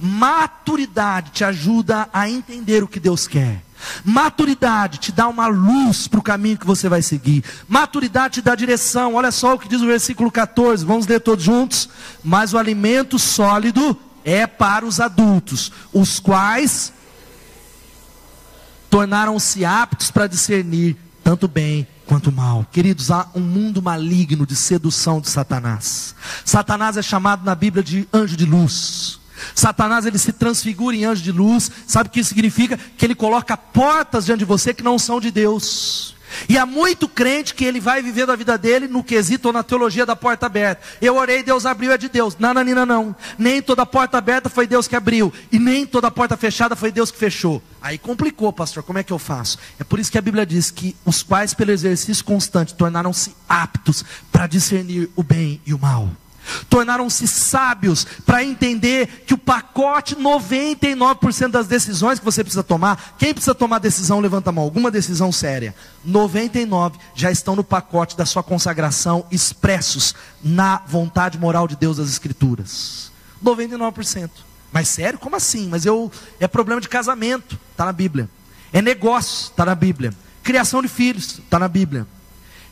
Maturidade 0.00 1.32
te 1.32 1.44
ajuda 1.44 2.08
a 2.10 2.30
entender 2.30 2.82
o 2.82 2.88
que 2.88 2.98
Deus 2.98 3.28
quer. 3.28 3.62
Maturidade 4.02 5.00
te 5.00 5.12
dá 5.12 5.28
uma 5.28 5.46
luz 5.48 6.08
para 6.08 6.18
o 6.18 6.22
caminho 6.22 6.56
que 6.56 6.66
você 6.66 6.88
vai 6.88 7.02
seguir. 7.02 7.44
Maturidade 7.68 8.34
te 8.36 8.40
dá 8.40 8.54
direção. 8.54 9.16
Olha 9.16 9.30
só 9.30 9.52
o 9.52 9.58
que 9.58 9.68
diz 9.68 9.82
o 9.82 9.86
versículo 9.86 10.30
14. 10.30 10.86
Vamos 10.86 11.06
ler 11.06 11.20
todos 11.20 11.44
juntos. 11.44 11.90
Mas 12.24 12.54
o 12.54 12.58
alimento 12.58 13.18
sólido 13.18 13.94
é 14.24 14.46
para 14.46 14.86
os 14.86 14.98
adultos, 14.98 15.70
os 15.92 16.18
quais 16.18 16.90
tornaram-se 18.88 19.62
aptos 19.62 20.10
para 20.10 20.26
discernir 20.26 20.96
tanto 21.32 21.48
bem 21.48 21.86
quanto 22.04 22.30
mal. 22.30 22.66
Queridos, 22.70 23.10
há 23.10 23.26
um 23.34 23.40
mundo 23.40 23.80
maligno 23.80 24.44
de 24.44 24.54
sedução 24.54 25.18
de 25.18 25.30
Satanás. 25.30 26.14
Satanás 26.44 26.98
é 26.98 27.02
chamado 27.02 27.42
na 27.42 27.54
Bíblia 27.54 27.82
de 27.82 28.06
anjo 28.12 28.36
de 28.36 28.44
luz. 28.44 29.18
Satanás 29.54 30.04
ele 30.04 30.18
se 30.18 30.30
transfigura 30.30 30.94
em 30.94 31.06
anjo 31.06 31.22
de 31.22 31.32
luz. 31.32 31.70
Sabe 31.86 32.10
o 32.10 32.12
que 32.12 32.20
isso 32.20 32.28
significa? 32.28 32.78
Que 32.98 33.06
ele 33.06 33.14
coloca 33.14 33.56
portas 33.56 34.26
diante 34.26 34.40
de 34.40 34.44
você 34.44 34.74
que 34.74 34.82
não 34.82 34.98
são 34.98 35.18
de 35.18 35.30
Deus. 35.30 36.14
E 36.48 36.58
há 36.58 36.66
muito 36.66 37.08
crente 37.08 37.54
que 37.54 37.64
ele 37.64 37.80
vai 37.80 38.02
vivendo 38.02 38.30
a 38.30 38.36
vida 38.36 38.56
dele 38.56 38.88
no 38.88 39.02
quesito 39.02 39.48
ou 39.48 39.52
na 39.52 39.62
teologia 39.62 40.06
da 40.06 40.16
porta 40.16 40.46
aberta. 40.46 40.82
Eu 41.00 41.16
orei, 41.16 41.42
Deus 41.42 41.66
abriu, 41.66 41.92
é 41.92 41.98
de 41.98 42.08
Deus. 42.08 42.36
Nananina 42.38 42.86
não. 42.86 43.14
Nem 43.38 43.60
toda 43.62 43.84
porta 43.84 44.18
aberta 44.18 44.48
foi 44.48 44.66
Deus 44.66 44.86
que 44.88 44.96
abriu. 44.96 45.32
E 45.50 45.58
nem 45.58 45.86
toda 45.86 46.10
porta 46.10 46.36
fechada 46.36 46.76
foi 46.76 46.90
Deus 46.92 47.10
que 47.10 47.18
fechou. 47.18 47.62
Aí 47.80 47.98
complicou, 47.98 48.52
pastor, 48.52 48.82
como 48.82 48.98
é 48.98 49.02
que 49.02 49.12
eu 49.12 49.18
faço? 49.18 49.58
É 49.78 49.84
por 49.84 49.98
isso 49.98 50.10
que 50.10 50.18
a 50.18 50.22
Bíblia 50.22 50.46
diz 50.46 50.70
que 50.70 50.94
os 51.04 51.22
pais, 51.22 51.52
pelo 51.52 51.72
exercício 51.72 52.24
constante, 52.24 52.74
tornaram-se 52.74 53.34
aptos 53.48 54.04
para 54.30 54.46
discernir 54.46 55.10
o 55.16 55.22
bem 55.22 55.60
e 55.66 55.74
o 55.74 55.78
mal 55.78 56.08
tornaram-se 56.68 57.26
sábios 57.26 58.04
para 58.24 58.42
entender 58.42 59.24
que 59.26 59.34
o 59.34 59.38
pacote 59.38 60.16
99% 60.16 61.48
das 61.48 61.66
decisões 61.66 62.18
que 62.18 62.24
você 62.24 62.42
precisa 62.42 62.62
tomar, 62.62 63.14
quem 63.18 63.32
precisa 63.32 63.54
tomar 63.54 63.78
decisão, 63.78 64.20
levanta 64.20 64.50
a 64.50 64.52
mão, 64.52 64.64
alguma 64.64 64.90
decisão 64.90 65.30
séria. 65.32 65.74
99 66.04 66.98
já 67.14 67.30
estão 67.30 67.56
no 67.56 67.64
pacote 67.64 68.16
da 68.16 68.26
sua 68.26 68.42
consagração 68.42 69.24
expressos 69.30 70.14
na 70.42 70.82
vontade 70.86 71.38
moral 71.38 71.68
de 71.68 71.76
Deus 71.76 71.96
das 71.96 72.08
escrituras. 72.08 73.12
99%. 73.44 74.30
Mas 74.72 74.88
sério? 74.88 75.18
Como 75.18 75.36
assim? 75.36 75.68
Mas 75.68 75.84
eu 75.84 76.10
é 76.40 76.48
problema 76.48 76.80
de 76.80 76.88
casamento, 76.88 77.58
está 77.70 77.84
na 77.84 77.92
Bíblia. 77.92 78.28
É 78.72 78.80
negócio, 78.80 79.50
está 79.50 79.66
na 79.66 79.74
Bíblia. 79.74 80.14
Criação 80.42 80.80
de 80.80 80.88
filhos, 80.88 81.38
está 81.38 81.58
na 81.58 81.68
Bíblia. 81.68 82.06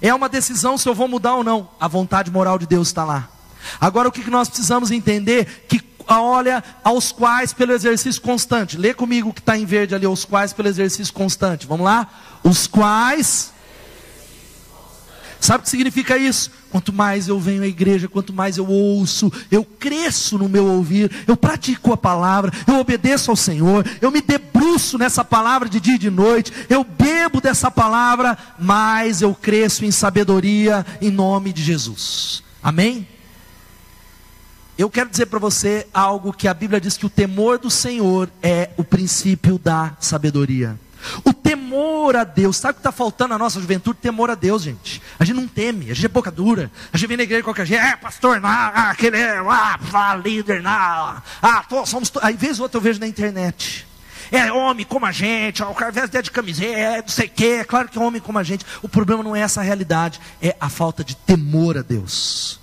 É 0.00 0.14
uma 0.14 0.28
decisão 0.28 0.78
se 0.78 0.88
eu 0.88 0.94
vou 0.94 1.06
mudar 1.06 1.34
ou 1.34 1.44
não. 1.44 1.68
A 1.78 1.86
vontade 1.86 2.30
moral 2.30 2.58
de 2.58 2.66
Deus 2.66 2.88
está 2.88 3.04
lá. 3.04 3.28
Agora 3.80 4.08
o 4.08 4.12
que 4.12 4.28
nós 4.30 4.48
precisamos 4.48 4.90
entender? 4.90 5.64
Que 5.68 5.80
olha 6.08 6.62
aos 6.82 7.12
quais 7.12 7.52
pelo 7.52 7.72
exercício 7.72 8.20
constante. 8.20 8.76
Lê 8.76 8.92
comigo 8.92 9.30
o 9.30 9.32
que 9.32 9.40
está 9.40 9.56
em 9.56 9.64
verde 9.64 9.94
ali, 9.94 10.06
os 10.06 10.24
quais 10.24 10.52
pelo 10.52 10.68
exercício 10.68 11.12
constante. 11.12 11.66
Vamos 11.66 11.84
lá? 11.84 12.08
Os 12.42 12.66
quais. 12.66 13.52
Sabe 15.40 15.60
o 15.60 15.62
que 15.62 15.70
significa 15.70 16.18
isso? 16.18 16.50
Quanto 16.70 16.92
mais 16.92 17.26
eu 17.26 17.40
venho 17.40 17.62
à 17.62 17.66
igreja, 17.66 18.06
quanto 18.08 18.32
mais 18.32 18.58
eu 18.58 18.68
ouço, 18.68 19.32
eu 19.50 19.64
cresço 19.64 20.36
no 20.36 20.48
meu 20.48 20.66
ouvir, 20.66 21.10
eu 21.26 21.36
pratico 21.36 21.92
a 21.92 21.96
palavra, 21.96 22.52
eu 22.66 22.78
obedeço 22.78 23.30
ao 23.30 23.36
Senhor, 23.36 23.84
eu 24.00 24.10
me 24.10 24.20
debruço 24.20 24.98
nessa 24.98 25.24
palavra 25.24 25.68
de 25.68 25.80
dia 25.80 25.94
e 25.94 25.98
de 25.98 26.10
noite, 26.10 26.52
eu 26.68 26.84
bebo 26.84 27.40
dessa 27.40 27.70
palavra, 27.70 28.38
mais 28.58 29.22
eu 29.22 29.34
cresço 29.34 29.84
em 29.84 29.90
sabedoria 29.90 30.86
em 31.00 31.10
nome 31.10 31.52
de 31.52 31.62
Jesus. 31.62 32.42
Amém? 32.62 33.08
Eu 34.80 34.88
quero 34.88 35.10
dizer 35.10 35.26
para 35.26 35.38
você 35.38 35.86
algo 35.92 36.32
que 36.32 36.48
a 36.48 36.54
Bíblia 36.54 36.80
diz 36.80 36.96
que 36.96 37.04
o 37.04 37.10
temor 37.10 37.58
do 37.58 37.70
Senhor 37.70 38.30
é 38.42 38.70
o 38.78 38.82
princípio 38.82 39.58
da 39.58 39.94
sabedoria. 40.00 40.80
O 41.22 41.34
temor 41.34 42.16
a 42.16 42.24
Deus, 42.24 42.56
sabe 42.56 42.70
o 42.70 42.74
que 42.76 42.80
está 42.80 42.90
faltando 42.90 43.34
na 43.34 43.38
nossa 43.38 43.60
juventude? 43.60 43.98
Temor 43.98 44.30
a 44.30 44.34
Deus, 44.34 44.62
gente. 44.62 45.02
A 45.18 45.24
gente 45.26 45.36
não 45.36 45.46
teme, 45.46 45.90
a 45.90 45.94
gente 45.94 46.06
é 46.06 46.08
boca 46.08 46.30
dura. 46.30 46.70
A 46.90 46.96
gente 46.96 47.08
vem 47.08 47.18
na 47.18 47.24
igreja 47.24 47.42
qualquer 47.42 47.66
jeito, 47.66 47.84
é 47.84 47.94
pastor, 47.94 48.40
não, 48.40 48.48
ah, 48.48 48.88
aquele 48.88 49.18
é, 49.18 49.36
ah, 49.38 50.16
líder, 50.24 50.62
não, 50.62 50.70
ah, 51.42 51.64
tô, 51.68 51.84
somos. 51.84 52.10
Aí, 52.22 52.34
vez 52.34 52.58
ou 52.58 52.62
outra, 52.62 52.78
eu 52.78 52.82
vejo 52.82 53.00
na 53.00 53.06
internet. 53.06 53.86
É 54.32 54.50
homem 54.50 54.86
como 54.86 55.04
a 55.04 55.12
gente, 55.12 55.62
o 55.62 55.74
cara 55.74 55.92
veste 55.92 56.22
de 56.22 56.30
camiseta, 56.30 56.78
é 56.78 57.02
não 57.02 57.08
sei 57.08 57.26
o 57.26 57.30
quê, 57.30 57.58
é 57.60 57.64
claro 57.64 57.86
que 57.86 57.98
é 57.98 58.00
homem 58.00 58.18
como 58.18 58.38
a 58.38 58.42
gente. 58.42 58.64
O 58.80 58.88
problema 58.88 59.22
não 59.22 59.36
é 59.36 59.40
essa 59.40 59.60
realidade, 59.60 60.18
é 60.40 60.56
a 60.58 60.70
falta 60.70 61.04
de 61.04 61.14
temor 61.14 61.76
a 61.76 61.82
Deus. 61.82 62.59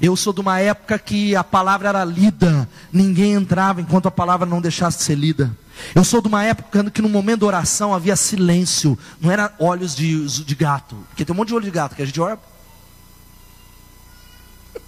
Eu 0.00 0.16
sou 0.16 0.32
de 0.32 0.40
uma 0.40 0.58
época 0.58 0.98
que 0.98 1.36
a 1.36 1.44
palavra 1.44 1.90
era 1.90 2.02
lida, 2.04 2.66
ninguém 2.90 3.34
entrava 3.34 3.82
enquanto 3.82 4.06
a 4.06 4.10
palavra 4.10 4.46
não 4.46 4.60
deixasse 4.60 4.96
de 4.98 5.04
ser 5.04 5.14
lida. 5.14 5.54
Eu 5.94 6.02
sou 6.04 6.22
de 6.22 6.28
uma 6.28 6.42
época 6.42 6.90
que 6.90 7.02
no 7.02 7.08
momento 7.08 7.40
da 7.40 7.46
oração 7.46 7.92
havia 7.92 8.16
silêncio, 8.16 8.98
não 9.20 9.30
era 9.30 9.54
olhos 9.58 9.94
de, 9.94 10.26
de 10.42 10.54
gato, 10.54 10.96
porque 11.08 11.22
tem 11.24 11.34
um 11.34 11.36
monte 11.36 11.48
de 11.48 11.54
olho 11.54 11.64
de 11.64 11.70
gato 11.70 11.94
que 11.94 12.00
a 12.02 12.06
gente 12.06 12.18
ora. 12.18 12.38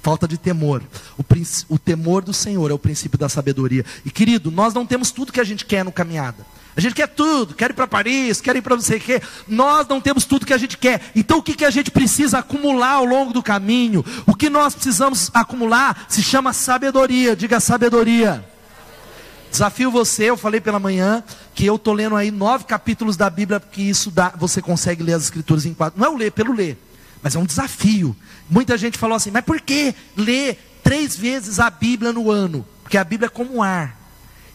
Falta 0.00 0.28
de 0.28 0.38
temor. 0.38 0.80
O, 1.18 1.24
o 1.68 1.78
temor 1.78 2.22
do 2.22 2.32
Senhor 2.32 2.70
é 2.70 2.74
o 2.74 2.78
princípio 2.78 3.18
da 3.18 3.28
sabedoria. 3.28 3.84
E 4.04 4.10
querido, 4.10 4.52
nós 4.52 4.72
não 4.72 4.86
temos 4.86 5.10
tudo 5.10 5.32
que 5.32 5.40
a 5.40 5.44
gente 5.44 5.66
quer 5.66 5.84
no 5.84 5.90
caminhada. 5.90 6.46
A 6.76 6.80
gente 6.80 6.94
quer 6.94 7.08
tudo, 7.08 7.54
quer 7.54 7.70
ir 7.70 7.74
para 7.74 7.86
Paris, 7.86 8.40
quer 8.40 8.54
ir 8.56 8.62
para 8.62 8.76
não 8.76 8.82
sei 8.82 8.98
o 8.98 9.00
quê. 9.00 9.20
Nós 9.48 9.86
não 9.88 10.00
temos 10.00 10.24
tudo 10.24 10.46
que 10.46 10.54
a 10.54 10.58
gente 10.58 10.78
quer. 10.78 11.10
Então 11.14 11.38
o 11.38 11.42
que, 11.42 11.54
que 11.54 11.64
a 11.64 11.70
gente 11.70 11.90
precisa 11.90 12.38
acumular 12.38 12.92
ao 12.92 13.04
longo 13.04 13.32
do 13.32 13.42
caminho? 13.42 14.04
O 14.26 14.34
que 14.34 14.48
nós 14.48 14.74
precisamos 14.74 15.30
acumular 15.34 16.06
se 16.08 16.22
chama 16.22 16.52
sabedoria. 16.52 17.34
Diga 17.34 17.58
sabedoria. 17.58 18.44
Desafio 19.50 19.90
você, 19.90 20.30
eu 20.30 20.36
falei 20.36 20.60
pela 20.60 20.78
manhã 20.78 21.24
que 21.54 21.66
eu 21.66 21.74
estou 21.74 21.92
lendo 21.92 22.14
aí 22.14 22.30
nove 22.30 22.64
capítulos 22.64 23.16
da 23.16 23.28
Bíblia, 23.28 23.58
porque 23.58 23.82
isso 23.82 24.08
dá, 24.10 24.32
você 24.36 24.62
consegue 24.62 25.02
ler 25.02 25.14
as 25.14 25.24
escrituras 25.24 25.66
em 25.66 25.74
quatro. 25.74 25.98
Não 25.98 26.06
é 26.06 26.10
o 26.10 26.16
ler 26.16 26.30
pelo 26.30 26.52
ler, 26.52 26.78
mas 27.20 27.34
é 27.34 27.38
um 27.38 27.44
desafio. 27.44 28.14
Muita 28.48 28.78
gente 28.78 28.96
falou 28.96 29.16
assim, 29.16 29.32
mas 29.32 29.44
por 29.44 29.60
que 29.60 29.92
ler 30.16 30.56
três 30.84 31.16
vezes 31.16 31.58
a 31.58 31.68
Bíblia 31.68 32.12
no 32.12 32.30
ano? 32.30 32.64
Porque 32.84 32.96
a 32.96 33.02
Bíblia 33.02 33.26
é 33.26 33.30
como 33.30 33.56
um 33.56 33.62
ar. 33.62 33.99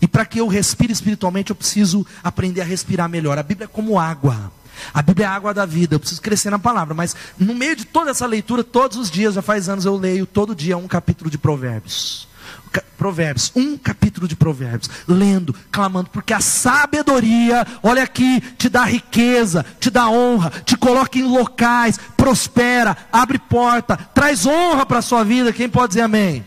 E 0.06 0.08
para 0.08 0.24
que 0.24 0.40
eu 0.40 0.48
respire 0.48 0.94
espiritualmente, 0.94 1.50
eu 1.50 1.56
preciso 1.56 2.06
aprender 2.24 2.62
a 2.62 2.64
respirar 2.64 3.10
melhor. 3.10 3.40
A 3.40 3.44
Bíblia 3.44 3.66
é 3.66 3.68
como 3.68 3.98
água. 3.98 4.52
A 4.94 5.02
Bíblia 5.02 5.26
é 5.26 5.28
a 5.28 5.32
água 5.32 5.52
da 5.52 5.66
vida, 5.66 5.96
eu 5.96 6.00
preciso 6.00 6.22
crescer 6.22 6.52
na 6.52 6.60
palavra, 6.60 6.94
mas 6.94 7.16
no 7.40 7.56
meio 7.56 7.76
de 7.76 7.86
toda 7.86 8.12
essa 8.12 8.28
leitura, 8.28 8.64
todos 8.64 8.98
os 8.98 9.10
dias, 9.10 9.34
já 9.34 9.42
faz 9.42 9.68
anos 9.68 9.84
eu 9.84 9.98
leio 9.98 10.28
todo 10.28 10.54
dia 10.54 10.78
um 10.78 10.88
capítulo 10.88 11.32
de 11.32 11.40
Provérbios. 11.40 12.28
Provérbios, 12.96 13.52
um 13.56 13.80
capítulo 13.80 14.28
de 14.28 14.36
Provérbios, 14.36 14.92
lendo, 15.08 15.56
clamando, 15.72 16.12
porque 16.12 16.34
a 16.34 16.40
sabedoria, 16.40 17.66
olha 17.82 18.04
aqui, 18.04 18.40
te 18.60 18.70
dá 18.70 18.84
riqueza, 18.84 19.66
te 19.80 19.90
dá 19.90 20.08
honra, 20.08 20.52
te 20.64 20.78
coloca 20.78 21.18
em 21.18 21.24
locais, 21.24 22.00
prospera, 22.16 22.96
abre 23.12 23.40
porta, 23.40 23.98
traz 24.14 24.46
honra 24.46 24.86
para 24.86 25.00
a 25.00 25.02
sua 25.02 25.24
vida. 25.24 25.52
Quem 25.52 25.68
pode 25.68 25.88
dizer 25.90 26.02
amém? 26.02 26.46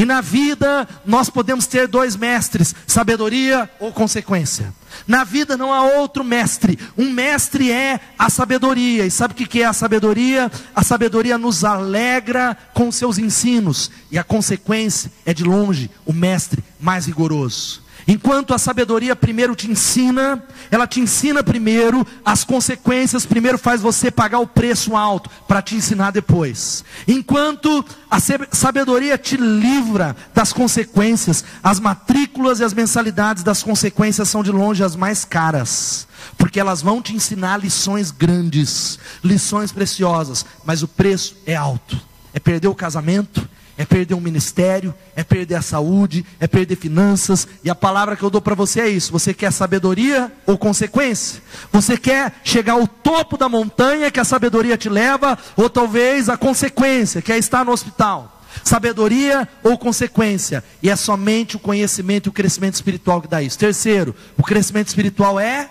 E 0.00 0.06
na 0.06 0.22
vida 0.22 0.88
nós 1.04 1.28
podemos 1.28 1.66
ter 1.66 1.86
dois 1.86 2.16
mestres: 2.16 2.74
sabedoria 2.86 3.70
ou 3.78 3.92
consequência. 3.92 4.72
Na 5.06 5.24
vida 5.24 5.58
não 5.58 5.74
há 5.74 5.82
outro 5.82 6.24
mestre. 6.24 6.78
Um 6.96 7.12
mestre 7.12 7.70
é 7.70 8.00
a 8.18 8.30
sabedoria. 8.30 9.04
E 9.04 9.10
sabe 9.10 9.34
o 9.34 9.36
que 9.36 9.60
é 9.60 9.66
a 9.66 9.74
sabedoria? 9.74 10.50
A 10.74 10.82
sabedoria 10.82 11.36
nos 11.36 11.64
alegra 11.64 12.56
com 12.72 12.90
seus 12.90 13.18
ensinos. 13.18 13.90
E 14.10 14.18
a 14.18 14.24
consequência 14.24 15.12
é 15.26 15.34
de 15.34 15.44
longe 15.44 15.90
o 16.06 16.14
mestre 16.14 16.64
mais 16.80 17.04
rigoroso. 17.04 17.82
Enquanto 18.10 18.52
a 18.52 18.58
sabedoria 18.58 19.14
primeiro 19.14 19.54
te 19.54 19.70
ensina, 19.70 20.42
ela 20.68 20.84
te 20.84 20.98
ensina 20.98 21.44
primeiro, 21.44 22.04
as 22.24 22.42
consequências 22.42 23.24
primeiro 23.24 23.56
faz 23.56 23.80
você 23.80 24.10
pagar 24.10 24.40
o 24.40 24.48
preço 24.48 24.96
alto 24.96 25.30
para 25.46 25.62
te 25.62 25.76
ensinar 25.76 26.10
depois. 26.10 26.84
Enquanto 27.06 27.84
a 28.10 28.18
sabedoria 28.50 29.16
te 29.16 29.36
livra 29.36 30.16
das 30.34 30.52
consequências, 30.52 31.44
as 31.62 31.78
matrículas 31.78 32.58
e 32.58 32.64
as 32.64 32.74
mensalidades 32.74 33.44
das 33.44 33.62
consequências 33.62 34.28
são 34.28 34.42
de 34.42 34.50
longe 34.50 34.82
as 34.82 34.96
mais 34.96 35.24
caras, 35.24 36.08
porque 36.36 36.58
elas 36.58 36.82
vão 36.82 37.00
te 37.00 37.14
ensinar 37.14 37.58
lições 37.58 38.10
grandes, 38.10 38.98
lições 39.22 39.70
preciosas, 39.70 40.44
mas 40.64 40.82
o 40.82 40.88
preço 40.88 41.36
é 41.46 41.54
alto. 41.54 41.96
É 42.34 42.40
perder 42.40 42.66
o 42.66 42.74
casamento, 42.74 43.48
é 43.80 43.84
perder 43.86 44.12
um 44.12 44.20
ministério, 44.20 44.94
é 45.16 45.24
perder 45.24 45.54
a 45.54 45.62
saúde, 45.62 46.22
é 46.38 46.46
perder 46.46 46.76
finanças. 46.76 47.48
E 47.64 47.70
a 47.70 47.74
palavra 47.74 48.14
que 48.14 48.22
eu 48.22 48.28
dou 48.28 48.42
para 48.42 48.54
você 48.54 48.82
é 48.82 48.88
isso: 48.90 49.10
você 49.10 49.32
quer 49.32 49.50
sabedoria 49.50 50.30
ou 50.44 50.58
consequência? 50.58 51.40
Você 51.72 51.96
quer 51.96 52.34
chegar 52.44 52.74
ao 52.74 52.86
topo 52.86 53.38
da 53.38 53.48
montanha 53.48 54.10
que 54.10 54.20
a 54.20 54.24
sabedoria 54.24 54.76
te 54.76 54.90
leva, 54.90 55.38
ou 55.56 55.70
talvez 55.70 56.28
a 56.28 56.36
consequência, 56.36 57.22
que 57.22 57.32
é 57.32 57.38
estar 57.38 57.64
no 57.64 57.72
hospital? 57.72 58.42
Sabedoria 58.62 59.48
ou 59.64 59.78
consequência? 59.78 60.62
E 60.82 60.90
é 60.90 60.94
somente 60.94 61.56
o 61.56 61.58
conhecimento 61.58 62.26
e 62.26 62.28
o 62.28 62.34
crescimento 62.34 62.74
espiritual 62.74 63.22
que 63.22 63.28
dá 63.28 63.40
isso. 63.40 63.58
Terceiro, 63.58 64.14
o 64.36 64.42
crescimento 64.42 64.88
espiritual 64.88 65.40
é 65.40 65.70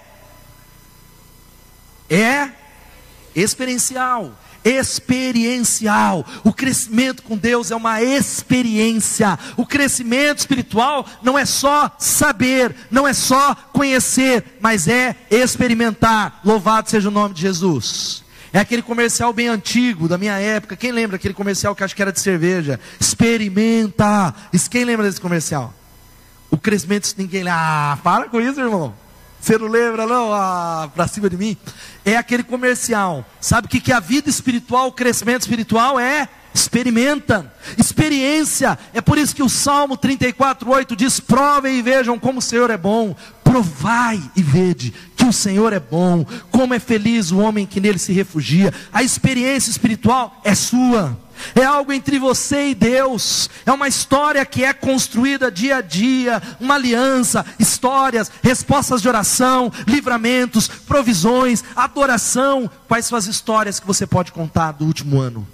é 2.10 2.50
experiencial 3.36 4.34
experiencial. 4.64 6.26
O 6.44 6.54
crescimento 6.54 7.24
com 7.24 7.38
Deus 7.38 7.72
é 7.72 7.76
uma 7.76 8.02
experiência. 8.02 9.38
O 9.58 9.66
crescimento 9.66 10.40
espiritual 10.40 11.06
não 11.22 11.38
é 11.38 11.46
só 11.46 11.92
saber, 11.98 12.76
não 12.90 13.08
é 13.08 13.14
só 13.14 13.56
conhecer, 13.74 14.58
mas 14.60 14.88
é 14.88 15.16
experimentar. 15.30 16.42
Louvado 16.44 16.90
seja 16.90 17.10
o 17.10 17.12
nome 17.12 17.34
de 17.34 17.42
Jesus. 17.42 18.24
É 18.52 18.60
aquele 18.60 18.82
comercial 18.82 19.32
bem 19.32 19.48
antigo, 19.48 20.08
da 20.08 20.18
minha 20.18 20.38
época. 20.40 20.76
Quem 20.76 20.92
lembra 20.92 21.18
aquele 21.18 21.34
comercial 21.34 21.76
que 21.76 21.84
acho 21.84 21.96
que 21.96 22.02
era 22.02 22.12
de 22.12 22.20
cerveja? 22.20 22.80
Experimenta. 23.00 24.34
Quem 24.72 24.84
lembra 24.84 25.06
desse 25.06 25.22
comercial? 25.22 25.74
O 26.50 26.58
crescimento, 26.58 27.14
ninguém. 27.16 27.48
Ah, 27.48 27.98
para 28.04 28.28
com 28.28 28.42
isso, 28.42 28.60
irmão. 28.60 28.94
Você 29.40 29.58
não 29.58 29.68
lembra, 29.68 30.06
não? 30.06 30.34
Ah, 30.34 30.90
para 30.94 31.08
cima 31.08 31.30
de 31.30 31.38
mim. 31.38 31.58
É 32.04 32.18
aquele 32.18 32.44
comercial. 32.44 33.26
Sabe 33.40 33.68
o 33.68 33.70
que, 33.70 33.80
que 33.80 33.92
a 33.92 34.00
vida 34.00 34.30
espiritual, 34.30 34.88
o 34.88 34.92
crescimento 34.92 35.42
espiritual 35.42 36.00
é? 36.00 36.28
Experimenta, 36.54 37.52
experiência. 37.78 38.78
É 38.94 39.02
por 39.02 39.18
isso 39.18 39.36
que 39.36 39.44
o 39.44 39.50
Salmo 39.50 39.98
34,8 39.98 40.96
diz: 40.96 41.20
provem 41.20 41.78
e 41.78 41.82
vejam 41.82 42.20
como 42.20 42.40
o 42.40 42.42
Senhor 42.42 42.70
é 42.70 42.78
bom. 42.78 43.16
Provai 43.44 44.22
e 44.36 44.44
vede 44.44 44.94
que 45.16 45.26
o 45.26 45.34
Senhor 45.34 45.74
é 45.74 45.80
bom. 45.80 46.26
Como 46.52 46.74
é 46.74 46.80
feliz 46.80 47.32
o 47.32 47.38
homem 47.38 47.66
que 47.66 47.80
nele 47.80 48.00
se 48.00 48.12
refugia. 48.12 48.74
A 48.92 49.04
experiência 49.04 49.70
espiritual 49.70 50.42
é 50.44 50.54
sua 50.54 51.18
é 51.56 51.64
algo 51.64 51.92
entre 51.92 52.20
você 52.20 52.70
e 52.70 52.76
Deus, 52.76 53.50
é 53.66 53.72
uma 53.72 53.88
história 53.88 54.46
que 54.46 54.64
é 54.64 54.74
construída 54.74 55.52
dia 55.52 55.78
a 55.78 55.82
dia, 55.82 56.42
uma 56.60 56.76
aliança, 56.76 57.46
histórias, 57.58 58.32
respostas 58.42 59.02
de 59.02 59.08
oração, 59.08 59.72
livramentos, 59.88 60.68
provisões, 60.68 61.64
adoração. 61.76 62.70
Quais 62.88 63.06
são 63.06 63.18
as 63.18 63.28
histórias 63.28 63.80
que 63.80 63.88
você 63.88 64.06
pode 64.06 64.32
contar 64.32 64.72
do 64.74 64.86
último 64.86 65.20
ano? 65.20 65.48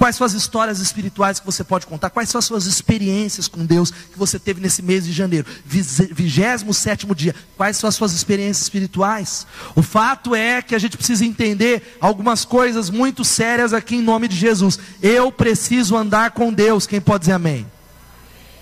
Quais 0.00 0.16
são 0.16 0.24
as 0.24 0.32
histórias 0.32 0.80
espirituais 0.80 1.38
que 1.38 1.44
você 1.44 1.62
pode 1.62 1.86
contar? 1.86 2.08
Quais 2.08 2.30
são 2.30 2.38
as 2.38 2.46
suas 2.46 2.64
experiências 2.64 3.46
com 3.46 3.66
Deus 3.66 3.90
que 3.90 4.18
você 4.18 4.38
teve 4.38 4.58
nesse 4.58 4.80
mês 4.80 5.04
de 5.04 5.12
janeiro? 5.12 5.46
27 5.66 7.06
dia. 7.14 7.34
Quais 7.54 7.76
são 7.76 7.86
as 7.86 7.96
suas 7.96 8.14
experiências 8.14 8.62
espirituais? 8.62 9.46
O 9.76 9.82
fato 9.82 10.34
é 10.34 10.62
que 10.62 10.74
a 10.74 10.78
gente 10.78 10.96
precisa 10.96 11.22
entender 11.22 11.98
algumas 12.00 12.46
coisas 12.46 12.88
muito 12.88 13.26
sérias 13.26 13.74
aqui 13.74 13.96
em 13.96 14.00
nome 14.00 14.26
de 14.26 14.36
Jesus. 14.36 14.78
Eu 15.02 15.30
preciso 15.30 15.94
andar 15.94 16.30
com 16.30 16.50
Deus. 16.50 16.86
Quem 16.86 16.98
pode 16.98 17.24
dizer 17.24 17.32
amém? 17.32 17.66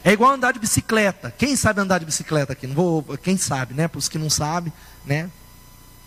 É 0.03 0.11
igual 0.11 0.33
andar 0.33 0.51
de 0.51 0.59
bicicleta. 0.59 1.33
Quem 1.39 1.55
sabe 1.55 1.81
andar 1.81 1.99
de 1.99 2.05
bicicleta 2.05 2.53
aqui? 2.53 2.67
Não 2.67 2.75
vou, 2.75 3.17
quem 3.23 3.37
sabe, 3.37 3.75
né? 3.75 3.87
Para 3.87 4.01
os 4.01 4.09
que 4.09 4.19
não 4.19 4.29
sabem, 4.29 4.73
né? 5.07 5.31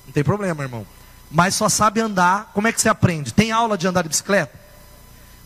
Não 0.06 0.12
tem 0.12 0.26
problema, 0.26 0.62
irmão. 0.62 0.86
Mas 1.32 1.56
só 1.56 1.70
sabe 1.70 2.02
andar. 2.02 2.52
Como 2.54 2.68
é 2.68 2.74
que 2.74 2.82
você 2.82 2.90
aprende? 2.90 3.34
Tem 3.34 3.54
aula 3.54 3.78
de 3.78 3.88
andar 3.88 4.02
de 4.02 4.10
bicicleta? 4.10 4.60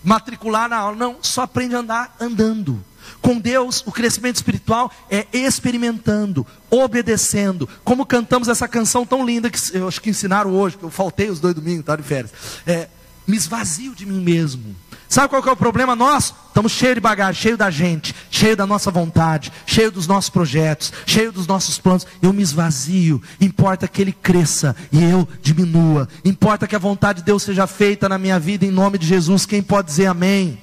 Matricular 0.06 0.70
na 0.70 0.78
aula? 0.78 0.96
Não, 0.96 1.18
só 1.22 1.42
aprende 1.42 1.76
a 1.76 1.80
andar 1.80 2.16
andando. 2.22 2.82
Com 3.22 3.40
Deus, 3.40 3.84
o 3.86 3.92
crescimento 3.92 4.36
espiritual 4.36 4.92
é 5.10 5.26
experimentando, 5.34 6.46
obedecendo. 6.70 7.68
Como 7.84 8.06
cantamos 8.06 8.48
essa 8.48 8.68
canção 8.68 9.06
tão 9.06 9.26
linda 9.26 9.50
que 9.50 9.60
eu 9.74 9.88
acho 9.88 10.00
que 10.00 10.10
ensinaram 10.10 10.52
hoje, 10.52 10.78
que 10.78 10.84
eu 10.84 10.92
faltei 10.92 11.30
os 11.30 11.40
dois 11.40 11.56
domingos, 11.56 11.86
tá 11.86 11.96
de 11.96 12.04
férias. 12.04 12.32
É, 12.66 12.88
me 13.28 13.36
esvazio 13.36 13.96
de 13.96 14.06
mim 14.06 14.22
mesmo. 14.22 14.76
Sabe 15.08 15.30
qual 15.30 15.44
é 15.46 15.52
o 15.52 15.56
problema 15.56 15.96
nosso? 15.96 16.36
Estamos 16.48 16.72
cheios 16.72 16.96
de 16.96 17.02
bagagem, 17.02 17.42
cheio 17.42 17.58
da 17.58 17.70
gente, 17.70 18.16
cheio 18.32 18.56
da 18.56 18.66
nossa 18.66 18.90
vontade, 18.90 19.52
cheio 19.66 19.92
dos 19.92 20.08
nossos 20.08 20.30
projetos, 20.30 20.92
cheio 21.06 21.32
dos 21.32 21.46
nossos 21.46 21.78
planos. 21.78 22.08
Eu 22.22 22.34
me 22.34 22.42
esvazio. 22.42 23.22
Importa 23.40 23.88
que 23.88 24.02
ele 24.02 24.12
cresça 24.12 24.76
e 24.92 25.04
eu 25.04 25.28
diminua. 25.42 26.08
Importa 26.24 26.68
que 26.68 26.76
a 26.76 26.80
vontade 26.80 27.20
de 27.20 27.26
Deus 27.26 27.44
seja 27.44 27.68
feita 27.68 28.10
na 28.10 28.18
minha 28.18 28.40
vida 28.40 28.66
em 28.66 28.72
nome 28.72 28.98
de 28.98 29.06
Jesus. 29.06 29.46
Quem 29.46 29.62
pode 29.62 29.88
dizer 29.88 30.08
amém? 30.08 30.58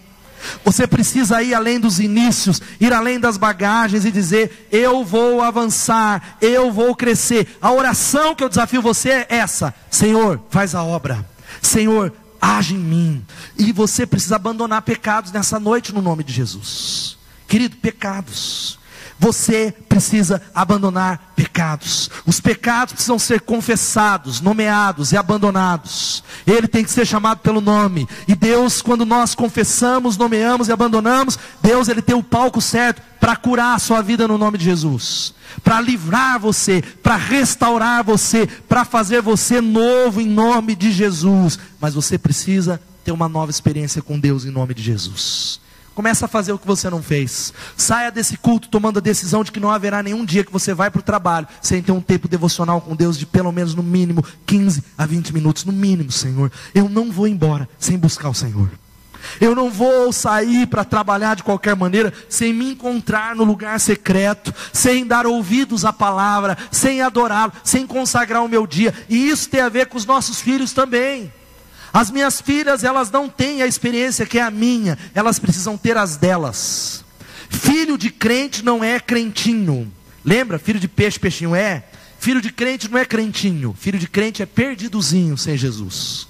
Você 0.64 0.86
precisa 0.86 1.42
ir 1.42 1.54
além 1.54 1.78
dos 1.78 2.00
inícios, 2.00 2.60
ir 2.80 2.92
além 2.92 3.18
das 3.18 3.36
bagagens 3.36 4.04
e 4.04 4.10
dizer: 4.10 4.68
Eu 4.72 5.04
vou 5.04 5.40
avançar, 5.40 6.36
eu 6.40 6.72
vou 6.72 6.94
crescer. 6.94 7.56
A 7.60 7.72
oração 7.72 8.34
que 8.34 8.42
eu 8.42 8.48
desafio 8.48 8.82
você 8.82 9.10
é 9.10 9.26
essa: 9.28 9.74
Senhor, 9.90 10.40
faz 10.50 10.74
a 10.74 10.82
obra. 10.82 11.24
Senhor, 11.60 12.12
age 12.42 12.74
em 12.74 12.78
mim. 12.78 13.24
E 13.56 13.70
você 13.70 14.04
precisa 14.04 14.34
abandonar 14.34 14.82
pecados 14.82 15.30
nessa 15.30 15.60
noite 15.60 15.94
no 15.94 16.02
nome 16.02 16.24
de 16.24 16.32
Jesus. 16.32 17.16
Querido, 17.46 17.76
pecados. 17.76 18.78
Você 19.22 19.72
precisa 19.88 20.42
abandonar 20.52 21.32
pecados. 21.36 22.10
Os 22.26 22.40
pecados 22.40 22.92
precisam 22.92 23.20
ser 23.20 23.42
confessados, 23.42 24.40
nomeados 24.40 25.12
e 25.12 25.16
abandonados. 25.16 26.24
Ele 26.44 26.66
tem 26.66 26.82
que 26.82 26.90
ser 26.90 27.06
chamado 27.06 27.38
pelo 27.38 27.60
nome. 27.60 28.08
E 28.26 28.34
Deus, 28.34 28.82
quando 28.82 29.06
nós 29.06 29.32
confessamos, 29.32 30.16
nomeamos 30.16 30.66
e 30.66 30.72
abandonamos, 30.72 31.38
Deus 31.62 31.86
ele 31.86 32.02
tem 32.02 32.16
o 32.16 32.22
palco 32.22 32.60
certo 32.60 33.00
para 33.20 33.36
curar 33.36 33.76
a 33.76 33.78
sua 33.78 34.02
vida 34.02 34.26
no 34.26 34.36
nome 34.36 34.58
de 34.58 34.64
Jesus. 34.64 35.34
Para 35.62 35.80
livrar 35.80 36.40
você, 36.40 36.82
para 37.00 37.14
restaurar 37.14 38.02
você, 38.02 38.48
para 38.68 38.84
fazer 38.84 39.22
você 39.22 39.60
novo 39.60 40.20
em 40.20 40.26
nome 40.26 40.74
de 40.74 40.90
Jesus. 40.90 41.60
Mas 41.80 41.94
você 41.94 42.18
precisa 42.18 42.82
ter 43.04 43.12
uma 43.12 43.28
nova 43.28 43.52
experiência 43.52 44.02
com 44.02 44.18
Deus 44.18 44.44
em 44.44 44.50
nome 44.50 44.74
de 44.74 44.82
Jesus. 44.82 45.60
Começa 45.94 46.24
a 46.24 46.28
fazer 46.28 46.52
o 46.52 46.58
que 46.58 46.66
você 46.66 46.88
não 46.88 47.02
fez. 47.02 47.52
Saia 47.76 48.10
desse 48.10 48.36
culto 48.36 48.68
tomando 48.68 48.98
a 48.98 49.02
decisão 49.02 49.44
de 49.44 49.52
que 49.52 49.60
não 49.60 49.70
haverá 49.70 50.02
nenhum 50.02 50.24
dia 50.24 50.44
que 50.44 50.52
você 50.52 50.72
vai 50.72 50.90
para 50.90 51.00
o 51.00 51.02
trabalho 51.02 51.46
sem 51.60 51.82
ter 51.82 51.92
um 51.92 52.00
tempo 52.00 52.28
devocional 52.28 52.80
com 52.80 52.96
Deus 52.96 53.18
de 53.18 53.26
pelo 53.26 53.52
menos 53.52 53.74
no 53.74 53.82
mínimo 53.82 54.24
15 54.46 54.82
a 54.96 55.04
20 55.04 55.34
minutos. 55.34 55.64
No 55.64 55.72
mínimo, 55.72 56.10
Senhor. 56.10 56.50
Eu 56.74 56.88
não 56.88 57.10
vou 57.10 57.28
embora 57.28 57.68
sem 57.78 57.98
buscar 57.98 58.30
o 58.30 58.34
Senhor. 58.34 58.70
Eu 59.40 59.54
não 59.54 59.70
vou 59.70 60.12
sair 60.12 60.66
para 60.66 60.84
trabalhar 60.84 61.36
de 61.36 61.42
qualquer 61.42 61.76
maneira 61.76 62.12
sem 62.28 62.52
me 62.52 62.72
encontrar 62.72 63.36
no 63.36 63.44
lugar 63.44 63.78
secreto, 63.78 64.52
sem 64.72 65.06
dar 65.06 65.26
ouvidos 65.26 65.84
à 65.84 65.92
palavra, 65.92 66.56
sem 66.70 67.02
adorá-lo, 67.02 67.52
sem 67.62 67.86
consagrar 67.86 68.42
o 68.42 68.48
meu 68.48 68.66
dia. 68.66 68.94
E 69.08 69.28
isso 69.28 69.48
tem 69.48 69.60
a 69.60 69.68
ver 69.68 69.86
com 69.86 69.96
os 69.96 70.06
nossos 70.06 70.40
filhos 70.40 70.72
também. 70.72 71.32
As 71.92 72.10
minhas 72.10 72.40
filhas, 72.40 72.82
elas 72.82 73.10
não 73.10 73.28
têm 73.28 73.62
a 73.62 73.66
experiência 73.66 74.24
que 74.24 74.38
é 74.38 74.42
a 74.42 74.50
minha, 74.50 74.98
elas 75.14 75.38
precisam 75.38 75.76
ter 75.76 75.98
as 75.98 76.16
delas. 76.16 77.04
Filho 77.50 77.98
de 77.98 78.10
crente 78.10 78.64
não 78.64 78.82
é 78.82 78.98
crentinho. 78.98 79.92
Lembra? 80.24 80.58
Filho 80.58 80.80
de 80.80 80.88
peixe, 80.88 81.18
peixinho 81.18 81.54
é. 81.54 81.84
Filho 82.18 82.40
de 82.40 82.50
crente 82.50 82.88
não 82.90 82.98
é 82.98 83.04
crentinho. 83.04 83.76
Filho 83.78 83.98
de 83.98 84.08
crente 84.08 84.42
é 84.42 84.46
perdidozinho 84.46 85.36
sem 85.36 85.56
Jesus. 85.56 86.26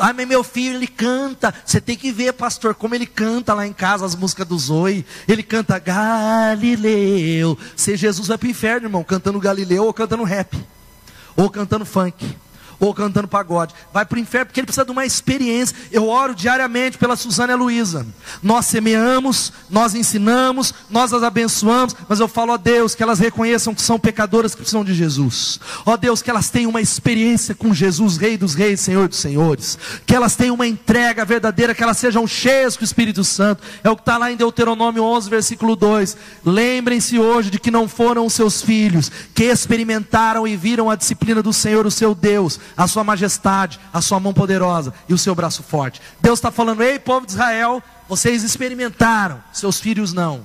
Ah, 0.00 0.12
meu 0.12 0.44
filho, 0.44 0.76
ele 0.76 0.86
canta. 0.86 1.52
Você 1.64 1.80
tem 1.80 1.96
que 1.96 2.12
ver, 2.12 2.32
pastor, 2.34 2.74
como 2.74 2.94
ele 2.94 3.06
canta 3.06 3.52
lá 3.52 3.66
em 3.66 3.72
casa 3.72 4.06
as 4.06 4.14
músicas 4.14 4.46
do 4.46 4.58
Zoe. 4.58 5.04
Ele 5.26 5.42
canta 5.42 5.78
Galileu. 5.78 7.58
Se 7.74 7.96
Jesus 7.96 8.28
vai 8.28 8.38
para 8.38 8.46
o 8.46 8.50
inferno, 8.50 8.86
irmão, 8.86 9.02
cantando 9.02 9.40
Galileu 9.40 9.86
ou 9.86 9.92
cantando 9.92 10.22
rap. 10.22 10.56
Ou 11.36 11.50
cantando 11.50 11.84
funk 11.84 12.36
ou 12.78 12.94
cantando 12.94 13.28
pagode. 13.28 13.74
Vai 13.92 14.04
para 14.04 14.16
o 14.16 14.20
inferno 14.20 14.46
porque 14.46 14.60
ele 14.60 14.66
precisa 14.66 14.84
de 14.84 14.90
uma 14.90 15.04
experiência. 15.04 15.76
Eu 15.90 16.08
oro 16.08 16.34
diariamente 16.34 16.98
pela 16.98 17.16
Suzana 17.16 17.52
e 17.52 17.56
Luísa. 17.56 18.06
Nós 18.42 18.66
semeamos, 18.66 19.52
nós 19.70 19.94
ensinamos, 19.94 20.74
nós 20.90 21.12
as 21.12 21.22
abençoamos, 21.22 21.94
mas 22.08 22.20
eu 22.20 22.28
falo, 22.28 22.52
ó 22.52 22.56
Deus, 22.56 22.94
que 22.94 23.02
elas 23.02 23.18
reconheçam 23.18 23.74
que 23.74 23.82
são 23.82 23.98
pecadoras 23.98 24.52
que 24.52 24.58
precisam 24.58 24.84
de 24.84 24.94
Jesus. 24.94 25.60
Ó 25.84 25.96
Deus, 25.96 26.22
que 26.22 26.30
elas 26.30 26.50
tenham 26.50 26.70
uma 26.70 26.80
experiência 26.80 27.54
com 27.54 27.72
Jesus, 27.72 28.16
Rei 28.16 28.36
dos 28.36 28.54
Reis, 28.54 28.80
Senhor 28.80 29.08
dos 29.08 29.18
Senhores. 29.18 29.78
Que 30.04 30.14
elas 30.14 30.36
tenham 30.36 30.54
uma 30.54 30.66
entrega 30.66 31.24
verdadeira, 31.24 31.74
que 31.74 31.82
elas 31.82 31.98
sejam 31.98 32.26
cheias 32.26 32.76
com 32.76 32.82
o 32.82 32.84
Espírito 32.84 33.24
Santo. 33.24 33.62
É 33.82 33.90
o 33.90 33.96
que 33.96 34.02
está 34.02 34.18
lá 34.18 34.30
em 34.30 34.36
Deuteronômio 34.36 35.02
11, 35.02 35.30
versículo 35.30 35.76
2. 35.76 36.16
Lembrem-se 36.44 37.18
hoje 37.18 37.50
de 37.50 37.58
que 37.58 37.70
não 37.70 37.88
foram 37.88 38.26
os 38.26 38.32
seus 38.32 38.62
filhos 38.62 39.10
que 39.34 39.44
experimentaram 39.44 40.46
e 40.46 40.56
viram 40.56 40.90
a 40.90 40.96
disciplina 40.96 41.42
do 41.42 41.52
Senhor, 41.52 41.86
o 41.86 41.90
seu 41.90 42.14
Deus 42.14 42.60
a 42.76 42.86
sua 42.86 43.04
majestade, 43.04 43.78
a 43.92 44.00
sua 44.00 44.18
mão 44.18 44.32
poderosa 44.32 44.94
e 45.08 45.14
o 45.14 45.18
seu 45.18 45.34
braço 45.34 45.62
forte. 45.62 46.00
Deus 46.20 46.38
está 46.38 46.50
falando: 46.50 46.82
ei, 46.82 46.98
povo 46.98 47.26
de 47.26 47.32
Israel, 47.32 47.82
vocês 48.08 48.42
experimentaram, 48.42 49.42
seus 49.52 49.80
filhos 49.80 50.12
não. 50.12 50.44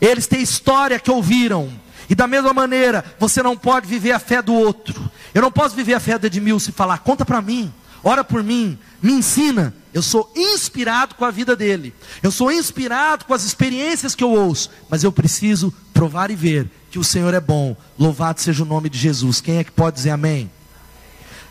Eles 0.00 0.26
têm 0.26 0.42
história 0.42 0.98
que 0.98 1.10
ouviram. 1.10 1.70
E 2.10 2.14
da 2.14 2.26
mesma 2.26 2.52
maneira, 2.52 3.04
você 3.18 3.42
não 3.42 3.56
pode 3.56 3.86
viver 3.86 4.12
a 4.12 4.18
fé 4.18 4.42
do 4.42 4.52
outro. 4.52 5.10
Eu 5.32 5.40
não 5.40 5.52
posso 5.52 5.74
viver 5.74 5.94
a 5.94 6.00
fé 6.00 6.18
do 6.18 6.26
Edmilson 6.26 6.70
e 6.70 6.74
falar, 6.74 6.98
conta 6.98 7.24
para 7.24 7.40
mim, 7.40 7.72
ora 8.02 8.24
por 8.24 8.42
mim, 8.42 8.78
me 9.00 9.12
ensina. 9.12 9.72
Eu 9.94 10.02
sou 10.02 10.30
inspirado 10.34 11.14
com 11.14 11.24
a 11.24 11.30
vida 11.30 11.54
dele. 11.54 11.94
Eu 12.22 12.30
sou 12.30 12.50
inspirado 12.50 13.24
com 13.24 13.32
as 13.32 13.44
experiências 13.44 14.14
que 14.14 14.24
eu 14.24 14.30
ouço. 14.30 14.70
Mas 14.90 15.04
eu 15.04 15.12
preciso 15.12 15.72
provar 15.92 16.30
e 16.30 16.34
ver 16.34 16.68
que 16.90 16.98
o 16.98 17.04
Senhor 17.04 17.32
é 17.32 17.40
bom. 17.40 17.76
Louvado 17.98 18.40
seja 18.40 18.62
o 18.62 18.66
nome 18.66 18.88
de 18.88 18.98
Jesus. 18.98 19.40
Quem 19.40 19.58
é 19.58 19.64
que 19.64 19.70
pode 19.70 19.96
dizer 19.96 20.10
amém? 20.10 20.50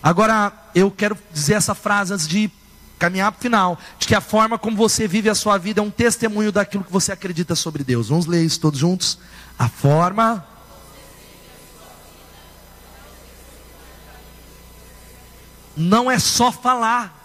Agora, 0.04 0.52
eu 0.74 0.90
quero 0.90 1.18
dizer 1.32 1.54
essa 1.54 1.76
frase 1.76 2.14
antes 2.14 2.28
de 2.28 2.50
caminhar 2.98 3.32
para 3.32 3.40
o 3.40 3.42
final, 3.42 3.80
de 4.00 4.08
que 4.08 4.16
a 4.16 4.22
forma 4.22 4.60
como 4.60 4.78
você 4.78 5.08
vive 5.08 5.30
a 5.30 5.36
sua 5.36 5.58
vida 5.58 5.80
é 5.82 5.84
um 5.84 5.90
testemunho 5.90 6.52
daquilo 6.52 6.84
que 6.84 6.92
você 6.92 7.12
acredita 7.12 7.56
sobre 7.56 7.84
Deus. 7.84 8.10
Vamos 8.10 8.26
ler 8.26 8.44
isso 8.44 8.60
todos 8.60 8.80
juntos? 8.80 9.18
A 9.58 9.68
forma. 9.68 10.46
Não 15.76 16.12
é 16.12 16.20
só 16.20 16.52
falar. 16.52 17.22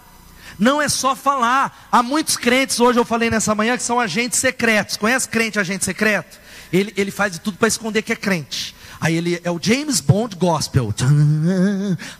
Não 0.58 0.80
é 0.80 0.88
só 0.88 1.16
falar. 1.16 1.88
Há 1.90 2.02
muitos 2.02 2.36
crentes, 2.36 2.78
hoje 2.78 2.98
eu 2.98 3.04
falei 3.04 3.30
nessa 3.30 3.54
manhã, 3.54 3.76
que 3.76 3.82
são 3.82 3.98
agentes 3.98 4.38
secretos. 4.38 4.96
Conhece 4.96 5.28
crente 5.28 5.58
agente 5.58 5.84
secreto? 5.84 6.38
Ele, 6.72 6.92
ele 6.96 7.10
faz 7.10 7.32
de 7.32 7.40
tudo 7.40 7.56
para 7.58 7.68
esconder 7.68 8.02
que 8.02 8.12
é 8.12 8.16
crente. 8.16 8.75
Aí 9.00 9.14
ele 9.14 9.40
é 9.44 9.50
o 9.50 9.58
James 9.60 10.00
Bond 10.00 10.36
Gospel. 10.36 10.94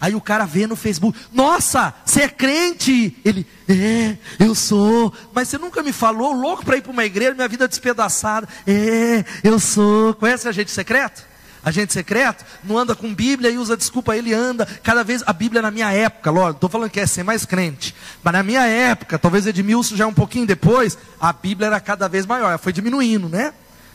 Aí 0.00 0.14
o 0.14 0.20
cara 0.20 0.44
vê 0.44 0.66
no 0.66 0.76
Facebook: 0.76 1.18
Nossa, 1.32 1.94
você 2.04 2.22
é 2.22 2.28
crente? 2.28 3.16
Ele, 3.24 3.46
é, 3.68 4.16
eu 4.38 4.54
sou. 4.54 5.12
Mas 5.34 5.48
você 5.48 5.58
nunca 5.58 5.82
me 5.82 5.92
falou, 5.92 6.32
louco 6.32 6.64
para 6.64 6.76
ir 6.76 6.82
para 6.82 6.92
uma 6.92 7.04
igreja, 7.04 7.34
minha 7.34 7.48
vida 7.48 7.66
despedaçada. 7.66 8.48
É, 8.66 9.24
eu 9.42 9.58
sou. 9.58 10.14
Conhece 10.14 10.48
agente 10.48 10.70
secreto? 10.70 11.24
Agente 11.66 11.92
secreto 11.92 12.44
não 12.62 12.78
anda 12.78 12.94
com 12.94 13.12
Bíblia 13.12 13.50
e 13.50 13.58
usa 13.58 13.76
desculpa, 13.76 14.16
ele 14.16 14.32
anda. 14.32 14.64
Cada 14.84 15.02
vez 15.02 15.24
a 15.26 15.32
Bíblia 15.32 15.60
na 15.60 15.72
minha 15.72 15.90
época, 15.90 16.30
lógico, 16.30 16.58
estou 16.58 16.70
falando 16.70 16.90
que 16.90 17.00
é 17.00 17.06
ser 17.08 17.24
mais 17.24 17.44
crente. 17.44 17.92
Mas 18.22 18.32
na 18.32 18.42
minha 18.44 18.64
época, 18.64 19.18
talvez 19.18 19.48
Edmilson 19.48 19.96
já 19.96 20.06
um 20.06 20.14
pouquinho 20.14 20.46
depois, 20.46 20.96
a 21.20 21.32
Bíblia 21.32 21.66
era 21.66 21.80
cada 21.80 22.08
vez 22.08 22.24
maior. 22.24 22.56
Foi 22.56 22.72
diminuindo, 22.72 23.28
né? 23.28 23.52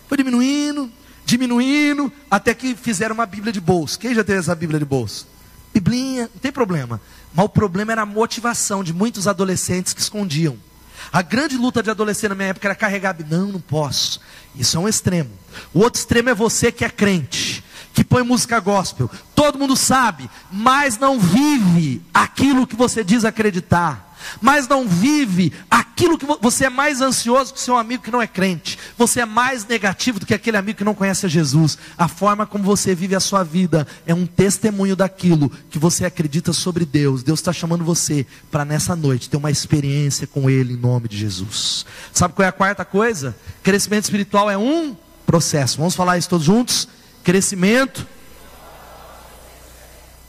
Foi 0.09 0.17
diminuindo, 0.17 0.91
diminuindo, 1.25 2.11
até 2.29 2.53
que 2.53 2.75
fizeram 2.75 3.13
uma 3.13 3.25
Bíblia 3.25 3.53
de 3.53 3.61
bolso. 3.61 3.99
Quem 3.99 4.13
já 4.13 4.23
teve 4.23 4.39
essa 4.39 4.55
Bíblia 4.55 4.79
de 4.79 4.85
bolso? 4.85 5.27
Biblinha, 5.73 6.29
não 6.33 6.39
tem 6.41 6.51
problema. 6.51 6.99
Mas 7.33 7.45
o 7.45 7.49
problema 7.49 7.91
era 7.91 8.01
a 8.01 8.05
motivação 8.05 8.83
de 8.83 8.93
muitos 8.93 9.27
adolescentes 9.27 9.93
que 9.93 10.01
escondiam. 10.01 10.57
A 11.11 11.21
grande 11.21 11.57
luta 11.57 11.81
de 11.81 11.89
adolescente 11.89 12.29
na 12.29 12.35
minha 12.35 12.49
época 12.49 12.67
era 12.67 12.75
carregar. 12.75 13.15
Não, 13.29 13.47
não 13.47 13.61
posso. 13.61 14.19
Isso 14.55 14.77
é 14.77 14.79
um 14.79 14.87
extremo. 14.87 15.29
O 15.73 15.79
outro 15.79 15.99
extremo 15.99 16.29
é 16.29 16.33
você 16.33 16.71
que 16.71 16.85
é 16.85 16.89
crente, 16.89 17.63
que 17.93 18.03
põe 18.03 18.23
música 18.23 18.59
gospel. 18.59 19.09
Todo 19.33 19.57
mundo 19.57 19.75
sabe, 19.75 20.29
mas 20.51 20.97
não 20.97 21.19
vive 21.19 22.01
aquilo 22.13 22.67
que 22.67 22.75
você 22.75 23.03
diz 23.03 23.25
acreditar. 23.25 24.10
Mas 24.41 24.67
não 24.67 24.87
vive 24.87 25.53
aquilo 25.69 26.17
que 26.17 26.25
você 26.41 26.65
é 26.65 26.69
mais 26.69 27.01
ansioso 27.01 27.53
que 27.53 27.59
seu 27.59 27.77
amigo 27.77 28.03
que 28.03 28.11
não 28.11 28.21
é 28.21 28.27
crente. 28.27 28.77
Você 28.97 29.21
é 29.21 29.25
mais 29.25 29.65
negativo 29.65 30.19
do 30.19 30.25
que 30.25 30.33
aquele 30.33 30.57
amigo 30.57 30.77
que 30.77 30.83
não 30.83 30.95
conhece 30.95 31.25
a 31.25 31.29
Jesus. 31.29 31.77
A 31.97 32.07
forma 32.07 32.45
como 32.45 32.63
você 32.63 32.95
vive 32.95 33.15
a 33.15 33.19
sua 33.19 33.43
vida 33.43 33.87
é 34.05 34.13
um 34.13 34.25
testemunho 34.25 34.95
daquilo 34.95 35.51
que 35.69 35.79
você 35.79 36.05
acredita 36.05 36.53
sobre 36.53 36.85
Deus. 36.85 37.23
Deus 37.23 37.39
está 37.39 37.53
chamando 37.53 37.83
você 37.83 38.25
para 38.49 38.65
nessa 38.65 38.95
noite 38.95 39.29
ter 39.29 39.37
uma 39.37 39.51
experiência 39.51 40.25
com 40.25 40.49
Ele 40.49 40.73
em 40.73 40.77
nome 40.77 41.07
de 41.07 41.17
Jesus. 41.17 41.85
Sabe 42.13 42.33
qual 42.33 42.45
é 42.45 42.49
a 42.49 42.53
quarta 42.53 42.85
coisa? 42.85 43.35
Crescimento 43.63 44.05
espiritual 44.05 44.49
é 44.49 44.57
um 44.57 44.95
processo. 45.25 45.77
Vamos 45.77 45.95
falar 45.95 46.17
isso 46.17 46.29
todos 46.29 46.45
juntos? 46.45 46.87
Crescimento 47.23 48.07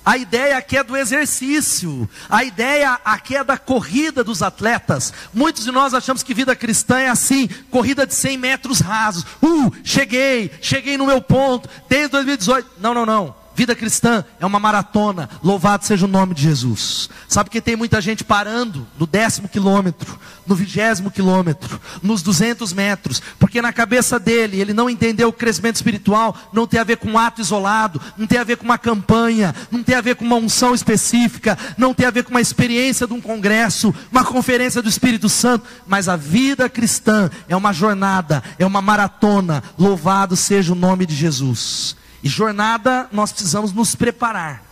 a 0.05 0.17
ideia 0.17 0.57
aqui 0.57 0.77
é 0.77 0.83
do 0.83 0.97
exercício, 0.97 2.09
a 2.29 2.43
ideia 2.43 2.99
aqui 3.05 3.37
é 3.37 3.45
da 3.45 3.57
corrida 3.57 4.25
dos 4.25 4.43
atletas. 4.43 5.13
Muitos 5.33 5.65
de 5.65 5.71
nós 5.71 5.95
achamos 5.95 6.23
que 6.23 6.35
vida 6.35 6.57
cristã 6.57 6.99
é 6.99 7.09
assim: 7.09 7.49
corrida 7.71 8.07
de 8.07 8.15
100 8.15 8.39
metros 8.39 8.81
rasos. 8.81 9.25
Uh, 9.43 9.73
cheguei, 9.85 10.51
cheguei 10.61 10.97
no 10.97 11.07
meu 11.07 11.21
ponto, 11.21 11.69
desde 11.89 12.09
2018. 12.09 12.69
Não, 12.81 12.95
não, 12.95 13.07
não. 13.07 13.42
Vida 13.55 13.75
cristã 13.75 14.25
é 14.41 14.47
uma 14.47 14.59
maratona, 14.59 15.29
louvado 15.43 15.85
seja 15.85 16.07
o 16.07 16.09
nome 16.09 16.35
de 16.35 16.43
Jesus. 16.43 17.11
Sabe 17.29 17.51
que 17.51 17.61
tem 17.61 17.77
muita 17.77 18.01
gente 18.01 18.25
parando 18.25 18.87
no 18.99 19.07
décimo 19.07 19.47
quilômetro, 19.47 20.19
no 20.47 20.55
vigésimo 20.55 21.11
quilômetro, 21.11 21.79
nos 22.03 22.23
duzentos 22.23 22.73
metros, 22.73 23.21
porque 23.39 23.61
na 23.61 23.71
cabeça 23.71 24.19
dele 24.19 24.59
ele 24.59 24.73
não 24.73 24.89
entendeu 24.89 25.29
o 25.29 25.33
crescimento 25.33 25.77
espiritual, 25.77 26.35
não 26.51 26.67
tem 26.67 26.81
a 26.81 26.85
ver 26.85 26.97
com 26.97 27.11
um 27.11 27.19
ato 27.19 27.43
isolado, 27.43 28.01
não 28.17 28.27
tem 28.27 28.39
a 28.39 28.45
ver 28.45 28.57
com 28.57 28.65
uma 28.65 28.79
campanha, 28.79 29.55
não 29.71 29.83
tem 29.83 29.95
a 29.97 30.01
ver 30.01 30.17
com 30.17 30.25
uma 30.25 30.37
unção 30.37 30.75
específica, 30.75 31.59
não 31.77 31.93
tem 31.93 32.07
a 32.07 32.11
ver 32.11 32.25
com 32.25 32.31
uma 32.31 32.41
experiência 32.41 33.07
de 33.07 33.13
um 33.13 33.21
congresso, 33.21 33.95
uma 34.11 34.25
conferência 34.25 34.81
do 34.81 34.89
Espírito 34.89 35.29
Santo, 35.29 35.67
mas 35.87 36.09
a 36.09 36.17
vida 36.17 36.71
cristã 36.71 37.31
é 37.49 37.55
uma 37.55 37.73
jornada, 37.73 38.43
é 38.59 38.65
uma 38.65 38.81
maratona, 38.81 39.63
louvado 39.79 40.37
seja 40.37 40.73
o 40.73 40.77
nome 40.77 41.05
de 41.05 41.15
Jesus. 41.15 42.01
E 42.23 42.29
jornada, 42.29 43.09
nós 43.13 43.33
precisamos 43.33 43.73
nos 43.73 43.95
preparar. 43.95 44.63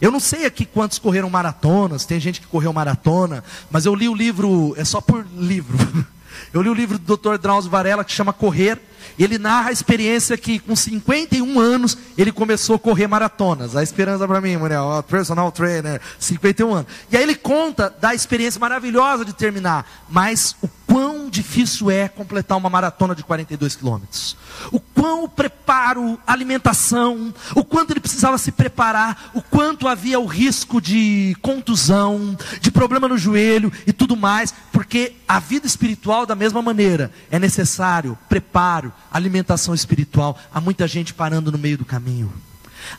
Eu 0.00 0.10
não 0.10 0.20
sei 0.20 0.46
aqui 0.46 0.64
quantos 0.64 0.98
correram 0.98 1.28
maratonas, 1.28 2.04
tem 2.04 2.20
gente 2.20 2.40
que 2.40 2.46
correu 2.46 2.72
maratona, 2.72 3.42
mas 3.70 3.84
eu 3.84 3.94
li 3.94 4.08
o 4.08 4.14
livro, 4.14 4.74
é 4.76 4.84
só 4.84 5.00
por 5.00 5.26
livro. 5.36 5.76
Eu 6.52 6.62
li 6.62 6.68
o 6.68 6.74
livro 6.74 6.98
do 6.98 7.16
Dr. 7.16 7.36
Drauzio 7.36 7.70
Varela 7.70 8.04
que 8.04 8.12
chama 8.12 8.32
Correr. 8.32 8.78
Ele 9.18 9.38
narra 9.38 9.70
a 9.70 9.72
experiência 9.72 10.36
que 10.36 10.58
com 10.60 10.76
51 10.76 11.58
anos 11.58 11.98
ele 12.16 12.30
começou 12.30 12.76
a 12.76 12.78
correr 12.78 13.08
maratonas. 13.08 13.74
A 13.74 13.82
esperança 13.82 14.26
para 14.26 14.40
mim, 14.40 14.56
Muriel, 14.56 15.04
personal 15.08 15.50
trainer, 15.50 16.00
51 16.18 16.72
anos. 16.72 16.86
E 17.10 17.16
aí 17.16 17.22
ele 17.22 17.34
conta 17.34 17.92
da 18.00 18.14
experiência 18.14 18.60
maravilhosa 18.60 19.24
de 19.24 19.32
terminar, 19.32 19.84
mas 20.08 20.54
o 20.62 20.68
quão 20.88 21.28
difícil 21.28 21.90
é 21.90 22.08
completar 22.08 22.56
uma 22.56 22.70
maratona 22.70 23.14
de 23.14 23.22
42 23.22 23.76
quilômetros. 23.76 24.36
O 24.72 24.80
quão 24.80 25.28
preparo, 25.28 26.18
alimentação, 26.26 27.32
o 27.54 27.62
quanto 27.62 27.92
ele 27.92 28.00
precisava 28.00 28.38
se 28.38 28.50
preparar, 28.50 29.30
o 29.34 29.42
quanto 29.42 29.86
havia 29.86 30.18
o 30.18 30.24
risco 30.24 30.80
de 30.80 31.36
contusão, 31.42 32.36
de 32.60 32.70
problema 32.70 33.06
no 33.06 33.18
joelho 33.18 33.70
e 33.86 33.92
tudo 33.92 34.16
mais, 34.16 34.52
porque 34.72 35.16
a 35.28 35.38
vida 35.38 35.66
espiritual, 35.66 36.24
da 36.24 36.34
mesma 36.34 36.62
maneira, 36.62 37.12
é 37.30 37.38
necessário 37.38 38.18
preparo, 38.28 38.92
alimentação 39.12 39.74
espiritual. 39.74 40.38
Há 40.52 40.60
muita 40.60 40.88
gente 40.88 41.12
parando 41.12 41.52
no 41.52 41.58
meio 41.58 41.76
do 41.76 41.84
caminho. 41.84 42.32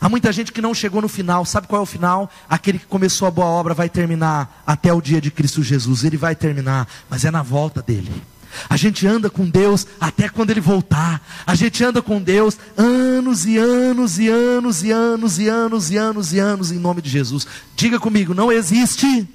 Há 0.00 0.08
muita 0.08 0.32
gente 0.32 0.52
que 0.52 0.60
não 0.60 0.74
chegou 0.74 1.00
no 1.00 1.08
final. 1.08 1.44
Sabe 1.44 1.66
qual 1.66 1.80
é 1.80 1.82
o 1.82 1.86
final? 1.86 2.30
Aquele 2.48 2.78
que 2.78 2.86
começou 2.86 3.26
a 3.26 3.30
boa 3.30 3.46
obra 3.46 3.72
vai 3.72 3.88
terminar 3.88 4.62
até 4.66 4.92
o 4.92 5.00
dia 5.00 5.20
de 5.20 5.30
Cristo 5.30 5.62
Jesus. 5.62 6.04
Ele 6.04 6.16
vai 6.16 6.34
terminar, 6.34 6.86
mas 7.08 7.24
é 7.24 7.30
na 7.30 7.42
volta 7.42 7.80
dele. 7.80 8.10
A 8.68 8.76
gente 8.76 9.06
anda 9.06 9.30
com 9.30 9.48
Deus 9.48 9.86
até 10.00 10.28
quando 10.28 10.50
Ele 10.50 10.60
voltar. 10.60 11.22
A 11.46 11.54
gente 11.54 11.82
anda 11.84 12.02
com 12.02 12.20
Deus 12.20 12.58
anos 12.76 13.46
e 13.46 13.56
anos 13.56 14.18
e 14.18 14.28
anos 14.28 14.82
e 14.82 14.90
anos 14.90 15.38
e 15.38 15.48
anos 15.48 15.90
e 15.90 15.96
anos 15.96 16.32
e 16.32 16.38
anos 16.38 16.72
em 16.72 16.78
nome 16.78 17.00
de 17.00 17.08
Jesus. 17.08 17.46
Diga 17.76 17.98
comigo, 17.98 18.34
não 18.34 18.50
existe 18.50 19.28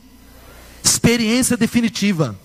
experiência 0.84 1.58
definitiva. 1.58 2.38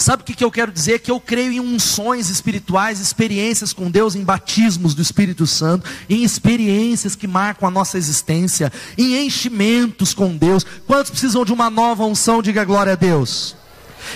Sabe 0.00 0.22
o 0.22 0.24
que, 0.24 0.42
eu 0.42 0.50
quero 0.50 0.72
dizer? 0.72 1.00
Que 1.00 1.10
eu 1.10 1.20
creio 1.20 1.52
em 1.52 1.60
unções 1.60 2.30
espirituais, 2.30 3.00
experiências 3.00 3.74
com 3.74 3.90
Deus, 3.90 4.14
em 4.14 4.24
batismos 4.24 4.94
do 4.94 5.02
Espírito 5.02 5.46
Santo, 5.46 5.86
em 6.08 6.24
experiências 6.24 7.14
que 7.14 7.26
marcam 7.26 7.68
a 7.68 7.70
nossa 7.70 7.98
existência, 7.98 8.72
em 8.96 9.26
enchimentos 9.26 10.14
com 10.14 10.34
Deus. 10.34 10.64
Quantos 10.86 11.10
precisam 11.10 11.44
de 11.44 11.52
uma 11.52 11.68
nova 11.68 12.02
unção? 12.06 12.40
Diga 12.40 12.64
glória 12.64 12.94
a 12.94 12.96
Deus. 12.96 13.54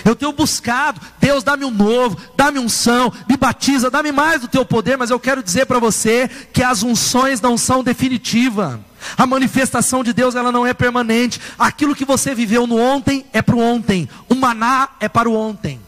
Eu 0.03 0.15
tenho 0.15 0.33
buscado, 0.33 0.99
Deus, 1.19 1.43
dá-me 1.43 1.65
um 1.65 1.71
novo, 1.71 2.17
dá-me 2.35 2.57
unção, 2.57 3.13
me 3.29 3.37
batiza, 3.37 3.91
dá-me 3.91 4.11
mais 4.11 4.41
do 4.41 4.47
teu 4.47 4.65
poder, 4.65 4.97
mas 4.97 5.11
eu 5.11 5.19
quero 5.19 5.43
dizer 5.43 5.67
para 5.67 5.77
você 5.77 6.27
que 6.51 6.63
as 6.63 6.81
unções 6.81 7.39
não 7.39 7.59
são 7.59 7.83
definitivas. 7.83 8.79
A 9.17 9.25
manifestação 9.25 10.03
de 10.03 10.13
Deus 10.13 10.35
ela 10.35 10.51
não 10.51 10.65
é 10.65 10.73
permanente. 10.73 11.39
Aquilo 11.57 11.95
que 11.95 12.05
você 12.05 12.33
viveu 12.33 12.67
no 12.67 12.77
ontem 12.77 13.25
é 13.33 13.41
para 13.41 13.55
o 13.55 13.59
ontem. 13.59 14.09
O 14.29 14.35
maná 14.35 14.89
é 14.99 15.07
para 15.07 15.29
o 15.29 15.35
ontem. 15.35 15.79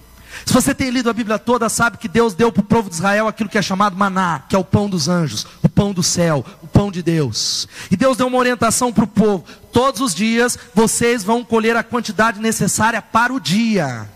Se 0.45 0.53
você 0.53 0.73
tem 0.73 0.89
lido 0.89 1.09
a 1.09 1.13
Bíblia 1.13 1.37
toda, 1.37 1.67
sabe 1.67 1.97
que 1.97 2.07
Deus 2.07 2.33
deu 2.33 2.51
para 2.51 2.61
o 2.61 2.65
povo 2.65 2.89
de 2.89 2.95
Israel 2.95 3.27
aquilo 3.27 3.49
que 3.49 3.57
é 3.57 3.61
chamado 3.61 3.97
maná, 3.97 4.43
que 4.47 4.55
é 4.55 4.59
o 4.59 4.63
pão 4.63 4.89
dos 4.89 5.09
anjos, 5.09 5.45
o 5.61 5.67
pão 5.67 5.93
do 5.93 6.03
céu, 6.03 6.45
o 6.61 6.67
pão 6.67 6.91
de 6.91 7.01
Deus. 7.01 7.67
E 7.91 7.97
Deus 7.97 8.17
deu 8.17 8.27
uma 8.27 8.37
orientação 8.37 8.93
para 8.93 9.03
o 9.03 9.07
povo: 9.07 9.43
todos 9.73 9.99
os 9.99 10.15
dias 10.15 10.57
vocês 10.73 11.23
vão 11.23 11.43
colher 11.43 11.75
a 11.75 11.83
quantidade 11.83 12.39
necessária 12.39 13.01
para 13.01 13.33
o 13.33 13.39
dia. 13.39 14.09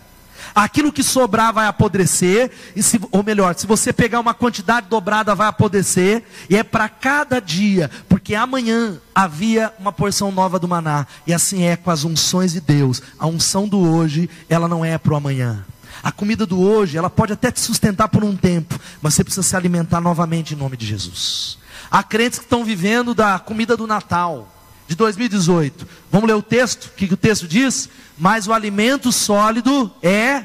Aquilo 0.54 0.92
que 0.92 1.02
sobrar 1.02 1.52
vai 1.52 1.66
apodrecer, 1.66 2.50
e 2.76 2.82
se, 2.82 3.00
ou 3.10 3.22
melhor, 3.22 3.54
se 3.54 3.66
você 3.66 3.92
pegar 3.92 4.20
uma 4.20 4.34
quantidade 4.34 4.86
dobrada, 4.88 5.34
vai 5.34 5.48
apodrecer, 5.48 6.22
e 6.48 6.56
é 6.56 6.62
para 6.62 6.88
cada 6.88 7.40
dia, 7.40 7.90
porque 8.08 8.34
amanhã 8.34 9.00
havia 9.14 9.72
uma 9.78 9.92
porção 9.92 10.30
nova 10.30 10.58
do 10.58 10.68
maná, 10.68 11.06
e 11.26 11.32
assim 11.32 11.64
é 11.64 11.76
com 11.76 11.90
as 11.90 12.04
unções 12.04 12.52
de 12.52 12.60
Deus. 12.60 13.00
A 13.18 13.26
unção 13.26 13.66
do 13.66 13.78
hoje, 13.78 14.28
ela 14.48 14.68
não 14.68 14.84
é 14.84 14.98
para 14.98 15.12
o 15.12 15.16
amanhã. 15.16 15.64
A 16.02 16.10
comida 16.10 16.44
do 16.44 16.60
hoje, 16.60 16.98
ela 16.98 17.08
pode 17.08 17.32
até 17.32 17.50
te 17.50 17.60
sustentar 17.60 18.08
por 18.08 18.24
um 18.24 18.36
tempo, 18.36 18.78
mas 19.00 19.14
você 19.14 19.24
precisa 19.24 19.42
se 19.42 19.56
alimentar 19.56 20.00
novamente 20.00 20.54
em 20.54 20.56
nome 20.56 20.76
de 20.76 20.86
Jesus. 20.86 21.58
Há 21.90 22.02
crentes 22.02 22.38
que 22.38 22.44
estão 22.44 22.64
vivendo 22.64 23.14
da 23.14 23.38
comida 23.38 23.76
do 23.76 23.86
Natal 23.86 24.51
de 24.86 24.94
2018. 24.96 25.86
Vamos 26.10 26.28
ler 26.28 26.34
o 26.34 26.42
texto? 26.42 26.86
O 26.86 26.90
que, 26.90 27.08
que 27.08 27.14
o 27.14 27.16
texto 27.16 27.46
diz? 27.46 27.88
Mas 28.18 28.46
o 28.46 28.52
alimento 28.52 29.10
sólido 29.10 29.92
é. 30.02 30.44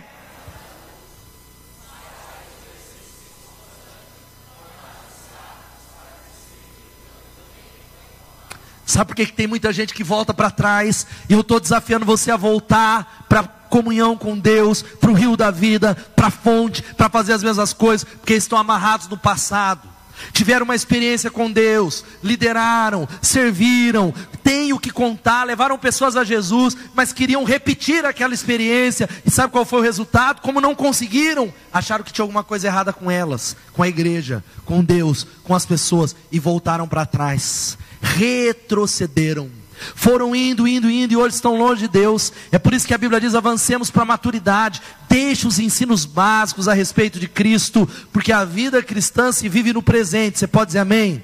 Sabe 8.85 9.09
por 9.09 9.15
que, 9.15 9.25
que 9.25 9.33
tem 9.33 9.47
muita 9.47 9.73
gente 9.73 9.93
que 9.93 10.03
volta 10.03 10.33
para 10.33 10.49
trás? 10.49 11.05
E 11.29 11.33
eu 11.33 11.41
estou 11.41 11.59
desafiando 11.59 12.05
você 12.05 12.31
a 12.31 12.37
voltar 12.37 13.25
para 13.27 13.43
comunhão 13.43 14.17
com 14.17 14.39
Deus, 14.39 14.81
para 14.81 15.11
o 15.11 15.13
rio 15.13 15.35
da 15.35 15.51
vida, 15.51 15.93
para 16.15 16.27
a 16.27 16.31
fonte, 16.31 16.81
para 16.81 17.09
fazer 17.09 17.33
as 17.33 17.43
mesmas 17.43 17.73
coisas, 17.73 18.05
porque 18.05 18.33
estão 18.33 18.57
amarrados 18.57 19.09
no 19.09 19.17
passado 19.17 19.96
tiveram 20.31 20.63
uma 20.63 20.75
experiência 20.75 21.29
com 21.29 21.51
Deus, 21.51 22.03
lideraram, 22.23 23.07
serviram, 23.21 24.13
têm 24.43 24.73
o 24.73 24.79
que 24.79 24.89
contar, 24.89 25.43
levaram 25.43 25.77
pessoas 25.77 26.15
a 26.15 26.23
Jesus, 26.23 26.75
mas 26.93 27.13
queriam 27.13 27.43
repetir 27.43 28.05
aquela 28.05 28.33
experiência, 28.33 29.09
e 29.25 29.31
sabe 29.31 29.51
qual 29.51 29.65
foi 29.65 29.79
o 29.79 29.83
resultado? 29.83 30.41
Como 30.41 30.61
não 30.61 30.75
conseguiram, 30.75 31.53
acharam 31.71 32.03
que 32.03 32.13
tinha 32.13 32.23
alguma 32.23 32.43
coisa 32.43 32.67
errada 32.67 32.93
com 32.93 33.09
elas, 33.09 33.55
com 33.73 33.83
a 33.83 33.87
igreja, 33.87 34.43
com 34.65 34.83
Deus, 34.83 35.25
com 35.43 35.53
as 35.53 35.65
pessoas, 35.65 36.15
e 36.31 36.39
voltaram 36.39 36.87
para 36.87 37.05
trás, 37.05 37.77
retrocederam. 38.01 39.49
Foram 39.95 40.35
indo, 40.35 40.67
indo, 40.67 40.89
indo 40.89 41.13
e 41.13 41.17
hoje 41.17 41.35
estão 41.35 41.57
longe 41.57 41.81
de 41.81 41.87
Deus. 41.87 42.33
É 42.51 42.59
por 42.59 42.73
isso 42.73 42.87
que 42.87 42.93
a 42.93 42.97
Bíblia 42.97 43.19
diz: 43.19 43.35
avancemos 43.35 43.89
para 43.89 44.03
a 44.03 44.05
maturidade. 44.05 44.81
Deixe 45.09 45.47
os 45.47 45.59
ensinos 45.59 46.05
básicos 46.05 46.67
a 46.67 46.73
respeito 46.73 47.19
de 47.19 47.27
Cristo, 47.27 47.87
porque 48.11 48.31
a 48.31 48.43
vida 48.43 48.81
cristã 48.83 49.31
se 49.31 49.47
vive 49.47 49.73
no 49.73 49.81
presente. 49.81 50.39
Você 50.39 50.47
pode 50.47 50.67
dizer 50.67 50.79
amém? 50.79 51.23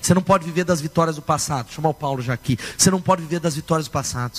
Você 0.00 0.14
não 0.14 0.22
pode 0.22 0.44
viver 0.44 0.64
das 0.64 0.80
vitórias 0.80 1.16
do 1.16 1.22
passado. 1.22 1.70
Chamar 1.70 1.90
o 1.90 1.94
Paulo 1.94 2.22
já 2.22 2.32
aqui. 2.32 2.58
Você 2.76 2.90
não 2.90 3.00
pode 3.00 3.22
viver 3.22 3.40
das 3.40 3.56
vitórias 3.56 3.88
do 3.88 3.90
passado. 3.90 4.38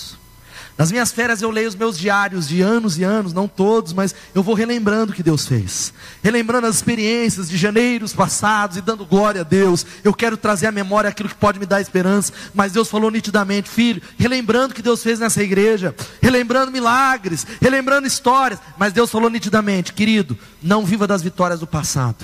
Nas 0.79 0.93
minhas 0.93 1.11
férias 1.11 1.41
eu 1.41 1.51
leio 1.51 1.67
os 1.67 1.75
meus 1.75 1.99
diários 1.99 2.47
de 2.47 2.61
anos 2.61 2.97
e 2.97 3.03
anos, 3.03 3.33
não 3.33 3.49
todos, 3.49 3.91
mas 3.91 4.15
eu 4.33 4.41
vou 4.41 4.55
relembrando 4.55 5.11
o 5.11 5.15
que 5.15 5.21
Deus 5.21 5.45
fez. 5.45 5.93
Relembrando 6.23 6.67
as 6.67 6.77
experiências 6.77 7.49
de 7.49 7.57
janeiros 7.57 8.13
passados 8.13 8.77
e 8.77 8.81
dando 8.81 9.05
glória 9.05 9.41
a 9.41 9.43
Deus. 9.43 9.85
Eu 10.05 10.13
quero 10.13 10.37
trazer 10.37 10.67
à 10.67 10.71
memória 10.71 11.09
aquilo 11.09 11.27
que 11.27 11.35
pode 11.35 11.59
me 11.59 11.65
dar 11.65 11.81
esperança, 11.81 12.31
mas 12.53 12.71
Deus 12.71 12.87
falou 12.87 13.11
nitidamente, 13.11 13.69
filho, 13.69 14.01
relembrando 14.17 14.71
o 14.71 14.73
que 14.73 14.81
Deus 14.81 15.03
fez 15.03 15.19
nessa 15.19 15.43
igreja, 15.43 15.93
relembrando 16.21 16.71
milagres, 16.71 17.45
relembrando 17.59 18.07
histórias, 18.07 18.61
mas 18.77 18.93
Deus 18.93 19.11
falou 19.11 19.29
nitidamente, 19.29 19.91
querido, 19.91 20.37
não 20.63 20.85
viva 20.85 21.05
das 21.05 21.21
vitórias 21.21 21.59
do 21.59 21.67
passado. 21.67 22.23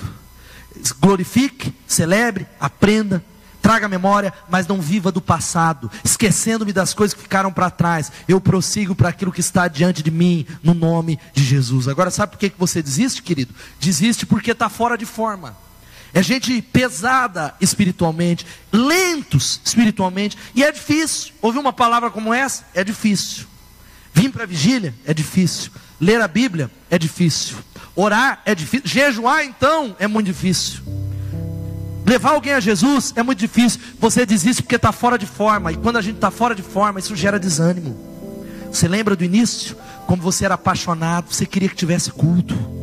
Glorifique, 0.98 1.74
celebre, 1.86 2.46
aprenda, 2.58 3.22
traga 3.66 3.88
memória, 3.88 4.32
mas 4.48 4.64
não 4.68 4.80
viva 4.80 5.10
do 5.10 5.20
passado, 5.20 5.90
esquecendo-me 6.04 6.72
das 6.72 6.94
coisas 6.94 7.12
que 7.12 7.22
ficaram 7.22 7.52
para 7.52 7.68
trás. 7.68 8.12
Eu 8.28 8.40
prossigo 8.40 8.94
para 8.94 9.08
aquilo 9.08 9.32
que 9.32 9.40
está 9.40 9.66
diante 9.66 10.04
de 10.04 10.10
mim, 10.12 10.46
no 10.62 10.72
nome 10.72 11.18
de 11.34 11.42
Jesus. 11.42 11.88
Agora, 11.88 12.12
sabe 12.12 12.30
por 12.30 12.38
que 12.38 12.52
você 12.56 12.80
desiste, 12.80 13.24
querido? 13.24 13.52
Desiste 13.80 14.24
porque 14.24 14.52
está 14.52 14.68
fora 14.68 14.96
de 14.96 15.04
forma. 15.04 15.56
É 16.14 16.22
gente 16.22 16.62
pesada 16.62 17.56
espiritualmente, 17.60 18.46
lentos 18.70 19.60
espiritualmente, 19.64 20.38
e 20.54 20.62
é 20.62 20.70
difícil. 20.70 21.32
Ouvir 21.42 21.58
uma 21.58 21.72
palavra 21.72 22.08
como 22.08 22.32
essa 22.32 22.64
é 22.72 22.84
difícil. 22.84 23.46
Vir 24.14 24.30
para 24.30 24.44
a 24.44 24.46
vigília 24.46 24.94
é 25.04 25.12
difícil. 25.12 25.72
Ler 26.00 26.20
a 26.20 26.28
Bíblia 26.28 26.70
é 26.88 26.96
difícil. 27.00 27.56
Orar 27.96 28.40
é 28.44 28.54
difícil. 28.54 28.86
Jejuar, 28.86 29.44
então, 29.44 29.96
é 29.98 30.06
muito 30.06 30.28
difícil. 30.28 31.15
Levar 32.06 32.30
alguém 32.30 32.52
a 32.52 32.60
Jesus 32.60 33.12
é 33.16 33.22
muito 33.22 33.40
difícil. 33.40 33.80
Você 33.98 34.24
desiste 34.24 34.62
porque 34.62 34.76
está 34.76 34.92
fora 34.92 35.18
de 35.18 35.26
forma. 35.26 35.72
E 35.72 35.76
quando 35.76 35.96
a 35.96 36.00
gente 36.00 36.14
está 36.14 36.30
fora 36.30 36.54
de 36.54 36.62
forma, 36.62 37.00
isso 37.00 37.16
gera 37.16 37.38
desânimo. 37.38 37.96
Você 38.70 38.86
lembra 38.86 39.16
do 39.16 39.24
início? 39.24 39.76
Como 40.06 40.22
você 40.22 40.44
era 40.44 40.54
apaixonado, 40.54 41.34
você 41.34 41.44
queria 41.44 41.68
que 41.68 41.74
tivesse 41.74 42.12
culto. 42.12 42.75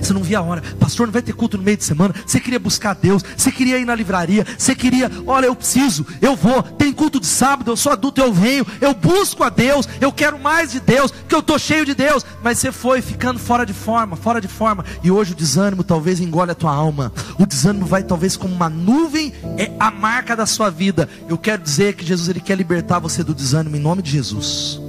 Você 0.00 0.12
não 0.12 0.22
via 0.22 0.38
a 0.38 0.42
hora, 0.42 0.62
pastor, 0.78 1.06
não 1.06 1.12
vai 1.12 1.22
ter 1.22 1.32
culto 1.32 1.56
no 1.56 1.64
meio 1.64 1.76
de 1.76 1.84
semana. 1.84 2.14
Você 2.26 2.40
queria 2.40 2.58
buscar 2.58 2.94
Deus, 2.94 3.22
você 3.36 3.50
queria 3.50 3.78
ir 3.78 3.84
na 3.84 3.94
livraria, 3.94 4.46
você 4.56 4.74
queria, 4.74 5.10
olha, 5.26 5.46
eu 5.46 5.54
preciso, 5.54 6.06
eu 6.20 6.36
vou. 6.36 6.62
Tem 6.62 6.92
culto 6.92 7.20
de 7.20 7.26
sábado, 7.26 7.70
eu 7.70 7.76
sou 7.76 7.92
adulto, 7.92 8.20
eu 8.20 8.32
venho, 8.32 8.66
eu 8.80 8.94
busco 8.94 9.42
a 9.42 9.48
Deus, 9.48 9.88
eu 10.00 10.12
quero 10.12 10.38
mais 10.38 10.72
de 10.72 10.80
Deus, 10.80 11.10
porque 11.10 11.34
eu 11.34 11.40
estou 11.40 11.58
cheio 11.58 11.84
de 11.84 11.94
Deus. 11.94 12.24
Mas 12.42 12.58
você 12.58 12.72
foi 12.72 13.02
ficando 13.02 13.38
fora 13.38 13.64
de 13.64 13.72
forma, 13.72 14.16
fora 14.16 14.40
de 14.40 14.48
forma, 14.48 14.84
e 15.02 15.10
hoje 15.10 15.32
o 15.32 15.36
desânimo 15.36 15.84
talvez 15.84 16.20
engole 16.20 16.50
a 16.50 16.54
tua 16.54 16.72
alma. 16.72 17.12
O 17.38 17.46
desânimo 17.46 17.86
vai 17.86 18.02
talvez 18.02 18.36
como 18.36 18.54
uma 18.54 18.68
nuvem, 18.68 19.32
é 19.58 19.72
a 19.78 19.90
marca 19.90 20.36
da 20.36 20.46
sua 20.46 20.70
vida. 20.70 21.08
Eu 21.28 21.38
quero 21.38 21.62
dizer 21.62 21.94
que 21.94 22.04
Jesus 22.04 22.28
ele 22.28 22.40
quer 22.40 22.56
libertar 22.56 22.98
você 22.98 23.22
do 23.22 23.34
desânimo 23.34 23.76
em 23.76 23.80
nome 23.80 24.02
de 24.02 24.10
Jesus. 24.10 24.80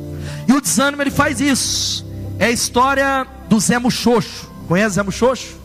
E 0.47 0.53
o 0.53 0.61
desânimo 0.61 1.01
ele 1.01 1.11
faz 1.11 1.39
isso. 1.39 2.05
É 2.39 2.45
a 2.45 2.51
história 2.51 3.25
do 3.47 3.59
Zé 3.59 3.79
Muxoxo. 3.79 4.52
Conhece 4.67 4.95
Zé 4.95 5.03
Muxoxo? 5.03 5.63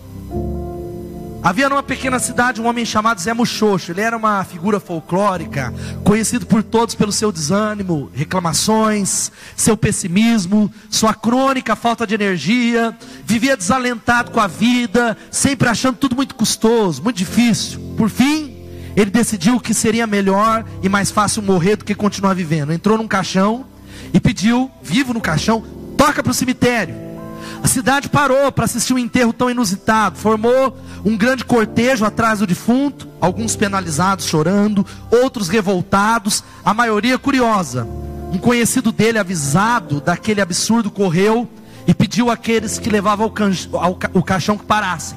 Havia 1.40 1.68
numa 1.68 1.84
pequena 1.84 2.18
cidade 2.18 2.60
um 2.60 2.66
homem 2.66 2.84
chamado 2.84 3.20
Zé 3.20 3.32
Muxoxo. 3.32 3.92
Ele 3.92 4.00
era 4.00 4.16
uma 4.16 4.42
figura 4.42 4.80
folclórica, 4.80 5.72
conhecido 6.02 6.44
por 6.44 6.64
todos 6.64 6.96
pelo 6.96 7.12
seu 7.12 7.30
desânimo, 7.30 8.10
reclamações, 8.12 9.30
seu 9.56 9.76
pessimismo, 9.76 10.70
sua 10.90 11.14
crônica 11.14 11.76
falta 11.76 12.06
de 12.06 12.14
energia. 12.14 12.96
Vivia 13.24 13.56
desalentado 13.56 14.32
com 14.32 14.40
a 14.40 14.48
vida, 14.48 15.16
sempre 15.30 15.68
achando 15.68 15.96
tudo 15.96 16.16
muito 16.16 16.34
custoso, 16.34 17.02
muito 17.02 17.16
difícil. 17.16 17.94
Por 17.96 18.10
fim, 18.10 18.56
ele 18.96 19.10
decidiu 19.10 19.60
que 19.60 19.72
seria 19.72 20.08
melhor 20.08 20.64
e 20.82 20.88
mais 20.88 21.08
fácil 21.08 21.40
morrer 21.40 21.76
do 21.76 21.84
que 21.84 21.94
continuar 21.94 22.34
vivendo. 22.34 22.72
Entrou 22.72 22.98
num 22.98 23.06
caixão 23.06 23.64
e 24.12 24.18
pediu, 24.18 24.68
vivo 24.82 25.14
no 25.14 25.20
caixão, 25.20 25.64
toca 25.96 26.20
para 26.20 26.32
o 26.32 26.34
cemitério. 26.34 27.08
A 27.62 27.68
cidade 27.68 28.08
parou 28.08 28.50
para 28.52 28.64
assistir 28.64 28.94
um 28.94 28.98
enterro 28.98 29.32
tão 29.32 29.50
inusitado. 29.50 30.18
Formou 30.18 30.76
um 31.04 31.16
grande 31.16 31.44
cortejo 31.44 32.04
atrás 32.04 32.38
do 32.38 32.46
defunto, 32.46 33.08
alguns 33.20 33.56
penalizados 33.56 34.26
chorando, 34.26 34.86
outros 35.10 35.48
revoltados, 35.48 36.42
a 36.64 36.72
maioria 36.72 37.18
curiosa. 37.18 37.86
Um 38.32 38.38
conhecido 38.38 38.92
dele, 38.92 39.18
avisado 39.18 40.00
daquele 40.00 40.40
absurdo, 40.40 40.90
correu 40.90 41.48
e 41.86 41.94
pediu 41.94 42.30
àqueles 42.30 42.78
que 42.78 42.90
levavam 42.90 43.26
o, 43.26 43.30
can... 43.30 43.50
o 44.12 44.22
caixão 44.22 44.56
que 44.58 44.64
parassem. 44.64 45.16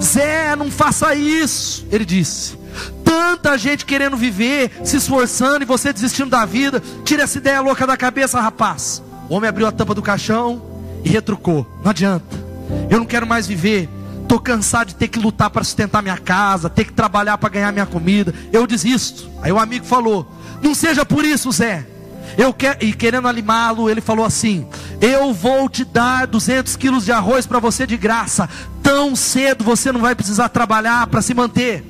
Zé, 0.00 0.54
não 0.54 0.70
faça 0.70 1.14
isso, 1.14 1.84
ele 1.90 2.04
disse. 2.04 2.56
Tanta 3.04 3.58
gente 3.58 3.84
querendo 3.84 4.16
viver, 4.16 4.70
se 4.84 4.96
esforçando 4.96 5.62
e 5.62 5.66
você 5.66 5.92
desistindo 5.92 6.30
da 6.30 6.44
vida. 6.44 6.82
Tira 7.04 7.24
essa 7.24 7.38
ideia 7.38 7.60
louca 7.60 7.86
da 7.86 7.96
cabeça, 7.96 8.40
rapaz. 8.40 9.02
O 9.28 9.34
homem 9.34 9.48
abriu 9.48 9.66
a 9.66 9.72
tampa 9.72 9.94
do 9.94 10.02
caixão, 10.02 10.62
e 11.04 11.08
retrucou: 11.08 11.66
Não 11.82 11.90
adianta, 11.90 12.36
eu 12.90 12.98
não 12.98 13.06
quero 13.06 13.26
mais 13.26 13.46
viver. 13.46 13.88
Estou 14.22 14.40
cansado 14.40 14.88
de 14.88 14.94
ter 14.94 15.08
que 15.08 15.18
lutar 15.18 15.50
para 15.50 15.62
sustentar 15.62 16.02
minha 16.02 16.16
casa, 16.16 16.70
ter 16.70 16.84
que 16.84 16.92
trabalhar 16.92 17.36
para 17.36 17.50
ganhar 17.50 17.70
minha 17.72 17.84
comida. 17.84 18.32
Eu 18.50 18.66
desisto. 18.66 19.28
Aí 19.42 19.52
o 19.52 19.58
amigo 19.58 19.84
falou: 19.84 20.26
Não 20.62 20.74
seja 20.74 21.04
por 21.04 21.24
isso, 21.24 21.52
Zé. 21.52 21.86
Eu 22.38 22.54
quer, 22.54 22.82
e 22.82 22.92
querendo 22.92 23.28
animá-lo, 23.28 23.90
ele 23.90 24.00
falou 24.00 24.24
assim: 24.24 24.66
Eu 25.00 25.34
vou 25.34 25.68
te 25.68 25.84
dar 25.84 26.26
200 26.26 26.76
quilos 26.76 27.04
de 27.04 27.12
arroz 27.12 27.46
para 27.46 27.58
você 27.58 27.86
de 27.86 27.96
graça. 27.96 28.48
Tão 28.82 29.14
cedo 29.14 29.64
você 29.64 29.92
não 29.92 30.00
vai 30.00 30.14
precisar 30.14 30.48
trabalhar 30.48 31.06
para 31.08 31.20
se 31.22 31.34
manter. 31.34 31.84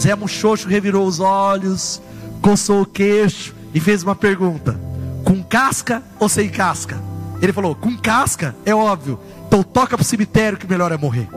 Zé 0.00 0.14
Muxoxo 0.14 0.68
revirou 0.68 1.06
os 1.06 1.20
olhos, 1.20 2.02
coçou 2.42 2.82
o 2.82 2.86
queixo 2.86 3.54
e 3.72 3.80
fez 3.80 4.02
uma 4.02 4.16
pergunta: 4.16 4.78
Com 5.24 5.42
casca 5.42 6.02
ou 6.18 6.28
sem 6.28 6.48
casca? 6.48 7.07
Ele 7.40 7.52
falou: 7.52 7.74
com 7.74 7.96
casca, 7.96 8.54
é 8.64 8.74
óbvio. 8.74 9.18
Então 9.46 9.62
toca 9.62 9.96
para 9.96 10.02
o 10.02 10.04
cemitério 10.04 10.58
que 10.58 10.66
melhor 10.66 10.92
é 10.92 10.96
morrer. 10.96 11.28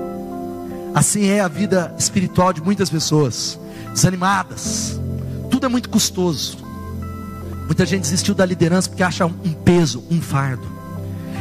Assim 0.94 1.28
é 1.28 1.40
a 1.40 1.48
vida 1.48 1.96
espiritual 1.98 2.52
de 2.52 2.62
muitas 2.62 2.90
pessoas, 2.90 3.60
desanimadas. 3.94 5.00
Tudo 5.50 5.66
é 5.66 5.70
muito 5.70 5.90
custoso. 5.90 6.58
Muita 7.66 7.86
gente 7.86 8.02
desistiu 8.02 8.34
da 8.34 8.46
liderança 8.46 8.90
porque 8.90 9.04
acha 9.04 9.26
um 9.26 9.54
peso, 9.54 10.04
um 10.12 10.22
fardo 10.22 10.81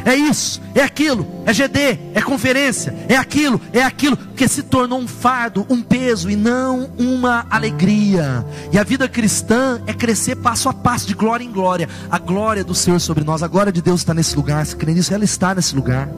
é 0.05 0.15
isso, 0.15 0.61
é 0.73 0.81
aquilo, 0.81 1.27
é 1.45 1.53
GD, 1.53 1.99
é 2.13 2.21
conferência, 2.21 2.93
é 3.07 3.15
aquilo, 3.15 3.61
é 3.71 3.83
aquilo, 3.83 4.17
que 4.17 4.47
se 4.47 4.63
tornou 4.63 4.99
um 4.99 5.07
fardo, 5.07 5.65
um 5.69 5.81
peso 5.81 6.29
e 6.29 6.35
não 6.35 6.89
uma 6.97 7.45
alegria. 7.49 8.45
E 8.71 8.77
a 8.77 8.83
vida 8.83 9.07
cristã 9.07 9.81
é 9.85 9.93
crescer 9.93 10.35
passo 10.37 10.69
a 10.69 10.73
passo, 10.73 11.07
de 11.07 11.13
glória 11.13 11.43
em 11.43 11.51
glória. 11.51 11.87
A 12.09 12.17
glória 12.17 12.63
do 12.63 12.73
Senhor 12.73 12.99
sobre 12.99 13.23
nós, 13.23 13.43
a 13.43 13.47
glória 13.47 13.71
de 13.71 13.81
Deus 13.81 14.01
está 14.01 14.13
nesse 14.13 14.35
lugar, 14.35 14.65
se 14.65 14.75
crê 14.75 14.93
nisso, 14.93 15.13
ela 15.13 15.23
está 15.23 15.53
nesse 15.53 15.75
lugar. 15.75 16.09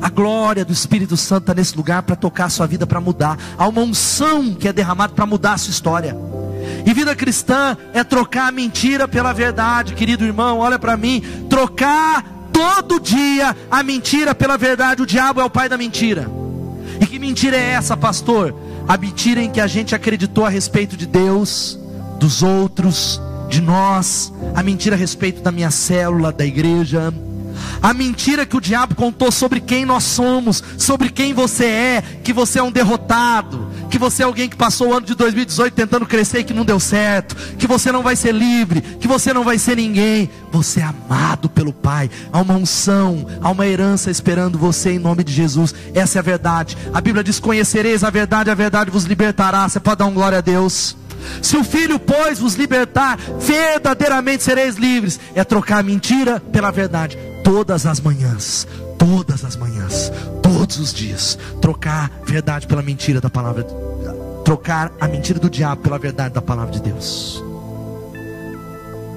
A 0.00 0.08
glória 0.08 0.64
do 0.64 0.72
Espírito 0.72 1.16
Santo 1.16 1.42
está 1.42 1.54
nesse 1.54 1.76
lugar 1.76 2.02
para 2.02 2.16
tocar 2.16 2.46
a 2.46 2.50
sua 2.50 2.66
vida, 2.66 2.86
para 2.86 3.00
mudar. 3.00 3.38
Há 3.56 3.68
uma 3.68 3.82
unção 3.82 4.54
que 4.54 4.68
é 4.68 4.72
derramada 4.72 5.12
para 5.12 5.26
mudar 5.26 5.54
a 5.54 5.58
sua 5.58 5.70
história. 5.70 6.16
E 6.84 6.92
vida 6.94 7.14
cristã 7.14 7.76
é 7.92 8.02
trocar 8.02 8.48
a 8.48 8.52
mentira 8.52 9.06
pela 9.06 9.32
verdade, 9.32 9.94
querido 9.94 10.24
irmão, 10.24 10.58
olha 10.58 10.78
para 10.78 10.96
mim, 10.96 11.22
trocar 11.48 12.24
todo 12.58 12.98
dia 12.98 13.56
a 13.70 13.82
mentira 13.84 14.34
pela 14.34 14.58
verdade. 14.58 15.02
O 15.02 15.06
diabo 15.06 15.40
é 15.40 15.44
o 15.44 15.50
pai 15.50 15.68
da 15.68 15.78
mentira. 15.78 16.28
E 17.00 17.06
que 17.06 17.18
mentira 17.18 17.56
é 17.56 17.70
essa, 17.70 17.96
pastor? 17.96 18.54
A 18.88 18.96
mentira 18.96 19.40
em 19.40 19.50
que 19.50 19.60
a 19.60 19.66
gente 19.66 19.94
acreditou 19.94 20.44
a 20.44 20.48
respeito 20.48 20.96
de 20.96 21.06
Deus, 21.06 21.78
dos 22.18 22.42
outros, 22.42 23.20
de 23.48 23.60
nós, 23.60 24.32
a 24.54 24.62
mentira 24.62 24.96
a 24.96 24.98
respeito 24.98 25.40
da 25.40 25.52
minha 25.52 25.70
célula, 25.70 26.32
da 26.32 26.44
igreja, 26.44 27.14
a 27.82 27.94
mentira 27.94 28.44
que 28.44 28.56
o 28.56 28.60
diabo 28.60 28.94
contou 28.94 29.30
sobre 29.30 29.60
quem 29.60 29.84
nós 29.84 30.04
somos, 30.04 30.62
sobre 30.76 31.10
quem 31.10 31.32
você 31.32 31.64
é, 31.64 32.02
que 32.22 32.32
você 32.32 32.58
é 32.58 32.62
um 32.62 32.70
derrotado, 32.70 33.68
que 33.90 33.98
você 33.98 34.22
é 34.22 34.26
alguém 34.26 34.48
que 34.48 34.56
passou 34.56 34.88
o 34.88 34.92
ano 34.92 35.06
de 35.06 35.14
2018 35.14 35.74
tentando 35.74 36.06
crescer 36.06 36.40
e 36.40 36.44
que 36.44 36.54
não 36.54 36.64
deu 36.64 36.80
certo, 36.80 37.36
que 37.56 37.66
você 37.66 37.90
não 37.92 38.02
vai 38.02 38.16
ser 38.16 38.32
livre, 38.32 38.80
que 38.80 39.08
você 39.08 39.32
não 39.32 39.44
vai 39.44 39.58
ser 39.58 39.76
ninguém. 39.76 40.30
Você 40.50 40.80
é 40.80 40.84
amado 40.84 41.48
pelo 41.48 41.72
Pai, 41.72 42.10
há 42.32 42.40
uma 42.40 42.54
unção, 42.54 43.26
há 43.40 43.50
uma 43.50 43.66
herança 43.66 44.10
esperando 44.10 44.58
você 44.58 44.92
em 44.92 44.98
nome 44.98 45.22
de 45.22 45.32
Jesus. 45.32 45.74
Essa 45.94 46.18
é 46.18 46.20
a 46.20 46.22
verdade. 46.22 46.76
A 46.92 47.00
Bíblia 47.00 47.22
diz: 47.22 47.38
Conhecereis 47.38 48.02
a 48.02 48.10
verdade, 48.10 48.50
a 48.50 48.54
verdade 48.54 48.90
vos 48.90 49.04
libertará. 49.04 49.68
Você 49.68 49.80
pode 49.80 49.98
dar 49.98 50.06
um 50.06 50.14
glória 50.14 50.38
a 50.38 50.42
Deus. 50.42 50.96
Se 51.42 51.56
o 51.56 51.64
Filho, 51.64 51.98
pois, 51.98 52.38
vos 52.38 52.54
libertar, 52.54 53.18
verdadeiramente 53.38 54.42
sereis 54.42 54.76
livres. 54.76 55.18
É 55.34 55.44
trocar 55.44 55.78
a 55.78 55.82
mentira 55.82 56.40
pela 56.40 56.70
verdade 56.70 57.18
todas 57.48 57.86
as 57.86 57.98
manhãs, 57.98 58.68
todas 58.98 59.42
as 59.42 59.56
manhãs, 59.56 60.12
todos 60.42 60.78
os 60.78 60.92
dias, 60.92 61.38
trocar 61.62 62.10
verdade 62.22 62.66
pela 62.66 62.82
mentira 62.82 63.22
da 63.22 63.30
palavra, 63.30 63.64
trocar 64.44 64.92
a 65.00 65.08
mentira 65.08 65.38
do 65.38 65.48
diabo 65.48 65.80
pela 65.80 65.98
verdade 65.98 66.34
da 66.34 66.42
palavra 66.42 66.72
de 66.72 66.82
Deus. 66.82 67.42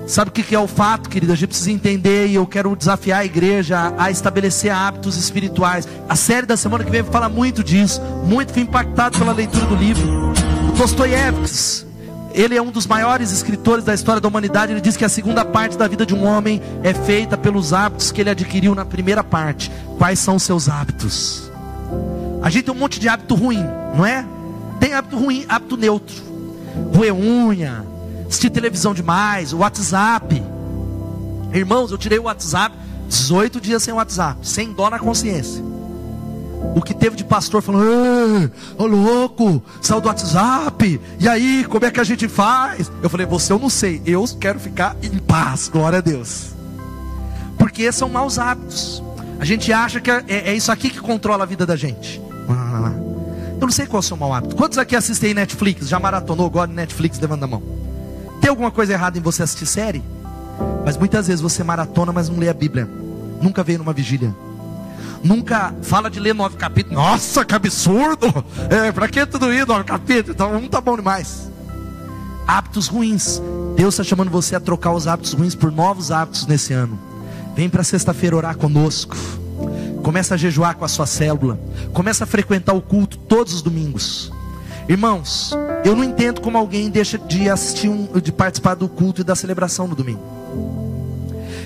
Sabe 0.08 0.30
o 0.30 0.32
que 0.32 0.56
é 0.56 0.60
o 0.60 0.66
fato, 0.66 1.10
querido? 1.10 1.34
A 1.34 1.36
gente 1.36 1.50
precisa 1.50 1.72
entender 1.72 2.28
e 2.28 2.36
eu 2.36 2.48
quero 2.48 2.74
desafiar 2.74 3.20
a 3.20 3.26
igreja 3.26 3.94
a 3.98 4.10
estabelecer 4.10 4.72
hábitos 4.72 5.18
espirituais. 5.18 5.86
A 6.08 6.16
série 6.16 6.48
da 6.48 6.56
semana 6.56 6.86
que 6.86 6.92
vem 6.92 7.04
fala 7.04 7.28
muito 7.28 7.62
disso. 7.62 8.02
Muito 8.26 8.54
fui 8.54 8.62
impactado 8.62 9.20
pela 9.20 9.34
leitura 9.34 9.66
do 9.66 9.76
livro. 9.76 10.32
Dostoiévski, 10.78 11.86
ele 12.34 12.56
é 12.56 12.62
um 12.62 12.72
dos 12.72 12.88
maiores 12.88 13.32
escritores 13.32 13.84
da 13.84 13.94
história 13.94 14.22
da 14.22 14.28
humanidade. 14.28 14.72
Ele 14.72 14.82
diz 14.82 14.98
que 14.98 15.06
a 15.06 15.10
segunda 15.10 15.44
parte 15.44 15.78
da 15.78 15.88
vida 15.88 16.06
de 16.06 16.14
um 16.14 16.26
homem 16.26 16.62
é 16.84 16.94
feita 16.94 17.38
pelos 17.38 17.74
hábitos 17.74 18.12
que 18.12 18.22
ele 18.22 18.30
adquiriu 18.30 18.74
na 18.76 18.86
primeira 18.86 19.24
parte. 19.24 19.72
Quais 19.98 20.20
são 20.20 20.36
os 20.36 20.44
seus 20.44 20.70
hábitos? 20.70 21.52
A 22.42 22.50
gente 22.50 22.66
tem 22.66 22.74
um 22.74 22.78
monte 22.78 23.00
de 23.00 23.08
hábito 23.08 23.36
ruim, 23.36 23.64
não 23.96 24.06
é? 24.06 24.26
Tem 24.80 24.94
hábito 24.94 25.18
ruim, 25.18 25.46
hábito 25.48 25.78
neutro. 25.78 26.16
Roer 26.96 27.14
unha, 27.14 27.86
assistir 28.28 28.50
televisão 28.50 28.94
demais, 28.94 29.54
WhatsApp. 29.54 30.42
Irmãos, 31.54 31.92
eu 31.92 31.98
tirei 31.98 32.18
o 32.18 32.24
WhatsApp 32.24 32.76
18 33.08 33.60
dias 33.60 33.84
sem 33.84 33.94
WhatsApp, 33.94 34.40
sem 34.42 34.72
dó 34.72 34.90
na 34.90 34.98
consciência. 34.98 35.62
O 36.76 36.82
que 36.82 36.94
teve 36.94 37.16
de 37.16 37.24
pastor 37.24 37.62
falando, 37.62 38.52
ô 38.78 38.86
louco, 38.86 39.62
saiu 39.82 40.00
do 40.00 40.08
WhatsApp, 40.08 41.02
e 41.20 41.28
aí, 41.28 41.66
como 41.70 41.86
é 41.86 41.92
que 41.92 42.00
a 42.00 42.04
gente 42.04 42.28
faz? 42.28 42.92
Eu 43.02 43.10
falei, 43.10 43.26
você 43.26 43.52
eu 43.52 43.60
não 43.60 43.70
sei, 43.70 44.02
eu 44.06 44.26
quero 44.40 44.60
ficar 44.60 44.96
em 45.02 45.18
paz, 45.18 45.68
glória 45.68 46.00
a 46.00 46.02
Deus. 46.02 46.52
Porque 47.58 47.92
são 47.92 48.10
maus 48.10 48.40
hábitos. 48.40 49.04
A 49.40 49.46
gente 49.46 49.74
acha 49.74 50.00
que 50.00 50.10
é, 50.10 50.24
é 50.28 50.54
isso 50.54 50.72
aqui 50.72 50.90
que 50.90 51.00
controla 51.00 51.44
a 51.44 51.48
vida 51.48 51.66
da 51.66 51.76
gente. 51.76 52.22
Eu 53.62 53.68
não 53.68 53.72
sei 53.72 53.86
qual 53.86 53.98
é 53.98 54.00
o 54.00 54.04
seu 54.04 54.18
mau 54.18 54.34
hábito. 54.34 54.56
Quantos 54.56 54.80
aqui 54.80 54.96
assistem 54.96 55.36
Netflix? 55.36 55.88
Já 55.88 56.00
maratonou, 56.00 56.50
de 56.50 56.74
Netflix? 56.74 57.20
Levanta 57.20 57.46
a 57.46 57.48
mão. 57.48 57.62
Tem 58.42 58.50
alguma 58.50 58.72
coisa 58.72 58.94
errada 58.94 59.20
em 59.20 59.22
você 59.22 59.44
assistir 59.44 59.68
série? 59.68 60.04
Mas 60.84 60.98
muitas 60.98 61.28
vezes 61.28 61.42
você 61.42 61.64
maratona, 61.64 62.12
mas 62.12 62.28
não 62.28 62.40
lê 62.40 62.50
a 62.50 62.54
Bíblia. 62.56 62.90
Nunca 63.40 63.64
veio 63.64 63.78
numa 63.78 63.94
vigília. 63.94 64.36
Nunca 65.24 65.74
fala 65.82 66.10
de 66.10 66.20
ler 66.20 66.34
nove 66.34 66.58
capítulos. 66.58 66.98
Nossa, 66.98 67.46
que 67.46 67.54
absurdo! 67.54 68.28
É, 68.70 68.92
para 68.92 69.08
que 69.08 69.26
tudo 69.26 69.54
isso, 69.54 69.68
nove 69.68 69.84
capítulos? 69.84 70.30
Então 70.30 70.56
um 70.56 70.68
tá 70.68 70.82
bom 70.82 70.96
demais. 70.96 71.52
Hábitos 72.48 72.88
ruins. 72.88 73.42
Deus 73.76 73.94
está 73.94 74.04
chamando 74.04 74.30
você 74.30 74.56
a 74.56 74.60
trocar 74.60 74.92
os 74.92 75.08
hábitos 75.08 75.34
ruins 75.34 75.56
por 75.56 75.72
novos 75.72 76.12
hábitos 76.12 76.46
nesse 76.48 76.74
ano. 76.74 77.00
Vem 77.56 77.70
para 77.70 77.84
sexta-feira 77.84 78.36
orar 78.36 78.58
conosco. 78.58 79.16
Começa 80.04 80.34
a 80.34 80.38
jejuar 80.38 80.76
com 80.76 80.86
a 80.86 80.88
sua 80.88 81.06
célula. 81.06 81.60
Começa 81.94 82.24
a 82.24 82.28
frequentar 82.28 82.74
o 82.74 82.82
culto 82.82 83.18
todos 83.18 83.54
os 83.54 83.62
domingos. 83.62 84.32
Irmãos, 84.90 85.56
eu 85.86 85.96
não 85.96 86.04
entendo 86.04 86.42
como 86.42 86.58
alguém 86.58 86.90
deixa 86.90 87.18
de 87.18 87.50
assistir 87.50 87.88
um, 87.88 88.08
de 88.20 88.32
participar 88.32 88.76
do 88.76 88.90
culto 88.90 89.22
e 89.22 89.24
da 89.24 89.36
celebração 89.36 89.88
no 89.88 89.96
domingo. 89.96 90.22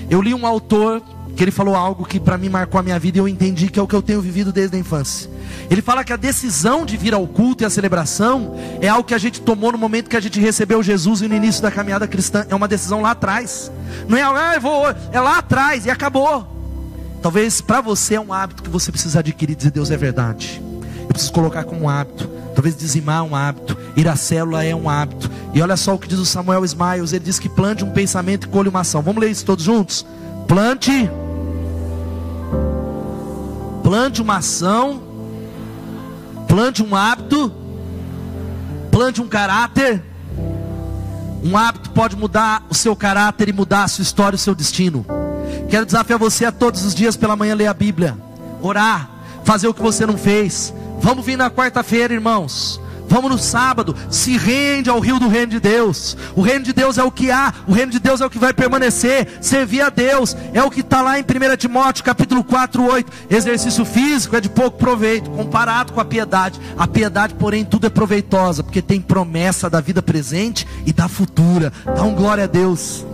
Eu 0.08 0.20
li 0.20 0.34
um 0.34 0.46
autor 0.46 1.02
que 1.36 1.44
ele 1.44 1.50
falou 1.50 1.76
algo 1.76 2.04
que 2.06 2.18
para 2.18 2.38
mim 2.38 2.48
marcou 2.48 2.80
a 2.80 2.82
minha 2.82 2.98
vida 2.98 3.18
e 3.18 3.20
eu 3.20 3.28
entendi 3.28 3.68
que 3.68 3.78
é 3.78 3.82
o 3.82 3.86
que 3.86 3.94
eu 3.94 4.00
tenho 4.00 4.22
vivido 4.22 4.50
desde 4.50 4.74
a 4.74 4.80
infância. 4.80 5.30
Ele 5.70 5.82
fala 5.82 6.02
que 6.02 6.12
a 6.12 6.16
decisão 6.16 6.86
de 6.86 6.96
vir 6.96 7.12
ao 7.12 7.26
culto 7.26 7.62
e 7.62 7.66
à 7.66 7.70
celebração 7.70 8.56
é 8.80 8.88
algo 8.88 9.04
que 9.04 9.12
a 9.12 9.18
gente 9.18 9.42
tomou 9.42 9.70
no 9.70 9.76
momento 9.76 10.08
que 10.08 10.16
a 10.16 10.20
gente 10.20 10.40
recebeu 10.40 10.82
Jesus 10.82 11.20
e 11.20 11.28
no 11.28 11.34
início 11.34 11.62
da 11.62 11.70
caminhada 11.70 12.08
cristã. 12.08 12.46
É 12.48 12.54
uma 12.54 12.66
decisão 12.66 13.02
lá 13.02 13.10
atrás. 13.10 13.70
Não 14.08 14.16
é, 14.16 14.22
ah, 14.22 14.58
vou, 14.58 14.86
é 15.12 15.20
lá 15.20 15.38
atrás 15.38 15.84
e 15.84 15.90
acabou. 15.90 16.46
Talvez 17.20 17.60
para 17.60 17.82
você 17.82 18.14
é 18.14 18.20
um 18.20 18.32
hábito 18.32 18.62
que 18.62 18.70
você 18.70 18.90
precisa 18.90 19.18
adquirir, 19.18 19.54
dizer 19.54 19.70
Deus 19.70 19.90
é 19.90 19.96
verdade. 19.96 20.62
Eu 21.00 21.08
preciso 21.08 21.32
colocar 21.32 21.64
como 21.64 21.82
um 21.82 21.88
hábito. 21.88 22.28
Talvez 22.54 22.74
dizimar 22.74 23.18
é 23.18 23.22
um 23.22 23.36
hábito, 23.36 23.76
ir 23.94 24.08
à 24.08 24.16
célula 24.16 24.64
é 24.64 24.74
um 24.74 24.88
hábito. 24.88 25.30
E 25.52 25.60
olha 25.60 25.76
só 25.76 25.94
o 25.94 25.98
que 25.98 26.08
diz 26.08 26.18
o 26.18 26.24
Samuel 26.24 26.64
Smiles, 26.64 27.12
ele 27.12 27.24
diz 27.26 27.38
que 27.38 27.50
plante 27.50 27.84
um 27.84 27.90
pensamento 27.90 28.46
e 28.46 28.48
colhe 28.48 28.70
uma 28.70 28.80
ação. 28.80 29.02
Vamos 29.02 29.20
ler 29.20 29.30
isso 29.30 29.44
todos 29.44 29.62
juntos? 29.62 30.06
Plante 30.48 31.10
plante 33.86 34.20
uma 34.20 34.38
ação, 34.38 35.00
plante 36.48 36.82
um 36.82 36.96
hábito, 36.96 37.52
plante 38.90 39.22
um 39.22 39.28
caráter. 39.28 40.02
Um 41.40 41.56
hábito 41.56 41.90
pode 41.90 42.16
mudar 42.16 42.66
o 42.68 42.74
seu 42.74 42.96
caráter 42.96 43.48
e 43.48 43.52
mudar 43.52 43.84
a 43.84 43.88
sua 43.88 44.02
história, 44.02 44.34
o 44.34 44.38
seu 44.40 44.56
destino. 44.56 45.06
Quero 45.70 45.86
desafiar 45.86 46.18
você 46.18 46.44
a 46.44 46.50
todos 46.50 46.84
os 46.84 46.96
dias 46.96 47.16
pela 47.16 47.36
manhã 47.36 47.54
ler 47.54 47.68
a 47.68 47.74
Bíblia, 47.74 48.18
orar, 48.60 49.08
fazer 49.44 49.68
o 49.68 49.74
que 49.74 49.80
você 49.80 50.04
não 50.04 50.18
fez. 50.18 50.74
Vamos 50.98 51.24
vir 51.24 51.38
na 51.38 51.48
quarta-feira, 51.48 52.12
irmãos. 52.12 52.80
Vamos 53.08 53.30
no 53.30 53.38
sábado, 53.38 53.94
se 54.10 54.36
rende 54.36 54.90
ao 54.90 55.00
rio 55.00 55.18
do 55.18 55.28
reino 55.28 55.52
de 55.52 55.60
Deus. 55.60 56.16
O 56.34 56.42
reino 56.42 56.64
de 56.64 56.72
Deus 56.72 56.98
é 56.98 57.04
o 57.04 57.10
que 57.10 57.30
há, 57.30 57.52
o 57.66 57.72
reino 57.72 57.92
de 57.92 57.98
Deus 57.98 58.20
é 58.20 58.26
o 58.26 58.30
que 58.30 58.38
vai 58.38 58.52
permanecer. 58.52 59.38
Servir 59.40 59.80
a 59.80 59.88
Deus 59.88 60.36
é 60.52 60.62
o 60.62 60.70
que 60.70 60.80
está 60.80 61.02
lá 61.02 61.18
em 61.18 61.22
1 61.22 61.56
Timóteo 61.56 62.04
capítulo 62.04 62.42
4, 62.44 62.82
8. 62.84 63.12
Exercício 63.30 63.84
físico 63.84 64.36
é 64.36 64.40
de 64.40 64.48
pouco 64.48 64.78
proveito, 64.78 65.30
comparado 65.30 65.92
com 65.92 66.00
a 66.00 66.04
piedade. 66.04 66.60
A 66.76 66.86
piedade, 66.86 67.34
porém, 67.34 67.64
tudo 67.64 67.86
é 67.86 67.90
proveitosa, 67.90 68.62
porque 68.62 68.82
tem 68.82 69.00
promessa 69.00 69.70
da 69.70 69.80
vida 69.80 70.02
presente 70.02 70.66
e 70.84 70.92
da 70.92 71.08
futura. 71.08 71.72
Dá 71.84 72.02
um 72.02 72.14
glória 72.14 72.44
a 72.44 72.48
Deus. 72.48 73.04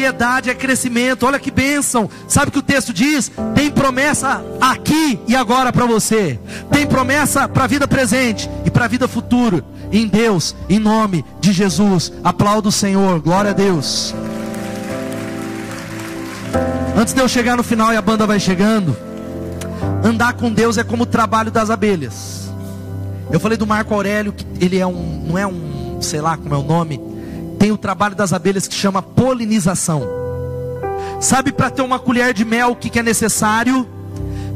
Piedade 0.00 0.48
é 0.48 0.54
crescimento. 0.54 1.26
Olha 1.26 1.38
que 1.38 1.50
bênção. 1.50 2.08
Sabe 2.26 2.48
o 2.48 2.52
que 2.52 2.58
o 2.58 2.62
texto 2.62 2.90
diz? 2.90 3.30
Tem 3.54 3.70
promessa 3.70 4.42
aqui 4.58 5.20
e 5.28 5.36
agora 5.36 5.70
para 5.70 5.84
você. 5.84 6.40
Tem 6.72 6.86
promessa 6.86 7.46
para 7.46 7.64
a 7.64 7.66
vida 7.66 7.86
presente 7.86 8.48
e 8.64 8.70
para 8.70 8.86
a 8.86 8.88
vida 8.88 9.06
futura. 9.06 9.62
Em 9.92 10.06
Deus, 10.08 10.56
em 10.70 10.78
nome 10.78 11.22
de 11.38 11.52
Jesus. 11.52 12.10
Aplauda 12.24 12.70
o 12.70 12.72
Senhor. 12.72 13.20
Glória 13.20 13.50
a 13.50 13.52
Deus. 13.52 14.14
Antes 16.96 17.12
de 17.12 17.20
eu 17.20 17.28
chegar 17.28 17.58
no 17.58 17.62
final 17.62 17.92
e 17.92 17.96
a 17.96 18.02
banda 18.02 18.26
vai 18.26 18.40
chegando, 18.40 18.96
andar 20.02 20.32
com 20.32 20.50
Deus 20.50 20.78
é 20.78 20.82
como 20.82 21.02
o 21.02 21.06
trabalho 21.06 21.50
das 21.50 21.68
abelhas. 21.68 22.50
Eu 23.30 23.38
falei 23.38 23.58
do 23.58 23.66
Marco 23.66 23.92
Aurélio 23.92 24.32
que 24.32 24.46
ele 24.64 24.78
é 24.78 24.86
um, 24.86 25.26
não 25.26 25.36
é 25.36 25.46
um, 25.46 25.98
sei 26.00 26.22
lá 26.22 26.38
como 26.38 26.54
é 26.54 26.58
o 26.58 26.62
nome, 26.62 26.98
tem 27.60 27.70
o 27.70 27.76
trabalho 27.76 28.14
das 28.16 28.32
abelhas 28.32 28.66
que 28.66 28.74
chama 28.74 29.02
polinização. 29.02 30.02
Sabe 31.20 31.52
para 31.52 31.68
ter 31.68 31.82
uma 31.82 31.98
colher 31.98 32.32
de 32.32 32.42
mel 32.42 32.70
o 32.70 32.76
que, 32.76 32.88
que 32.88 32.98
é 32.98 33.02
necessário? 33.02 33.86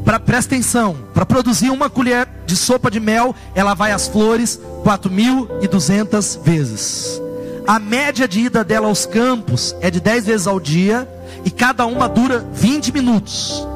Pra, 0.03 0.19
presta 0.19 0.55
atenção, 0.55 0.97
para 1.13 1.23
produzir 1.23 1.69
uma 1.69 1.87
colher 1.87 2.27
de 2.47 2.55
sopa 2.55 2.89
de 2.89 2.99
mel, 2.99 3.35
ela 3.53 3.75
vai 3.75 3.91
às 3.91 4.07
flores 4.07 4.59
4.200 4.83 6.41
vezes. 6.41 7.21
A 7.67 7.77
média 7.77 8.27
de 8.27 8.39
ida 8.39 8.63
dela 8.63 8.87
aos 8.87 9.05
campos 9.05 9.75
é 9.81 9.91
de 9.91 9.99
10 9.99 10.25
vezes 10.25 10.47
ao 10.47 10.59
dia 10.59 11.07
e 11.43 11.51
cada 11.51 11.85
uma 11.85 12.09
dura 12.09 12.43
20 12.53 12.91
minutos. 12.91 13.67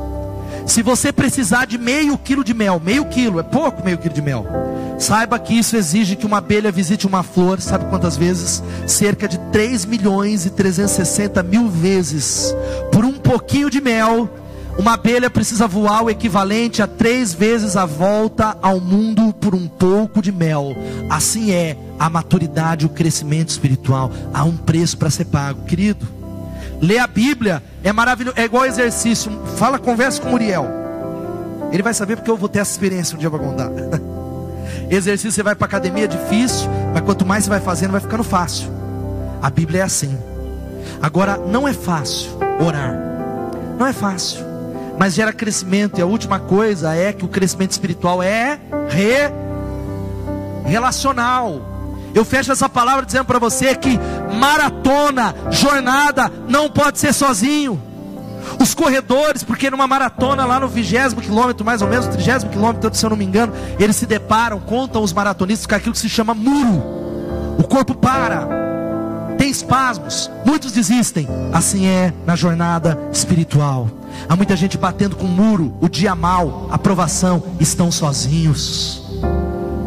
Se 0.70 0.84
você 0.84 1.12
precisar 1.12 1.66
de 1.66 1.80
meio 1.80 2.16
quilo 2.16 2.44
de 2.44 2.54
mel, 2.54 2.80
meio 2.80 3.04
quilo, 3.06 3.40
é 3.40 3.44
pouco 3.44 3.84
meio 3.84 3.98
quilo 3.98 4.14
de 4.14 4.22
mel. 4.22 4.46
Saiba 5.00 5.40
que 5.40 5.58
isso 5.58 5.76
exige 5.76 6.16
que 6.16 6.28
uma 6.28 6.38
abelha 6.38 6.72
visite 6.72 7.08
uma 7.08 7.24
flor, 7.24 7.60
sabe 7.60 7.86
quantas 7.86 8.16
vezes? 8.16 8.62
Cerca 8.86 9.28
de 9.28 9.40
3 9.52 9.86
milhões 9.86 10.46
e 10.46 10.52
360 10.52 11.42
mil 11.42 11.68
vezes. 11.68 12.54
Por 12.92 13.04
um 13.04 13.14
pouquinho 13.14 13.68
de 13.68 13.82
mel, 13.82 14.30
uma 14.78 14.94
abelha 14.94 15.28
precisa 15.28 15.68
voar 15.68 16.04
o 16.04 16.10
equivalente 16.10 16.84
a 16.84 16.88
três 16.88 17.34
vezes 17.34 17.76
a 17.76 17.88
volta 17.88 18.56
ao 18.62 18.80
mundo 18.80 19.34
por 19.34 19.56
um 19.56 19.68
pouco 19.68 20.22
de 20.22 20.32
mel. 20.32 20.76
Assim 21.10 21.50
é 21.52 21.76
a 21.98 22.12
maturidade, 22.12 22.86
o 22.86 22.90
crescimento 22.90 23.50
espiritual. 23.50 24.12
Há 24.32 24.44
um 24.44 24.56
preço 24.56 25.00
para 25.00 25.10
ser 25.10 25.26
pago, 25.26 25.66
querido. 25.66 26.19
Ler 26.82 27.00
a 27.00 27.08
Bíblia 27.08 27.62
é 27.84 27.92
maravilhoso, 27.92 28.38
é 28.38 28.44
igual 28.44 28.66
exercício. 28.66 29.32
Fala, 29.58 29.78
conversa 29.78 30.22
com 30.22 30.30
Muriel. 30.30 30.66
Ele 31.72 31.84
vai 31.84 31.94
saber 31.94 32.16
porque 32.16 32.32
eu 32.32 32.38
vou 32.38 32.50
ter 32.50 32.60
essa 32.60 32.72
experiência 32.72 33.16
um 33.16 33.20
dia 33.20 33.30
para 33.30 33.40
contar. 33.40 33.70
exercício 34.90 35.32
você 35.32 35.44
vai 35.44 35.56
para 35.56 35.66
academia 35.66 36.06
é 36.06 36.08
difícil, 36.08 36.70
mas 36.94 37.04
quanto 37.04 37.26
mais 37.26 37.44
você 37.44 37.50
vai 37.50 37.60
fazendo, 37.60 37.92
vai 37.92 38.02
ficando 38.02 38.24
fácil. 38.24 38.70
A 39.42 39.50
Bíblia 39.50 39.82
é 39.82 39.84
assim. 39.84 40.18
Agora 41.02 41.38
não 41.38 41.68
é 41.68 41.74
fácil 41.74 42.32
orar. 42.66 42.94
Não 43.78 43.86
é 43.86 43.94
fácil. 43.94 44.46
Mas 44.98 45.14
gera 45.14 45.32
crescimento 45.32 46.00
e 46.00 46.02
a 46.02 46.06
última 46.06 46.40
coisa 46.40 46.94
é 46.94 47.14
que 47.14 47.24
o 47.24 47.28
crescimento 47.28 47.72
espiritual 47.72 48.22
é 48.22 48.60
re 48.90 49.32
relacional. 50.66 51.79
Eu 52.14 52.26
fecho 52.26 52.52
essa 52.52 52.68
palavra 52.68 53.06
dizendo 53.06 53.26
para 53.26 53.40
você 53.40 53.76
que 53.76 54.00
maratona, 54.40 55.36
jornada, 55.52 56.32
não 56.48 56.70
pode 56.70 57.00
ser 57.00 57.14
sozinho. 57.14 57.82
Os 58.60 58.74
corredores, 58.74 59.44
porque 59.44 59.70
numa 59.70 59.88
maratona 59.88 60.46
lá 60.46 60.60
no 60.60 60.68
vigésimo 60.68 61.22
quilômetro, 61.22 61.66
mais 61.66 61.82
ou 61.82 61.88
menos, 61.88 62.08
trigésimo 62.08 62.52
quilômetro, 62.52 62.94
se 62.94 63.06
eu 63.06 63.10
não 63.10 63.18
me 63.18 63.26
engano, 63.26 63.54
eles 63.78 63.96
se 63.96 64.06
deparam, 64.06 64.60
contam 64.60 65.04
os 65.04 65.14
maratonistas 65.14 65.68
com 65.68 65.76
aquilo 65.76 65.94
que 65.94 66.00
se 66.00 66.10
chama 66.10 66.34
muro. 66.34 66.84
O 67.58 67.64
corpo 67.64 67.94
para, 67.94 68.48
tem 69.38 69.50
espasmos, 69.50 70.32
muitos 70.46 70.72
desistem. 70.72 71.28
Assim 71.54 71.86
é 71.86 72.14
na 72.26 72.36
jornada 72.36 72.98
espiritual. 73.12 73.90
Há 74.28 74.36
muita 74.36 74.56
gente 74.56 74.78
batendo 74.78 75.16
com 75.16 75.26
o 75.26 75.30
muro, 75.30 75.74
o 75.80 75.88
dia 75.88 76.16
mal, 76.16 76.68
a 76.72 76.78
provação, 76.78 77.44
estão 77.60 77.92
sozinhos 77.92 79.10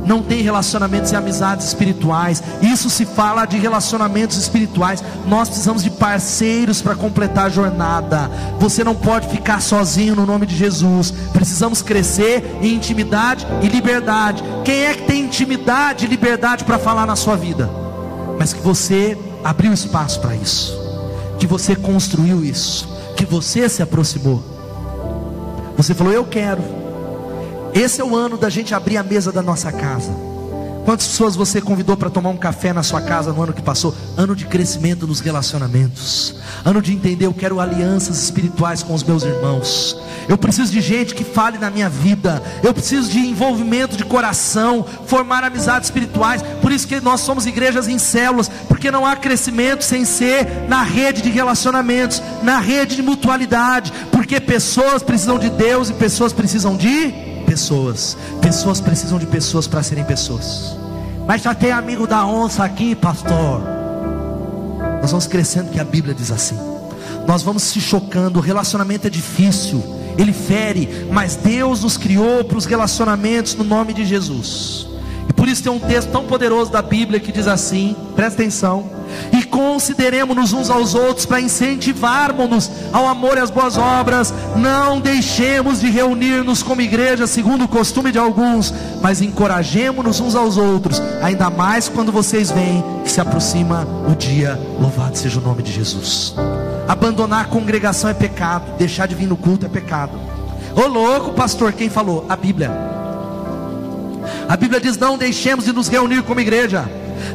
não 0.04 0.22
tem 0.22 0.42
relacionamentos 0.42 1.12
e 1.12 1.16
amizades 1.16 1.66
espirituais. 1.66 2.42
Isso 2.60 2.90
se 2.90 3.04
fala 3.04 3.44
de 3.44 3.56
relacionamentos 3.56 4.36
espirituais. 4.36 5.02
Nós 5.26 5.48
precisamos 5.48 5.82
de 5.82 5.90
parceiros 5.90 6.82
para 6.82 6.94
completar 6.94 7.46
a 7.46 7.50
jornada. 7.50 8.30
Você 8.58 8.82
não 8.82 8.94
pode 8.94 9.28
ficar 9.28 9.60
sozinho 9.60 10.16
no 10.16 10.26
nome 10.26 10.46
de 10.46 10.56
Jesus. 10.56 11.12
Precisamos 11.32 11.82
crescer 11.82 12.58
em 12.60 12.74
intimidade 12.74 13.46
e 13.62 13.68
liberdade. 13.68 14.42
Quem 14.64 14.84
é 14.86 14.94
que 14.94 15.02
tem 15.02 15.24
intimidade 15.24 16.04
e 16.04 16.08
liberdade 16.08 16.64
para 16.64 16.78
falar 16.78 17.06
na 17.06 17.16
sua 17.16 17.36
vida? 17.36 17.70
Mas 18.38 18.52
que 18.52 18.60
você 18.60 19.16
abriu 19.44 19.72
espaço 19.72 20.20
para 20.20 20.34
isso. 20.34 20.76
Que 21.38 21.46
você 21.46 21.76
construiu 21.76 22.44
isso. 22.44 22.88
Que 23.16 23.24
você 23.24 23.68
se 23.68 23.82
aproximou. 23.82 24.42
Você 25.76 25.94
falou: 25.94 26.12
Eu 26.12 26.24
quero. 26.24 26.81
Esse 27.74 28.02
é 28.02 28.04
o 28.04 28.14
ano 28.14 28.36
da 28.36 28.50
gente 28.50 28.74
abrir 28.74 28.98
a 28.98 29.02
mesa 29.02 29.32
da 29.32 29.42
nossa 29.42 29.72
casa. 29.72 30.12
Quantas 30.84 31.06
pessoas 31.06 31.36
você 31.36 31.60
convidou 31.60 31.96
para 31.96 32.10
tomar 32.10 32.30
um 32.30 32.36
café 32.36 32.72
na 32.72 32.82
sua 32.82 33.00
casa 33.00 33.32
no 33.32 33.40
ano 33.40 33.52
que 33.52 33.62
passou? 33.62 33.94
Ano 34.16 34.34
de 34.34 34.46
crescimento 34.46 35.06
nos 35.06 35.20
relacionamentos. 35.20 36.34
Ano 36.64 36.82
de 36.82 36.92
entender, 36.92 37.26
eu 37.26 37.32
quero 37.32 37.60
alianças 37.60 38.20
espirituais 38.20 38.82
com 38.82 38.92
os 38.92 39.04
meus 39.04 39.22
irmãos. 39.22 39.96
Eu 40.28 40.36
preciso 40.36 40.72
de 40.72 40.80
gente 40.80 41.14
que 41.14 41.22
fale 41.22 41.56
na 41.56 41.70
minha 41.70 41.88
vida. 41.88 42.42
Eu 42.64 42.74
preciso 42.74 43.10
de 43.10 43.20
envolvimento 43.20 43.96
de 43.96 44.04
coração, 44.04 44.84
formar 45.06 45.44
amizades 45.44 45.86
espirituais. 45.86 46.42
Por 46.60 46.72
isso 46.72 46.86
que 46.86 47.00
nós 47.00 47.20
somos 47.20 47.46
igrejas 47.46 47.86
em 47.86 47.98
células, 47.98 48.50
porque 48.68 48.90
não 48.90 49.06
há 49.06 49.14
crescimento 49.14 49.84
sem 49.84 50.04
ser 50.04 50.68
na 50.68 50.82
rede 50.82 51.22
de 51.22 51.30
relacionamentos, 51.30 52.20
na 52.42 52.58
rede 52.58 52.96
de 52.96 53.02
mutualidade, 53.02 53.92
porque 54.10 54.40
pessoas 54.40 55.02
precisam 55.02 55.38
de 55.38 55.48
Deus 55.48 55.90
e 55.90 55.94
pessoas 55.94 56.32
precisam 56.32 56.76
de 56.76 57.31
pessoas. 57.52 58.16
Pessoas 58.40 58.80
precisam 58.80 59.18
de 59.18 59.26
pessoas 59.26 59.66
para 59.66 59.82
serem 59.82 60.04
pessoas. 60.04 60.74
Mas 61.26 61.42
já 61.42 61.54
tem 61.54 61.70
amigo 61.70 62.06
da 62.06 62.26
onça 62.26 62.64
aqui, 62.64 62.94
pastor. 62.94 63.60
Nós 65.02 65.10
vamos 65.10 65.26
crescendo 65.26 65.70
que 65.70 65.78
a 65.78 65.84
Bíblia 65.84 66.14
diz 66.14 66.30
assim. 66.30 66.58
Nós 67.26 67.42
vamos 67.42 67.62
se 67.64 67.80
chocando, 67.80 68.38
o 68.38 68.42
relacionamento 68.42 69.06
é 69.06 69.10
difícil, 69.10 69.82
ele 70.18 70.32
fere, 70.32 71.06
mas 71.10 71.36
Deus 71.36 71.82
nos 71.82 71.96
criou 71.96 72.42
para 72.42 72.56
os 72.56 72.64
relacionamentos 72.64 73.54
no 73.54 73.64
nome 73.64 73.92
de 73.92 74.04
Jesus. 74.04 74.88
Por 75.42 75.48
isso 75.48 75.60
tem 75.60 75.72
um 75.72 75.78
texto 75.80 76.08
tão 76.12 76.22
poderoso 76.22 76.70
da 76.70 76.80
Bíblia 76.80 77.18
que 77.18 77.32
diz 77.32 77.48
assim: 77.48 77.96
presta 78.14 78.40
atenção 78.40 78.88
e 79.32 79.42
consideremos-nos 79.42 80.52
uns 80.52 80.70
aos 80.70 80.94
outros 80.94 81.26
para 81.26 81.40
incentivarmos-nos 81.40 82.70
ao 82.92 83.08
amor 83.08 83.36
e 83.36 83.40
às 83.40 83.50
boas 83.50 83.76
obras. 83.76 84.32
Não 84.54 85.00
deixemos 85.00 85.80
de 85.80 85.90
reunir-nos 85.90 86.62
como 86.62 86.80
igreja, 86.80 87.26
segundo 87.26 87.64
o 87.64 87.68
costume 87.68 88.12
de 88.12 88.20
alguns, 88.20 88.72
mas 89.02 89.20
encorajemos-nos 89.20 90.20
uns 90.20 90.36
aos 90.36 90.56
outros, 90.56 91.02
ainda 91.20 91.50
mais 91.50 91.88
quando 91.88 92.12
vocês 92.12 92.52
veem 92.52 92.84
que 93.02 93.10
se 93.10 93.20
aproxima 93.20 93.84
o 94.08 94.14
dia. 94.14 94.56
Louvado 94.80 95.18
seja 95.18 95.40
o 95.40 95.42
nome 95.42 95.64
de 95.64 95.72
Jesus. 95.72 96.36
Abandonar 96.86 97.46
a 97.46 97.48
congregação 97.48 98.08
é 98.08 98.14
pecado, 98.14 98.76
deixar 98.78 99.08
de 99.08 99.16
vir 99.16 99.26
no 99.26 99.36
culto 99.36 99.66
é 99.66 99.68
pecado. 99.68 100.16
Ô 100.76 100.86
louco, 100.86 101.32
pastor, 101.32 101.72
quem 101.72 101.90
falou? 101.90 102.24
A 102.28 102.36
Bíblia. 102.36 103.01
A 104.52 104.56
Bíblia 104.58 104.78
diz: 104.78 104.98
não 104.98 105.16
deixemos 105.16 105.64
de 105.64 105.72
nos 105.72 105.88
reunir 105.88 106.22
como 106.24 106.38
igreja 106.38 106.86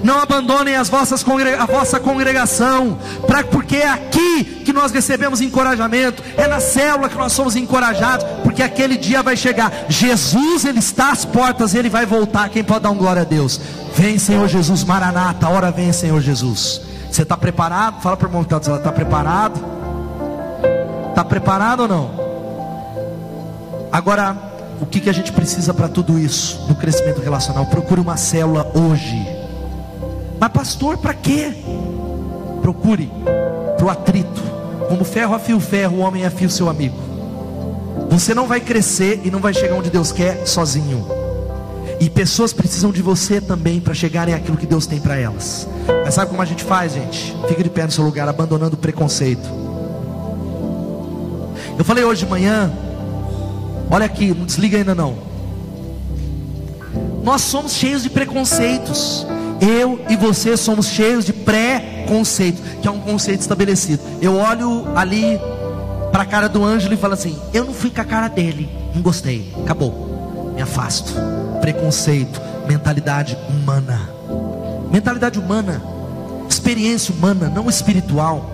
não 0.03 0.19
abandonem 0.19 0.75
as 0.75 0.89
vossas 0.89 1.25
a 1.57 1.65
vossa 1.65 1.99
congregação, 1.99 2.99
pra, 3.25 3.43
porque 3.43 3.77
é 3.77 3.89
aqui 3.89 4.43
que 4.65 4.73
nós 4.73 4.91
recebemos 4.91 5.39
encorajamento, 5.39 6.21
é 6.35 6.45
na 6.45 6.59
célula 6.59 7.07
que 7.07 7.17
nós 7.17 7.31
somos 7.31 7.55
encorajados, 7.55 8.25
porque 8.43 8.61
aquele 8.61 8.97
dia 8.97 9.23
vai 9.23 9.37
chegar. 9.37 9.71
Jesus, 9.87 10.65
Ele 10.65 10.79
está 10.79 11.11
às 11.11 11.23
portas, 11.23 11.73
Ele 11.73 11.89
vai 11.89 12.05
voltar. 12.05 12.49
Quem 12.49 12.63
pode 12.63 12.81
dar 12.81 12.91
um 12.91 12.97
glória 12.97 13.21
a 13.21 13.25
Deus? 13.25 13.59
Vem, 13.95 14.19
Senhor 14.19 14.47
Jesus, 14.49 14.83
Maranata, 14.83 15.47
hora 15.47 15.71
vem, 15.71 15.93
Senhor 15.93 16.19
Jesus. 16.21 16.81
Você 17.09 17.23
está 17.23 17.37
preparado? 17.37 18.01
Fala 18.01 18.17
para 18.17 18.27
o 18.27 18.29
irmão 18.29 18.43
que 18.43 18.53
está 18.53 18.75
está 18.75 18.91
preparado? 18.91 19.59
Está 21.09 21.23
preparado 21.23 21.79
ou 21.81 21.87
não? 21.87 22.11
Agora, 23.89 24.46
o 24.81 24.85
que, 24.85 24.99
que 24.99 25.09
a 25.09 25.13
gente 25.13 25.31
precisa 25.31 25.73
para 25.73 25.87
tudo 25.87 26.19
isso? 26.19 26.65
No 26.67 26.75
crescimento 26.75 27.21
relacional. 27.21 27.65
Procure 27.65 27.99
uma 27.99 28.17
célula 28.17 28.71
hoje 28.75 29.37
mas 30.39 30.51
pastor, 30.51 30.97
para 30.97 31.13
quê? 31.13 31.51
Procure 32.61 33.11
para 33.75 33.85
o 33.85 33.89
atrito. 33.89 34.41
Como 34.87 35.03
ferro 35.03 35.33
afia 35.33 35.55
o 35.57 35.59
ferro, 35.59 35.97
o 35.97 35.99
homem 35.99 36.25
afia 36.25 36.47
o 36.47 36.51
seu 36.51 36.69
amigo. 36.69 36.95
Você 38.09 38.33
não 38.33 38.47
vai 38.47 38.61
crescer 38.61 39.21
e 39.23 39.31
não 39.31 39.39
vai 39.39 39.53
chegar 39.53 39.75
onde 39.75 39.89
Deus 39.89 40.11
quer 40.11 40.45
sozinho. 40.45 41.05
E 41.99 42.09
pessoas 42.09 42.53
precisam 42.53 42.91
de 42.91 43.01
você 43.01 43.41
também 43.41 43.79
para 43.81 43.93
chegarem 43.93 44.33
àquilo 44.33 44.55
que 44.55 44.67
Deus 44.67 44.85
tem 44.85 44.99
para 44.99 45.17
elas. 45.17 45.67
Mas 46.05 46.13
sabe 46.13 46.29
como 46.29 46.41
a 46.41 46.45
gente 46.45 46.63
faz, 46.63 46.93
gente? 46.93 47.35
Fica 47.47 47.63
de 47.63 47.69
pé 47.69 47.85
no 47.85 47.91
seu 47.91 48.03
lugar, 48.03 48.29
abandonando 48.29 48.75
o 48.75 48.77
preconceito. 48.77 49.49
Eu 51.77 51.83
falei 51.83 52.03
hoje 52.03 52.23
de 52.23 52.29
manhã, 52.29 52.71
olha 53.89 54.05
aqui, 54.05 54.33
não 54.33 54.45
desliga 54.45 54.77
ainda 54.77 54.95
não. 54.95 55.17
Nós 57.23 57.41
somos 57.41 57.73
cheios 57.73 58.03
de 58.03 58.09
preconceitos. 58.09 59.27
Eu 59.59 59.99
e 60.07 60.15
você 60.15 60.55
somos 60.55 60.87
cheios 60.87 61.25
de 61.25 61.33
pré-conceito, 61.33 62.61
que 62.81 62.87
é 62.87 62.91
um 62.91 62.99
conceito 62.99 63.41
estabelecido. 63.41 64.01
Eu 64.21 64.35
olho 64.35 64.87
ali 64.95 65.39
para 66.11 66.23
a 66.23 66.25
cara 66.25 66.47
do 66.47 66.63
Ângelo 66.63 66.93
e 66.93 66.97
falo 66.97 67.13
assim: 67.13 67.37
Eu 67.53 67.65
não 67.65 67.73
fui 67.73 67.89
com 67.89 68.01
a 68.01 68.05
cara 68.05 68.27
dele, 68.27 68.69
não 68.93 69.01
gostei, 69.01 69.53
acabou, 69.61 70.53
me 70.55 70.61
afasto. 70.61 71.13
Preconceito, 71.59 72.39
mentalidade 72.67 73.37
humana, 73.49 74.09
mentalidade 74.91 75.39
humana, 75.39 75.81
experiência 76.49 77.13
humana, 77.13 77.49
não 77.49 77.69
espiritual. 77.69 78.49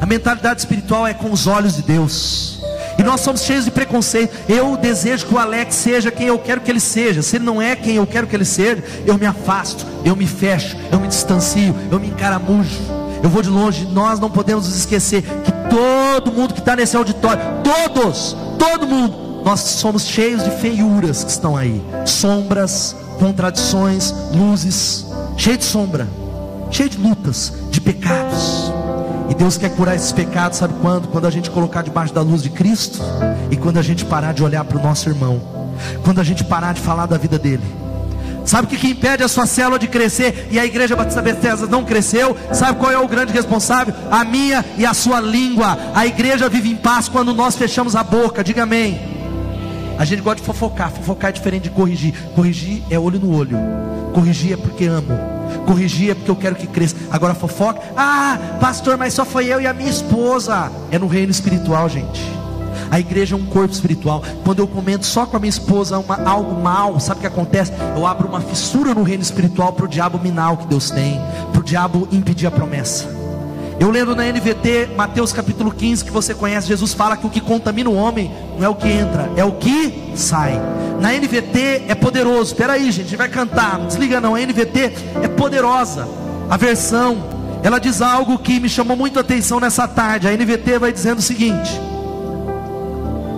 A 0.00 0.06
mentalidade 0.06 0.60
espiritual 0.60 1.06
é 1.06 1.14
com 1.14 1.30
os 1.30 1.46
olhos 1.46 1.76
de 1.76 1.82
Deus. 1.82 2.61
E 3.02 3.04
nós 3.04 3.20
somos 3.20 3.42
cheios 3.42 3.64
de 3.64 3.72
preconceito. 3.72 4.32
Eu 4.48 4.76
desejo 4.76 5.26
que 5.26 5.34
o 5.34 5.38
Alex 5.38 5.74
seja 5.74 6.08
quem 6.08 6.28
eu 6.28 6.38
quero 6.38 6.60
que 6.60 6.70
ele 6.70 6.78
seja. 6.78 7.20
Se 7.20 7.34
ele 7.34 7.44
não 7.44 7.60
é 7.60 7.74
quem 7.74 7.96
eu 7.96 8.06
quero 8.06 8.28
que 8.28 8.36
ele 8.36 8.44
seja, 8.44 8.84
eu 9.04 9.18
me 9.18 9.26
afasto, 9.26 9.84
eu 10.04 10.14
me 10.14 10.24
fecho, 10.24 10.76
eu 10.92 11.00
me 11.00 11.08
distancio, 11.08 11.74
eu 11.90 11.98
me 11.98 12.06
encaramujo. 12.06 12.78
Eu 13.20 13.28
vou 13.28 13.42
de 13.42 13.48
longe. 13.48 13.88
Nós 13.90 14.20
não 14.20 14.30
podemos 14.30 14.68
nos 14.68 14.76
esquecer 14.76 15.22
que 15.22 15.50
todo 15.68 16.30
mundo 16.30 16.54
que 16.54 16.60
está 16.60 16.76
nesse 16.76 16.96
auditório, 16.96 17.42
todos, 17.64 18.36
todo 18.56 18.86
mundo, 18.86 19.42
nós 19.44 19.58
somos 19.58 20.06
cheios 20.06 20.44
de 20.44 20.52
feiuras 20.58 21.24
que 21.24 21.30
estão 21.32 21.56
aí, 21.56 21.82
sombras, 22.06 22.94
contradições, 23.18 24.14
luzes, 24.32 25.06
cheio 25.36 25.58
de 25.58 25.64
sombra, 25.64 26.06
cheio 26.70 26.88
de 26.88 26.98
lutas, 26.98 27.52
de 27.68 27.80
pecados. 27.80 28.61
E 29.32 29.34
Deus 29.34 29.56
quer 29.56 29.70
curar 29.70 29.96
esses 29.96 30.12
pecados, 30.12 30.58
sabe 30.58 30.74
quando? 30.82 31.08
Quando 31.08 31.26
a 31.26 31.30
gente 31.30 31.48
colocar 31.48 31.80
debaixo 31.80 32.12
da 32.12 32.20
luz 32.20 32.42
de 32.42 32.50
Cristo 32.50 33.00
e 33.50 33.56
quando 33.56 33.78
a 33.78 33.82
gente 33.82 34.04
parar 34.04 34.34
de 34.34 34.44
olhar 34.44 34.62
para 34.62 34.76
o 34.76 34.82
nosso 34.82 35.08
irmão, 35.08 35.40
quando 36.04 36.20
a 36.20 36.22
gente 36.22 36.44
parar 36.44 36.74
de 36.74 36.82
falar 36.82 37.06
da 37.06 37.16
vida 37.16 37.38
dele. 37.38 37.62
Sabe 38.44 38.66
o 38.66 38.68
que, 38.68 38.76
que 38.76 38.88
impede 38.88 39.22
a 39.22 39.28
sua 39.28 39.46
célula 39.46 39.78
de 39.78 39.88
crescer 39.88 40.48
e 40.50 40.58
a 40.58 40.66
igreja 40.66 40.94
Batista 40.94 41.22
Bethesda 41.22 41.66
não 41.66 41.82
cresceu? 41.82 42.36
Sabe 42.52 42.78
qual 42.78 42.92
é 42.92 42.98
o 42.98 43.08
grande 43.08 43.32
responsável? 43.32 43.94
A 44.10 44.22
minha 44.22 44.62
e 44.76 44.84
a 44.84 44.92
sua 44.92 45.18
língua. 45.18 45.78
A 45.94 46.06
igreja 46.06 46.46
vive 46.50 46.70
em 46.70 46.76
paz 46.76 47.08
quando 47.08 47.32
nós 47.32 47.56
fechamos 47.56 47.96
a 47.96 48.04
boca. 48.04 48.44
Diga 48.44 48.64
amém. 48.64 49.00
A 49.98 50.04
gente 50.04 50.20
gosta 50.20 50.40
de 50.40 50.46
fofocar. 50.46 50.90
Fofocar 50.90 51.30
é 51.30 51.32
diferente 51.32 51.62
de 51.62 51.70
corrigir. 51.70 52.12
Corrigir 52.34 52.82
é 52.90 52.98
olho 52.98 53.18
no 53.18 53.34
olho. 53.34 53.56
Corrigir 54.12 54.52
é 54.52 54.56
porque 54.58 54.84
amo 54.84 55.41
corrigir 55.66 56.10
é 56.10 56.14
porque 56.14 56.30
eu 56.30 56.36
quero 56.36 56.56
que 56.56 56.66
cresça. 56.66 56.96
Agora 57.10 57.34
fofoca, 57.34 57.80
ah, 57.96 58.38
pastor, 58.60 58.96
mas 58.96 59.14
só 59.14 59.24
foi 59.24 59.46
eu 59.46 59.60
e 59.60 59.66
a 59.66 59.72
minha 59.72 59.90
esposa. 59.90 60.70
É 60.90 60.98
no 60.98 61.06
reino 61.06 61.30
espiritual, 61.30 61.88
gente. 61.88 62.20
A 62.90 63.00
igreja 63.00 63.34
é 63.34 63.38
um 63.38 63.46
corpo 63.46 63.72
espiritual. 63.72 64.22
Quando 64.44 64.58
eu 64.58 64.68
comento 64.68 65.06
só 65.06 65.24
com 65.24 65.36
a 65.36 65.40
minha 65.40 65.48
esposa 65.48 65.98
uma, 65.98 66.22
algo 66.28 66.60
mal, 66.60 67.00
sabe 67.00 67.18
o 67.18 67.20
que 67.22 67.26
acontece? 67.26 67.72
Eu 67.96 68.06
abro 68.06 68.28
uma 68.28 68.40
fissura 68.40 68.94
no 68.94 69.02
reino 69.02 69.22
espiritual 69.22 69.72
para 69.72 69.86
o 69.86 69.88
diabo 69.88 70.18
minar 70.18 70.52
o 70.52 70.56
que 70.58 70.66
Deus 70.66 70.90
tem, 70.90 71.18
para 71.52 71.60
o 71.60 71.64
diabo 71.64 72.06
impedir 72.12 72.46
a 72.46 72.50
promessa. 72.50 73.21
Eu 73.82 73.90
lendo 73.90 74.14
na 74.14 74.22
NVT, 74.22 74.90
Mateus 74.96 75.32
capítulo 75.32 75.72
15, 75.72 76.04
que 76.04 76.12
você 76.12 76.32
conhece, 76.32 76.68
Jesus 76.68 76.94
fala 76.94 77.16
que 77.16 77.26
o 77.26 77.28
que 77.28 77.40
contamina 77.40 77.90
o 77.90 77.96
homem 77.96 78.30
não 78.56 78.64
é 78.64 78.68
o 78.68 78.76
que 78.76 78.86
entra, 78.86 79.28
é 79.36 79.44
o 79.44 79.50
que 79.50 80.12
sai. 80.14 80.52
Na 81.00 81.12
NVT 81.12 81.86
é 81.88 81.94
poderoso. 81.96 82.52
Espera 82.52 82.74
aí, 82.74 82.92
gente, 82.92 83.16
vai 83.16 83.28
cantar. 83.28 83.80
Não 83.80 83.88
desliga 83.88 84.20
não. 84.20 84.36
A 84.36 84.38
NVT 84.38 84.92
é 85.20 85.26
poderosa. 85.26 86.06
A 86.48 86.56
versão, 86.56 87.24
ela 87.64 87.80
diz 87.80 88.00
algo 88.00 88.38
que 88.38 88.60
me 88.60 88.68
chamou 88.68 88.96
muito 88.96 89.18
a 89.18 89.22
atenção 89.22 89.58
nessa 89.58 89.88
tarde. 89.88 90.28
A 90.28 90.30
NVT 90.30 90.78
vai 90.78 90.92
dizendo 90.92 91.18
o 91.18 91.22
seguinte: 91.22 91.72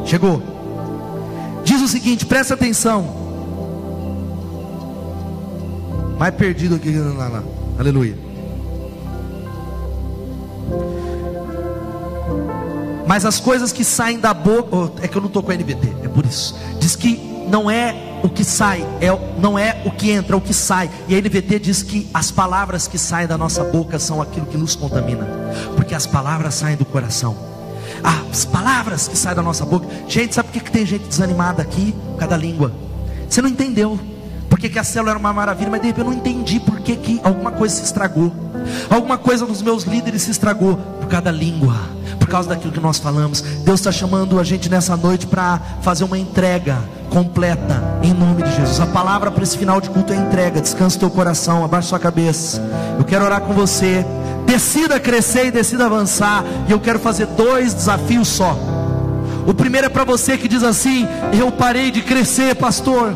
Chegou. 0.05 0.43
Diz 1.65 1.81
o 1.81 1.89
seguinte, 1.89 2.27
presta 2.27 2.53
atenção. 2.53 3.09
Mais 6.19 6.35
perdido 6.35 6.75
aqui, 6.75 6.95
lá. 6.99 7.43
Aleluia. 7.79 8.24
Mas 13.07 13.25
as 13.25 13.39
coisas 13.39 13.73
que 13.73 13.85
saem 13.85 14.19
da 14.19 14.33
boca, 14.33 14.77
oh, 14.77 14.91
é 15.03 15.09
que 15.09 15.17
eu 15.17 15.21
não 15.21 15.29
estou 15.29 15.43
com 15.43 15.51
a 15.51 15.55
NVT, 15.55 15.97
é 16.05 16.09
por 16.09 16.25
isso. 16.25 16.57
Diz 16.81 16.97
que 16.97 17.17
não 17.49 17.71
é 17.71 17.95
o 18.23 18.29
que 18.29 18.43
sai, 18.43 18.87
é, 19.01 19.09
não 19.39 19.59
é 19.59 19.83
o 19.85 19.91
que 19.91 20.11
entra, 20.11 20.35
é 20.35 20.39
o 20.39 20.41
que 20.41 20.55
sai. 20.55 20.91
E 21.07 21.15
a 21.15 21.21
NVT 21.21 21.59
diz 21.59 21.83
que 21.83 22.09
as 22.15 22.31
palavras 22.31 22.89
que 22.89 22.97
saem 22.97 23.27
da 23.27 23.37
nossa 23.37 23.63
boca 23.65 23.99
são 23.99 24.23
aquilo 24.23 24.47
que 24.47 24.57
nos 24.57 24.75
contamina, 24.75 25.27
porque 25.77 25.95
as 25.95 26.07
palavras 26.07 26.55
saem 26.55 26.77
do 26.77 26.85
coração. 26.85 27.37
As 28.03 28.45
palavras 28.45 29.07
que 29.07 29.17
saem 29.17 29.37
da 29.37 29.43
nossa 29.43 29.65
boca. 29.65 29.87
Gente, 30.09 30.35
sabe 30.35 30.49
por 30.49 30.55
que, 30.55 30.61
que 30.61 30.71
tem 30.71 30.87
gente 30.87 31.07
desanimada 31.07 31.63
aqui? 31.63 31.95
Por 32.13 32.19
causa 32.19 32.31
da 32.31 32.37
língua. 32.37 32.73
Você 33.29 33.43
não 33.43 33.49
entendeu. 33.49 33.99
Por 34.49 34.59
que, 34.59 34.79
a 34.79 34.85
célula 34.85 35.11
era 35.11 35.19
uma 35.19 35.33
maravilha, 35.33 35.71
mas 35.71 35.81
de 35.81 35.89
repente 35.89 36.07
eu 36.07 36.11
não 36.11 36.17
entendi 36.17 36.61
por 36.61 36.81
que, 36.81 36.97
que 36.97 37.21
alguma 37.23 37.51
coisa 37.51 37.75
se 37.75 37.85
estragou. 37.85 38.33
Alguma 38.89 39.19
coisa 39.19 39.45
dos 39.45 39.61
meus 39.61 39.85
líderes 39.85 40.23
se 40.23 40.31
estragou 40.31 40.77
por 41.01 41.09
causa 41.09 41.27
da 41.27 41.33
língua 41.33 41.94
causa 42.35 42.49
daquilo 42.49 42.73
que 42.73 42.81
nós 42.81 42.99
falamos. 42.99 43.41
Deus 43.41 43.79
está 43.79 43.93
chamando 43.93 44.41
a 44.41 44.43
gente 44.43 44.69
nessa 44.69 44.97
noite 44.97 45.25
para 45.25 45.61
fazer 45.83 46.03
uma 46.03 46.19
entrega 46.19 46.83
completa, 47.09 47.81
em 48.03 48.13
nome 48.13 48.43
de 48.43 48.51
Jesus. 48.57 48.81
A 48.81 48.87
palavra 48.87 49.31
para 49.31 49.45
esse 49.45 49.57
final 49.57 49.81
de 49.81 49.89
culto 49.89 50.13
é 50.13 50.17
entrega. 50.17 50.61
Descansa 50.61 50.99
teu 50.99 51.09
coração, 51.09 51.65
abaixa 51.65 51.91
sua 51.91 51.99
cabeça. 52.01 52.61
Eu 52.99 53.05
quero 53.05 53.25
orar 53.25 53.41
com 53.41 53.53
você. 53.53 54.05
Decida 54.47 54.99
crescer 54.99 55.47
e 55.47 55.51
decida 55.53 55.87
avançar. 55.87 56.45
E 56.69 56.73
eu 56.73 56.81
quero 56.81 56.99
fazer 56.99 57.27
dois 57.27 57.73
desafios 57.73 58.27
só. 58.27 58.59
O 59.47 59.55
primeiro 59.55 59.87
é 59.87 59.91
para 59.91 60.03
você 60.03 60.37
que 60.37 60.49
diz 60.49 60.65
assim: 60.65 61.07
Eu 61.39 61.53
parei 61.53 61.93
de 61.93 62.03
crescer, 62.03 62.57
pastor. 62.57 63.15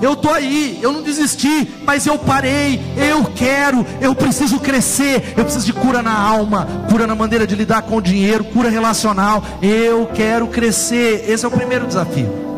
Eu 0.00 0.12
estou 0.12 0.32
aí, 0.32 0.78
eu 0.80 0.92
não 0.92 1.02
desisti, 1.02 1.68
mas 1.84 2.06
eu 2.06 2.18
parei, 2.18 2.80
eu 2.96 3.24
quero, 3.24 3.84
eu 4.00 4.14
preciso 4.14 4.58
crescer, 4.60 5.34
eu 5.36 5.44
preciso 5.44 5.66
de 5.66 5.72
cura 5.72 6.02
na 6.02 6.16
alma, 6.16 6.66
cura 6.90 7.06
na 7.06 7.14
maneira 7.14 7.46
de 7.46 7.54
lidar 7.54 7.82
com 7.82 7.96
o 7.96 8.02
dinheiro, 8.02 8.44
cura 8.44 8.68
relacional. 8.68 9.42
Eu 9.62 10.06
quero 10.06 10.46
crescer. 10.48 11.24
Esse 11.28 11.44
é 11.44 11.48
o 11.48 11.50
primeiro 11.50 11.86
desafio. 11.86 12.48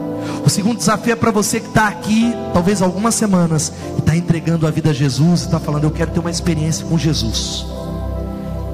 O 0.45 0.49
segundo 0.49 0.79
desafio 0.79 1.13
é 1.13 1.17
para 1.17 1.31
você 1.31 1.61
que 1.61 1.69
está 1.69 1.89
aqui, 1.89 2.33
talvez 2.53 2.83
algumas 2.83 3.15
semanas, 3.15 3.73
e 3.97 4.01
está 4.01 4.17
entregando 4.17 4.67
a 4.67 4.71
vida 4.71 4.91
a 4.91 4.93
Jesus, 4.93 5.43
está 5.43 5.61
falando, 5.61 5.85
eu 5.85 5.91
quero 5.91 6.11
ter 6.11 6.21
uma 6.21 6.31
experiência 6.31 6.85
com 6.87 6.99
Jesus. 6.99 7.67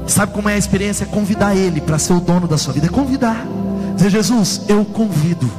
Sabe 0.07 0.33
como 0.33 0.49
é 0.49 0.55
a 0.55 0.59
experiência? 0.59 1.05
É 1.05 1.07
convidar 1.07 1.57
Ele 1.57 1.81
para 1.81 1.99
ser 1.99 2.13
o 2.13 2.21
dono 2.21 2.47
da 2.47 2.57
sua 2.57 2.73
vida. 2.73 2.87
É 2.87 2.91
convidar. 2.91 3.45
Dizer, 3.97 4.11
Jesus, 4.11 4.63
eu 4.69 4.85
convido. 4.85 5.51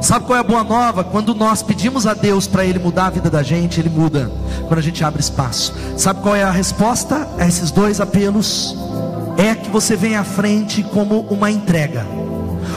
Sabe 0.00 0.26
qual 0.26 0.36
é 0.36 0.40
a 0.40 0.44
boa 0.44 0.62
nova? 0.62 1.02
Quando 1.02 1.34
nós 1.34 1.62
pedimos 1.62 2.06
a 2.06 2.14
Deus 2.14 2.46
para 2.46 2.64
Ele 2.64 2.78
mudar 2.78 3.06
a 3.06 3.10
vida 3.10 3.28
da 3.28 3.42
gente, 3.42 3.80
Ele 3.80 3.88
muda. 3.88 4.30
Quando 4.66 4.78
a 4.78 4.82
gente 4.82 5.02
abre 5.02 5.20
espaço. 5.20 5.74
Sabe 5.96 6.20
qual 6.22 6.36
é 6.36 6.42
a 6.42 6.50
resposta 6.50 7.28
a 7.38 7.46
esses 7.46 7.70
dois 7.70 8.00
apelos? 8.00 8.76
É 9.36 9.54
que 9.54 9.70
você 9.70 9.96
vem 9.96 10.16
à 10.16 10.24
frente 10.24 10.82
como 10.82 11.20
uma 11.22 11.50
entrega. 11.50 12.06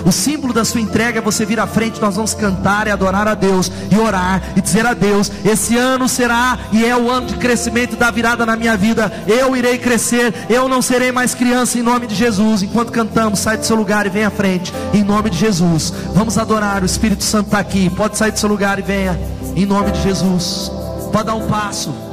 O 0.06 0.12
símbolo 0.12 0.54
da 0.54 0.66
sua 0.66 0.82
entrega 0.82 1.20
é 1.20 1.22
você 1.22 1.46
vir 1.46 1.60
à 1.60 1.68
frente, 1.68 2.02
nós 2.02 2.16
vamos 2.16 2.34
cantar 2.34 2.88
e 2.88 2.92
adorar 2.92 3.28
a 3.28 3.34
Deus, 3.34 3.72
e 3.90 3.98
orar 3.98 4.42
e 4.56 4.62
dizer 4.62 4.86
a 4.86 4.94
Deus: 4.94 5.32
esse 5.44 5.78
ano 5.78 6.08
será 6.08 6.58
e 6.72 6.86
é 6.86 6.96
o 6.96 7.10
ano 7.10 7.28
de 7.28 7.36
crescimento 7.36 7.96
da 7.96 8.12
virada 8.12 8.46
na 8.46 8.56
minha 8.56 8.76
vida. 8.76 9.12
Eu 9.28 9.56
irei 9.56 9.78
crescer, 9.78 10.34
eu 10.50 10.68
não 10.68 10.82
serei 10.82 11.12
mais 11.12 11.34
criança 11.34 11.78
em 11.78 11.82
nome 11.82 12.08
de 12.08 12.16
Jesus. 12.16 12.64
Enquanto 12.64 12.92
cantamos, 12.92 13.40
sai 13.40 13.58
do 13.58 13.66
seu 13.66 13.76
lugar 13.76 14.06
e 14.06 14.10
vem 14.10 14.26
à 14.26 14.32
frente, 14.32 14.74
em 14.94 15.04
nome 15.04 15.30
de 15.30 15.38
Jesus. 15.38 15.94
Vamos 16.14 16.38
adorar, 16.38 16.84
o 16.84 16.86
Espírito 16.86 17.24
Santo 17.24 17.48
está 17.48 17.60
aqui. 17.60 17.90
Pode 17.90 18.18
sair 18.18 18.32
do 18.32 18.40
seu 18.40 18.50
lugar 18.50 18.80
e 18.80 18.82
venha, 18.82 19.20
em 19.56 19.66
nome 19.66 19.92
de 19.92 20.02
Jesus. 20.02 20.72
Pode 21.12 21.26
dar 21.26 21.36
um 21.36 21.48
passo. 21.48 22.11